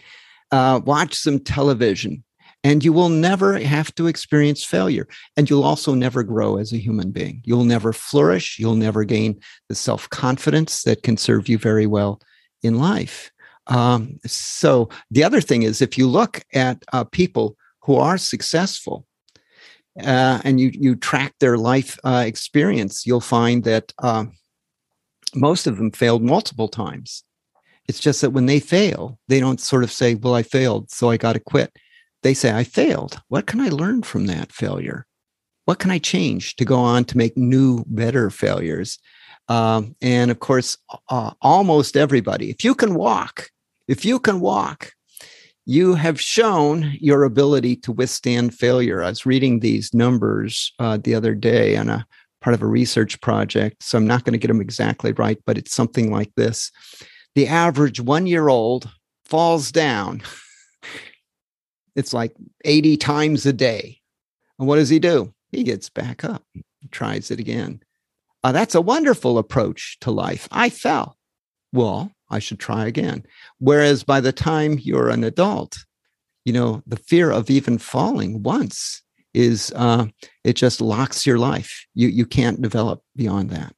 Uh, 0.51 0.81
watch 0.83 1.13
some 1.13 1.39
television, 1.39 2.23
and 2.63 2.83
you 2.83 2.91
will 2.91 3.09
never 3.09 3.59
have 3.59 3.93
to 3.95 4.07
experience 4.07 4.63
failure. 4.63 5.07
And 5.37 5.49
you'll 5.49 5.63
also 5.63 5.93
never 5.93 6.23
grow 6.23 6.57
as 6.57 6.73
a 6.73 6.77
human 6.77 7.11
being. 7.11 7.41
You'll 7.45 7.65
never 7.65 7.93
flourish. 7.93 8.57
You'll 8.59 8.75
never 8.75 9.03
gain 9.03 9.39
the 9.69 9.75
self 9.75 10.09
confidence 10.09 10.83
that 10.83 11.03
can 11.03 11.17
serve 11.17 11.47
you 11.47 11.57
very 11.57 11.85
well 11.85 12.19
in 12.63 12.79
life. 12.79 13.31
Um, 13.67 14.19
so, 14.25 14.89
the 15.11 15.23
other 15.23 15.41
thing 15.41 15.63
is 15.63 15.81
if 15.81 15.97
you 15.97 16.07
look 16.07 16.43
at 16.53 16.83
uh, 16.91 17.03
people 17.03 17.55
who 17.83 17.95
are 17.95 18.17
successful, 18.17 19.05
uh, 20.03 20.39
and 20.43 20.59
you 20.59 20.71
you 20.73 20.95
track 20.95 21.33
their 21.39 21.57
life 21.57 21.99
uh, 22.03 22.23
experience, 22.25 23.05
you'll 23.05 23.21
find 23.21 23.63
that 23.65 23.93
uh, 23.99 24.25
most 25.35 25.67
of 25.67 25.77
them 25.77 25.91
failed 25.91 26.23
multiple 26.23 26.67
times. 26.67 27.23
It's 27.89 27.99
just 27.99 28.21
that 28.21 28.29
when 28.29 28.45
they 28.45 28.59
fail, 28.59 29.17
they 29.29 29.39
don't 29.39 29.59
sort 29.59 29.83
of 29.83 29.91
say, 29.91 30.13
"Well, 30.13 30.35
I 30.35 30.43
failed, 30.43 30.91
so 30.91 31.09
I 31.09 31.17
got 31.17 31.33
to 31.33 31.39
quit." 31.39 31.75
They 32.21 32.35
say, 32.35 32.51
"I 32.51 32.63
failed. 32.63 33.19
What 33.29 33.47
can 33.47 33.59
I 33.59 33.69
learn 33.69 34.03
from 34.03 34.27
that 34.27 34.51
failure? 34.51 35.07
What 35.65 35.79
can 35.79 35.89
I 35.89 35.97
change 35.97 36.55
to 36.57 36.65
go 36.65 36.77
on 36.77 37.03
to 37.05 37.17
make 37.17 37.35
new, 37.35 37.83
better 37.87 38.29
failures?" 38.29 38.99
Um, 39.47 39.95
and 40.03 40.29
of 40.29 40.39
course, 40.39 40.77
uh, 41.09 41.31
almost 41.41 41.97
everybody, 41.97 42.51
if 42.51 42.63
you 42.63 42.75
can 42.75 42.93
walk, 42.93 43.49
if 43.87 44.05
you 44.05 44.19
can 44.19 44.39
walk, 44.39 44.93
you 45.65 45.95
have 45.95 46.21
shown 46.21 46.93
your 46.99 47.23
ability 47.23 47.75
to 47.77 47.91
withstand 47.91 48.53
failure. 48.53 49.01
I 49.01 49.09
was 49.09 49.25
reading 49.25 49.61
these 49.61 49.95
numbers 49.95 50.73
uh, 50.77 50.97
the 51.03 51.15
other 51.15 51.33
day 51.33 51.75
on 51.75 51.89
a 51.89 52.05
part 52.39 52.53
of 52.53 52.61
a 52.61 52.67
research 52.67 53.19
project, 53.21 53.81
so 53.81 53.97
I'm 53.97 54.05
not 54.05 54.25
going 54.25 54.33
to 54.33 54.39
get 54.39 54.49
them 54.49 54.61
exactly 54.61 55.11
right, 55.13 55.39
but 55.47 55.57
it's 55.57 55.73
something 55.73 56.11
like 56.11 56.31
this: 56.35 56.71
the 57.35 57.47
average 57.47 57.99
one-year-old 57.99 58.89
falls 59.25 59.71
down. 59.71 60.21
it's 61.95 62.13
like 62.13 62.35
80 62.65 62.97
times 62.97 63.45
a 63.45 63.53
day, 63.53 63.99
and 64.57 64.67
what 64.67 64.75
does 64.75 64.89
he 64.89 64.99
do? 64.99 65.33
He 65.51 65.63
gets 65.63 65.89
back 65.89 66.23
up, 66.23 66.43
tries 66.91 67.31
it 67.31 67.39
again. 67.39 67.81
Uh, 68.43 68.51
that's 68.51 68.75
a 68.75 68.81
wonderful 68.81 69.37
approach 69.37 69.97
to 70.01 70.11
life. 70.11 70.47
I 70.51 70.69
fell. 70.69 71.17
Well, 71.73 72.11
I 72.29 72.39
should 72.39 72.59
try 72.59 72.85
again. 72.85 73.25
Whereas 73.59 74.03
by 74.03 74.21
the 74.21 74.31
time 74.31 74.79
you're 74.79 75.09
an 75.09 75.23
adult, 75.23 75.77
you 76.45 76.53
know, 76.53 76.81
the 76.87 76.97
fear 76.97 77.31
of 77.31 77.49
even 77.49 77.77
falling 77.77 78.43
once 78.43 79.01
is 79.33 79.71
uh, 79.75 80.07
it 80.43 80.53
just 80.53 80.81
locks 80.81 81.25
your 81.25 81.37
life. 81.37 81.85
You 81.93 82.07
you 82.07 82.25
can't 82.25 82.61
develop 82.61 83.03
beyond 83.15 83.49
that. 83.51 83.73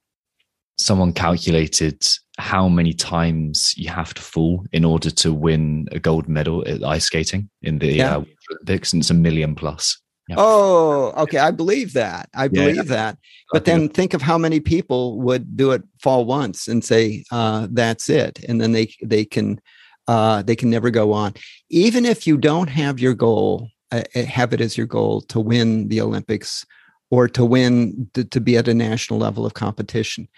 Someone 0.78 1.14
calculated 1.14 2.02
how 2.38 2.68
many 2.68 2.94
times 2.94 3.74
you 3.78 3.90
have 3.90 4.14
to 4.14 4.22
fall 4.22 4.66
in 4.72 4.86
order 4.86 5.12
to 5.12 5.34
win 5.34 5.88
a 5.92 6.00
gold 6.00 6.28
medal 6.28 6.64
at 6.68 6.84
ice 6.84 7.06
skating 7.06 7.50
in 7.62 7.80
the 7.80 7.94
Yeah. 7.94 8.18
uh, 8.18 8.24
Olympics, 8.52 8.94
and 8.94 9.02
it's 9.02 9.10
a 9.10 9.14
million 9.16 9.56
plus. 9.56 10.00
Yeah. 10.28 10.36
Oh, 10.38 11.14
okay. 11.18 11.40
I 11.40 11.52
believe 11.52 11.94
that. 11.94 12.30
I 12.34 12.48
believe 12.48 12.76
yeah. 12.78 12.84
that. 12.84 13.18
But 13.52 13.66
then 13.66 13.90
think 13.90 14.14
of 14.14 14.22
how 14.22 14.38
many 14.38 14.60
people 14.62 15.20
would 15.22 15.58
do 15.58 15.72
it 15.72 15.84
fall 16.00 16.26
once 16.26 16.68
and 16.68 16.84
say 16.84 17.26
uh, 17.32 17.68
that's 17.70 18.10
it, 18.10 18.40
and 18.48 18.62
then 18.62 18.72
they 18.72 18.94
they 19.04 19.26
can 19.26 19.60
uh, 20.08 20.42
they 20.44 20.56
can 20.56 20.70
never 20.70 20.90
go 20.90 21.12
on. 21.12 21.34
Even 21.70 22.06
if 22.06 22.26
you 22.26 22.38
don't 22.38 22.70
have 22.70 23.00
your 23.00 23.14
goal, 23.14 23.70
uh, 23.92 24.04
uh, 24.16 24.24
have 24.24 24.54
it 24.54 24.62
as 24.62 24.78
your 24.78 24.88
goal 24.88 25.22
to 25.22 25.40
win 25.40 25.90
the 25.90 26.00
Olympics 26.00 26.66
or 27.10 27.28
to 27.28 27.44
win 27.44 28.10
to, 28.14 28.24
to 28.24 28.40
be 28.40 28.58
at 28.58 28.70
a 28.70 28.74
national 28.74 29.20
level 29.20 29.46
of 29.46 29.54
competition. 29.54 30.30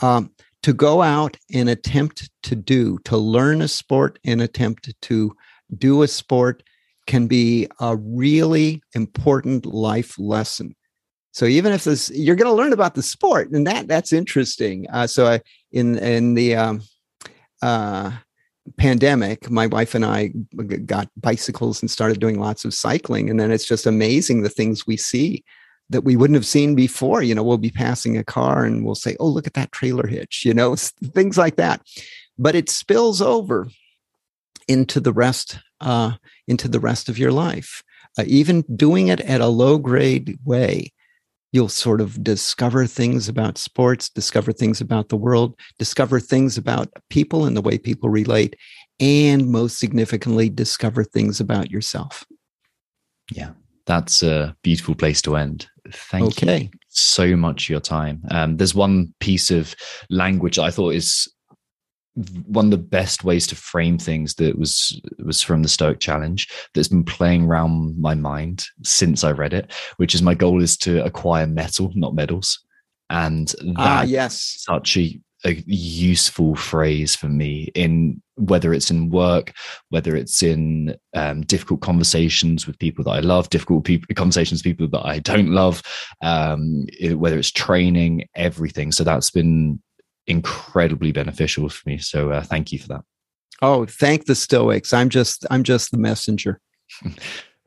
Um, 0.00 0.32
to 0.62 0.72
go 0.72 1.02
out 1.02 1.36
and 1.52 1.68
attempt 1.68 2.30
to 2.42 2.56
do 2.56 2.98
to 3.04 3.16
learn 3.16 3.62
a 3.62 3.68
sport 3.68 4.18
and 4.24 4.40
attempt 4.40 4.90
to 5.02 5.32
do 5.76 6.02
a 6.02 6.08
sport 6.08 6.62
can 7.06 7.26
be 7.26 7.68
a 7.80 7.96
really 7.96 8.82
important 8.94 9.64
life 9.64 10.18
lesson. 10.18 10.74
So 11.32 11.44
even 11.44 11.72
if 11.72 11.84
this, 11.84 12.10
you're 12.10 12.36
going 12.36 12.50
to 12.50 12.56
learn 12.56 12.72
about 12.72 12.94
the 12.94 13.02
sport, 13.02 13.50
and 13.50 13.66
that 13.66 13.88
that's 13.88 14.12
interesting. 14.12 14.86
Uh, 14.90 15.06
so 15.06 15.26
I, 15.26 15.40
in 15.70 15.98
in 15.98 16.34
the 16.34 16.56
um, 16.56 16.82
uh, 17.62 18.12
pandemic, 18.78 19.50
my 19.50 19.66
wife 19.66 19.94
and 19.94 20.04
I 20.04 20.32
got 20.86 21.10
bicycles 21.16 21.82
and 21.82 21.90
started 21.90 22.20
doing 22.20 22.40
lots 22.40 22.64
of 22.64 22.72
cycling, 22.72 23.28
and 23.28 23.38
then 23.38 23.50
it's 23.50 23.66
just 23.66 23.86
amazing 23.86 24.42
the 24.42 24.48
things 24.48 24.86
we 24.86 24.96
see 24.96 25.44
that 25.90 26.04
we 26.04 26.16
wouldn't 26.16 26.36
have 26.36 26.46
seen 26.46 26.74
before. 26.74 27.22
You 27.22 27.34
know, 27.34 27.42
we'll 27.42 27.58
be 27.58 27.70
passing 27.70 28.16
a 28.16 28.24
car 28.24 28.64
and 28.64 28.84
we'll 28.84 28.94
say, 28.94 29.16
"Oh, 29.20 29.28
look 29.28 29.46
at 29.46 29.54
that 29.54 29.72
trailer 29.72 30.06
hitch," 30.06 30.44
you 30.44 30.54
know, 30.54 30.76
things 30.76 31.38
like 31.38 31.56
that. 31.56 31.82
But 32.38 32.54
it 32.54 32.68
spills 32.68 33.22
over 33.22 33.68
into 34.68 35.00
the 35.00 35.12
rest 35.12 35.58
uh, 35.80 36.12
into 36.48 36.68
the 36.68 36.80
rest 36.80 37.08
of 37.08 37.18
your 37.18 37.32
life. 37.32 37.82
Uh, 38.18 38.24
even 38.26 38.62
doing 38.74 39.08
it 39.08 39.20
at 39.20 39.40
a 39.40 39.46
low 39.46 39.78
grade 39.78 40.38
way, 40.44 40.92
you'll 41.52 41.68
sort 41.68 42.00
of 42.00 42.22
discover 42.22 42.86
things 42.86 43.28
about 43.28 43.58
sports, 43.58 44.08
discover 44.08 44.52
things 44.52 44.80
about 44.80 45.08
the 45.08 45.16
world, 45.16 45.54
discover 45.78 46.18
things 46.18 46.56
about 46.56 46.88
people 47.10 47.44
and 47.44 47.56
the 47.56 47.62
way 47.62 47.78
people 47.78 48.08
relate, 48.08 48.56
and 49.00 49.48
most 49.48 49.78
significantly, 49.78 50.48
discover 50.48 51.04
things 51.04 51.40
about 51.40 51.70
yourself. 51.70 52.24
Yeah, 53.32 53.50
that's 53.86 54.22
a 54.22 54.56
beautiful 54.62 54.94
place 54.94 55.22
to 55.22 55.36
end. 55.36 55.68
Thank 55.92 56.42
you 56.42 56.68
so 56.88 57.36
much 57.36 57.66
for 57.66 57.72
your 57.72 57.80
time. 57.80 58.22
Um, 58.30 58.56
there's 58.56 58.74
one 58.74 59.14
piece 59.20 59.50
of 59.50 59.74
language 60.10 60.58
I 60.58 60.70
thought 60.70 60.94
is 60.94 61.32
one 62.46 62.64
of 62.66 62.70
the 62.70 62.78
best 62.78 63.24
ways 63.24 63.46
to 63.46 63.54
frame 63.54 63.98
things 63.98 64.34
that 64.36 64.58
was 64.58 64.98
was 65.18 65.42
from 65.42 65.62
the 65.62 65.68
Stoic 65.68 66.00
Challenge 66.00 66.48
that's 66.74 66.88
been 66.88 67.04
playing 67.04 67.44
around 67.44 67.98
my 68.00 68.14
mind 68.14 68.64
since 68.82 69.22
I 69.22 69.32
read 69.32 69.52
it, 69.52 69.70
which 69.98 70.14
is 70.14 70.22
my 70.22 70.34
goal 70.34 70.62
is 70.62 70.76
to 70.78 71.04
acquire 71.04 71.46
metal, 71.46 71.92
not 71.94 72.14
medals, 72.14 72.58
and 73.10 73.54
Ah, 73.76 74.00
that 74.00 74.08
yes. 74.08 74.62
such 74.66 74.96
a, 74.96 75.20
a 75.46 75.62
useful 75.66 76.56
phrase 76.56 77.14
for 77.14 77.28
me 77.28 77.70
in 77.74 78.20
whether 78.36 78.74
it's 78.74 78.90
in 78.90 79.10
work, 79.10 79.52
whether 79.90 80.16
it's 80.16 80.42
in 80.42 80.96
um, 81.14 81.42
difficult 81.42 81.80
conversations 81.80 82.66
with 82.66 82.78
people 82.78 83.04
that 83.04 83.12
I 83.12 83.20
love, 83.20 83.48
difficult 83.48 83.84
people, 83.84 84.12
conversations 84.14 84.60
with 84.60 84.76
people 84.76 84.88
that 84.88 85.06
I 85.06 85.20
don't 85.20 85.50
love, 85.50 85.82
um, 86.22 86.86
whether 87.12 87.38
it's 87.38 87.50
training, 87.50 88.28
everything. 88.34 88.92
So 88.92 89.04
that's 89.04 89.30
been 89.30 89.80
incredibly 90.26 91.12
beneficial 91.12 91.68
for 91.68 91.88
me. 91.88 91.98
So 91.98 92.32
uh, 92.32 92.42
thank 92.42 92.72
you 92.72 92.78
for 92.78 92.88
that. 92.88 93.02
Oh, 93.62 93.86
thank 93.86 94.26
the 94.26 94.34
Stoics. 94.34 94.92
I'm 94.92 95.08
just 95.08 95.46
I'm 95.50 95.62
just 95.62 95.90
the 95.92 95.98
messenger. 95.98 96.60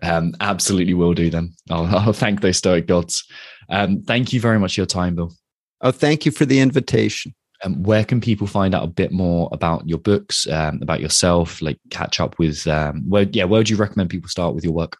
Um, 0.01 0.33
absolutely 0.39 0.93
will 0.93 1.13
do 1.13 1.29
then. 1.29 1.53
I'll, 1.69 1.85
I'll 1.95 2.13
thank 2.13 2.41
those 2.41 2.57
stoic 2.57 2.87
gods. 2.87 3.25
Um, 3.69 4.01
thank 4.03 4.33
you 4.33 4.39
very 4.39 4.59
much 4.59 4.75
for 4.75 4.81
your 4.81 4.87
time, 4.87 5.15
Bill. 5.15 5.33
Oh, 5.81 5.91
thank 5.91 6.25
you 6.25 6.31
for 6.31 6.45
the 6.45 6.59
invitation. 6.59 7.33
Um, 7.63 7.83
where 7.83 8.05
can 8.05 8.21
people 8.21 8.47
find 8.47 8.73
out 8.73 8.83
a 8.83 8.87
bit 8.87 9.11
more 9.11 9.49
about 9.51 9.87
your 9.87 9.97
books, 9.97 10.47
um, 10.47 10.79
about 10.81 11.01
yourself, 11.01 11.61
like 11.61 11.77
catch 11.89 12.19
up 12.19 12.39
with, 12.39 12.65
um, 12.67 13.01
where, 13.09 13.23
yeah, 13.31 13.43
where 13.43 13.59
would 13.59 13.69
you 13.69 13.75
recommend 13.75 14.09
people 14.09 14.29
start 14.29 14.55
with 14.55 14.63
your 14.63 14.73
work? 14.73 14.97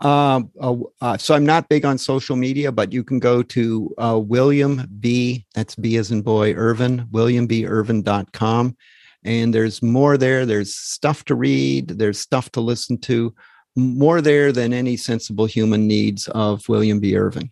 Um, 0.00 0.50
uh, 0.60 0.76
uh, 1.00 1.18
so 1.18 1.34
I'm 1.34 1.44
not 1.44 1.68
big 1.68 1.84
on 1.84 1.98
social 1.98 2.36
media, 2.36 2.72
but 2.72 2.92
you 2.92 3.04
can 3.04 3.18
go 3.18 3.42
to 3.42 3.94
uh, 3.98 4.18
William 4.18 4.88
B. 4.98 5.46
That's 5.54 5.74
B 5.74 5.96
as 5.96 6.10
in 6.10 6.22
boy 6.22 6.54
Irvine, 6.54 7.06
WilliamBIrvine.com. 7.10 8.76
And 9.24 9.54
there's 9.54 9.82
more 9.82 10.16
there. 10.16 10.46
There's 10.46 10.74
stuff 10.74 11.24
to 11.26 11.34
read. 11.34 11.88
There's 11.88 12.18
stuff 12.18 12.50
to 12.52 12.60
listen 12.60 12.98
to. 13.02 13.34
More 13.76 14.20
there 14.20 14.52
than 14.52 14.72
any 14.72 14.96
sensible 14.96 15.46
human 15.46 15.86
needs 15.86 16.26
of 16.28 16.66
William 16.68 17.00
B. 17.00 17.16
Irvine. 17.16 17.50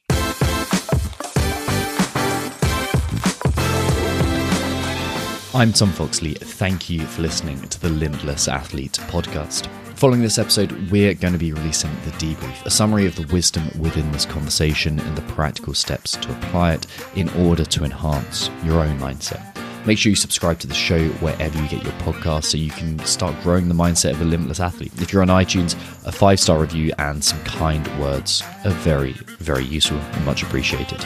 I'm 5.58 5.72
Tom 5.72 5.90
Foxley. 5.90 6.34
Thank 6.34 6.88
you 6.88 7.00
for 7.00 7.22
listening 7.22 7.60
to 7.60 7.80
the 7.80 7.88
Limitless 7.88 8.46
Athlete 8.46 8.92
podcast. 9.08 9.66
Following 9.96 10.22
this 10.22 10.38
episode, 10.38 10.70
we're 10.88 11.14
going 11.14 11.32
to 11.32 11.38
be 11.38 11.52
releasing 11.52 11.90
the 12.04 12.12
debrief, 12.12 12.64
a 12.64 12.70
summary 12.70 13.06
of 13.06 13.16
the 13.16 13.26
wisdom 13.34 13.68
within 13.76 14.12
this 14.12 14.24
conversation 14.24 15.00
and 15.00 15.18
the 15.18 15.32
practical 15.32 15.74
steps 15.74 16.12
to 16.12 16.30
apply 16.30 16.74
it 16.74 16.86
in 17.16 17.28
order 17.30 17.64
to 17.64 17.82
enhance 17.82 18.50
your 18.62 18.84
own 18.84 19.00
mindset. 19.00 19.42
Make 19.84 19.98
sure 19.98 20.10
you 20.10 20.16
subscribe 20.16 20.60
to 20.60 20.68
the 20.68 20.74
show 20.74 21.08
wherever 21.14 21.60
you 21.60 21.68
get 21.68 21.82
your 21.82 21.92
podcast 21.94 22.44
so 22.44 22.56
you 22.56 22.70
can 22.70 22.96
start 23.00 23.34
growing 23.42 23.66
the 23.68 23.74
mindset 23.74 24.12
of 24.12 24.20
a 24.20 24.26
limitless 24.26 24.60
athlete. 24.60 24.92
If 25.00 25.12
you're 25.12 25.22
on 25.22 25.28
iTunes, 25.28 25.74
a 26.06 26.12
five 26.12 26.38
star 26.38 26.60
review 26.60 26.92
and 26.98 27.24
some 27.24 27.42
kind 27.42 27.84
words 27.98 28.44
are 28.64 28.70
very, 28.70 29.14
very 29.40 29.64
useful 29.64 29.98
and 29.98 30.24
much 30.24 30.44
appreciated. 30.44 31.04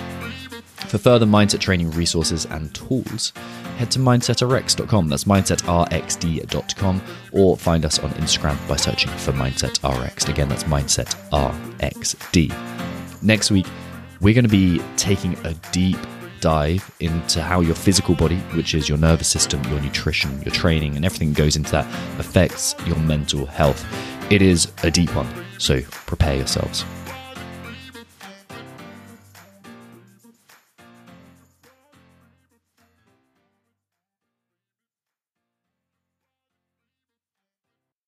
For 0.92 0.98
further 0.98 1.24
mindset 1.24 1.61
training 1.61 1.92
resources 1.92 2.44
and 2.44 2.74
tools, 2.74 3.32
head 3.76 3.90
to 3.92 3.98
mindsetrx.com. 3.98 5.08
That's 5.08 5.24
mindsetrxd.com 5.24 7.02
or 7.32 7.56
find 7.56 7.84
us 7.84 7.98
on 7.98 8.10
Instagram 8.12 8.68
by 8.68 8.76
searching 8.76 9.10
for 9.10 9.32
mindsetrx. 9.32 10.28
Again, 10.28 10.48
that's 10.48 10.64
mindsetrxd. 10.64 12.52
Next 13.22 13.50
week, 13.50 13.66
we're 14.20 14.34
going 14.34 14.44
to 14.44 14.50
be 14.50 14.80
taking 14.96 15.36
a 15.44 15.54
deep 15.72 15.98
dive 16.40 16.90
into 17.00 17.40
how 17.40 17.60
your 17.60 17.74
physical 17.74 18.14
body, 18.14 18.36
which 18.54 18.74
is 18.74 18.88
your 18.88 18.98
nervous 18.98 19.28
system, 19.28 19.62
your 19.70 19.80
nutrition, 19.80 20.42
your 20.42 20.52
training, 20.52 20.96
and 20.96 21.04
everything 21.04 21.30
that 21.30 21.38
goes 21.38 21.56
into 21.56 21.70
that, 21.70 21.86
affects 22.18 22.74
your 22.84 22.96
mental 22.98 23.46
health. 23.46 23.84
It 24.30 24.42
is 24.42 24.70
a 24.82 24.90
deep 24.90 25.14
one, 25.14 25.28
so 25.58 25.80
prepare 25.82 26.36
yourselves. 26.36 26.84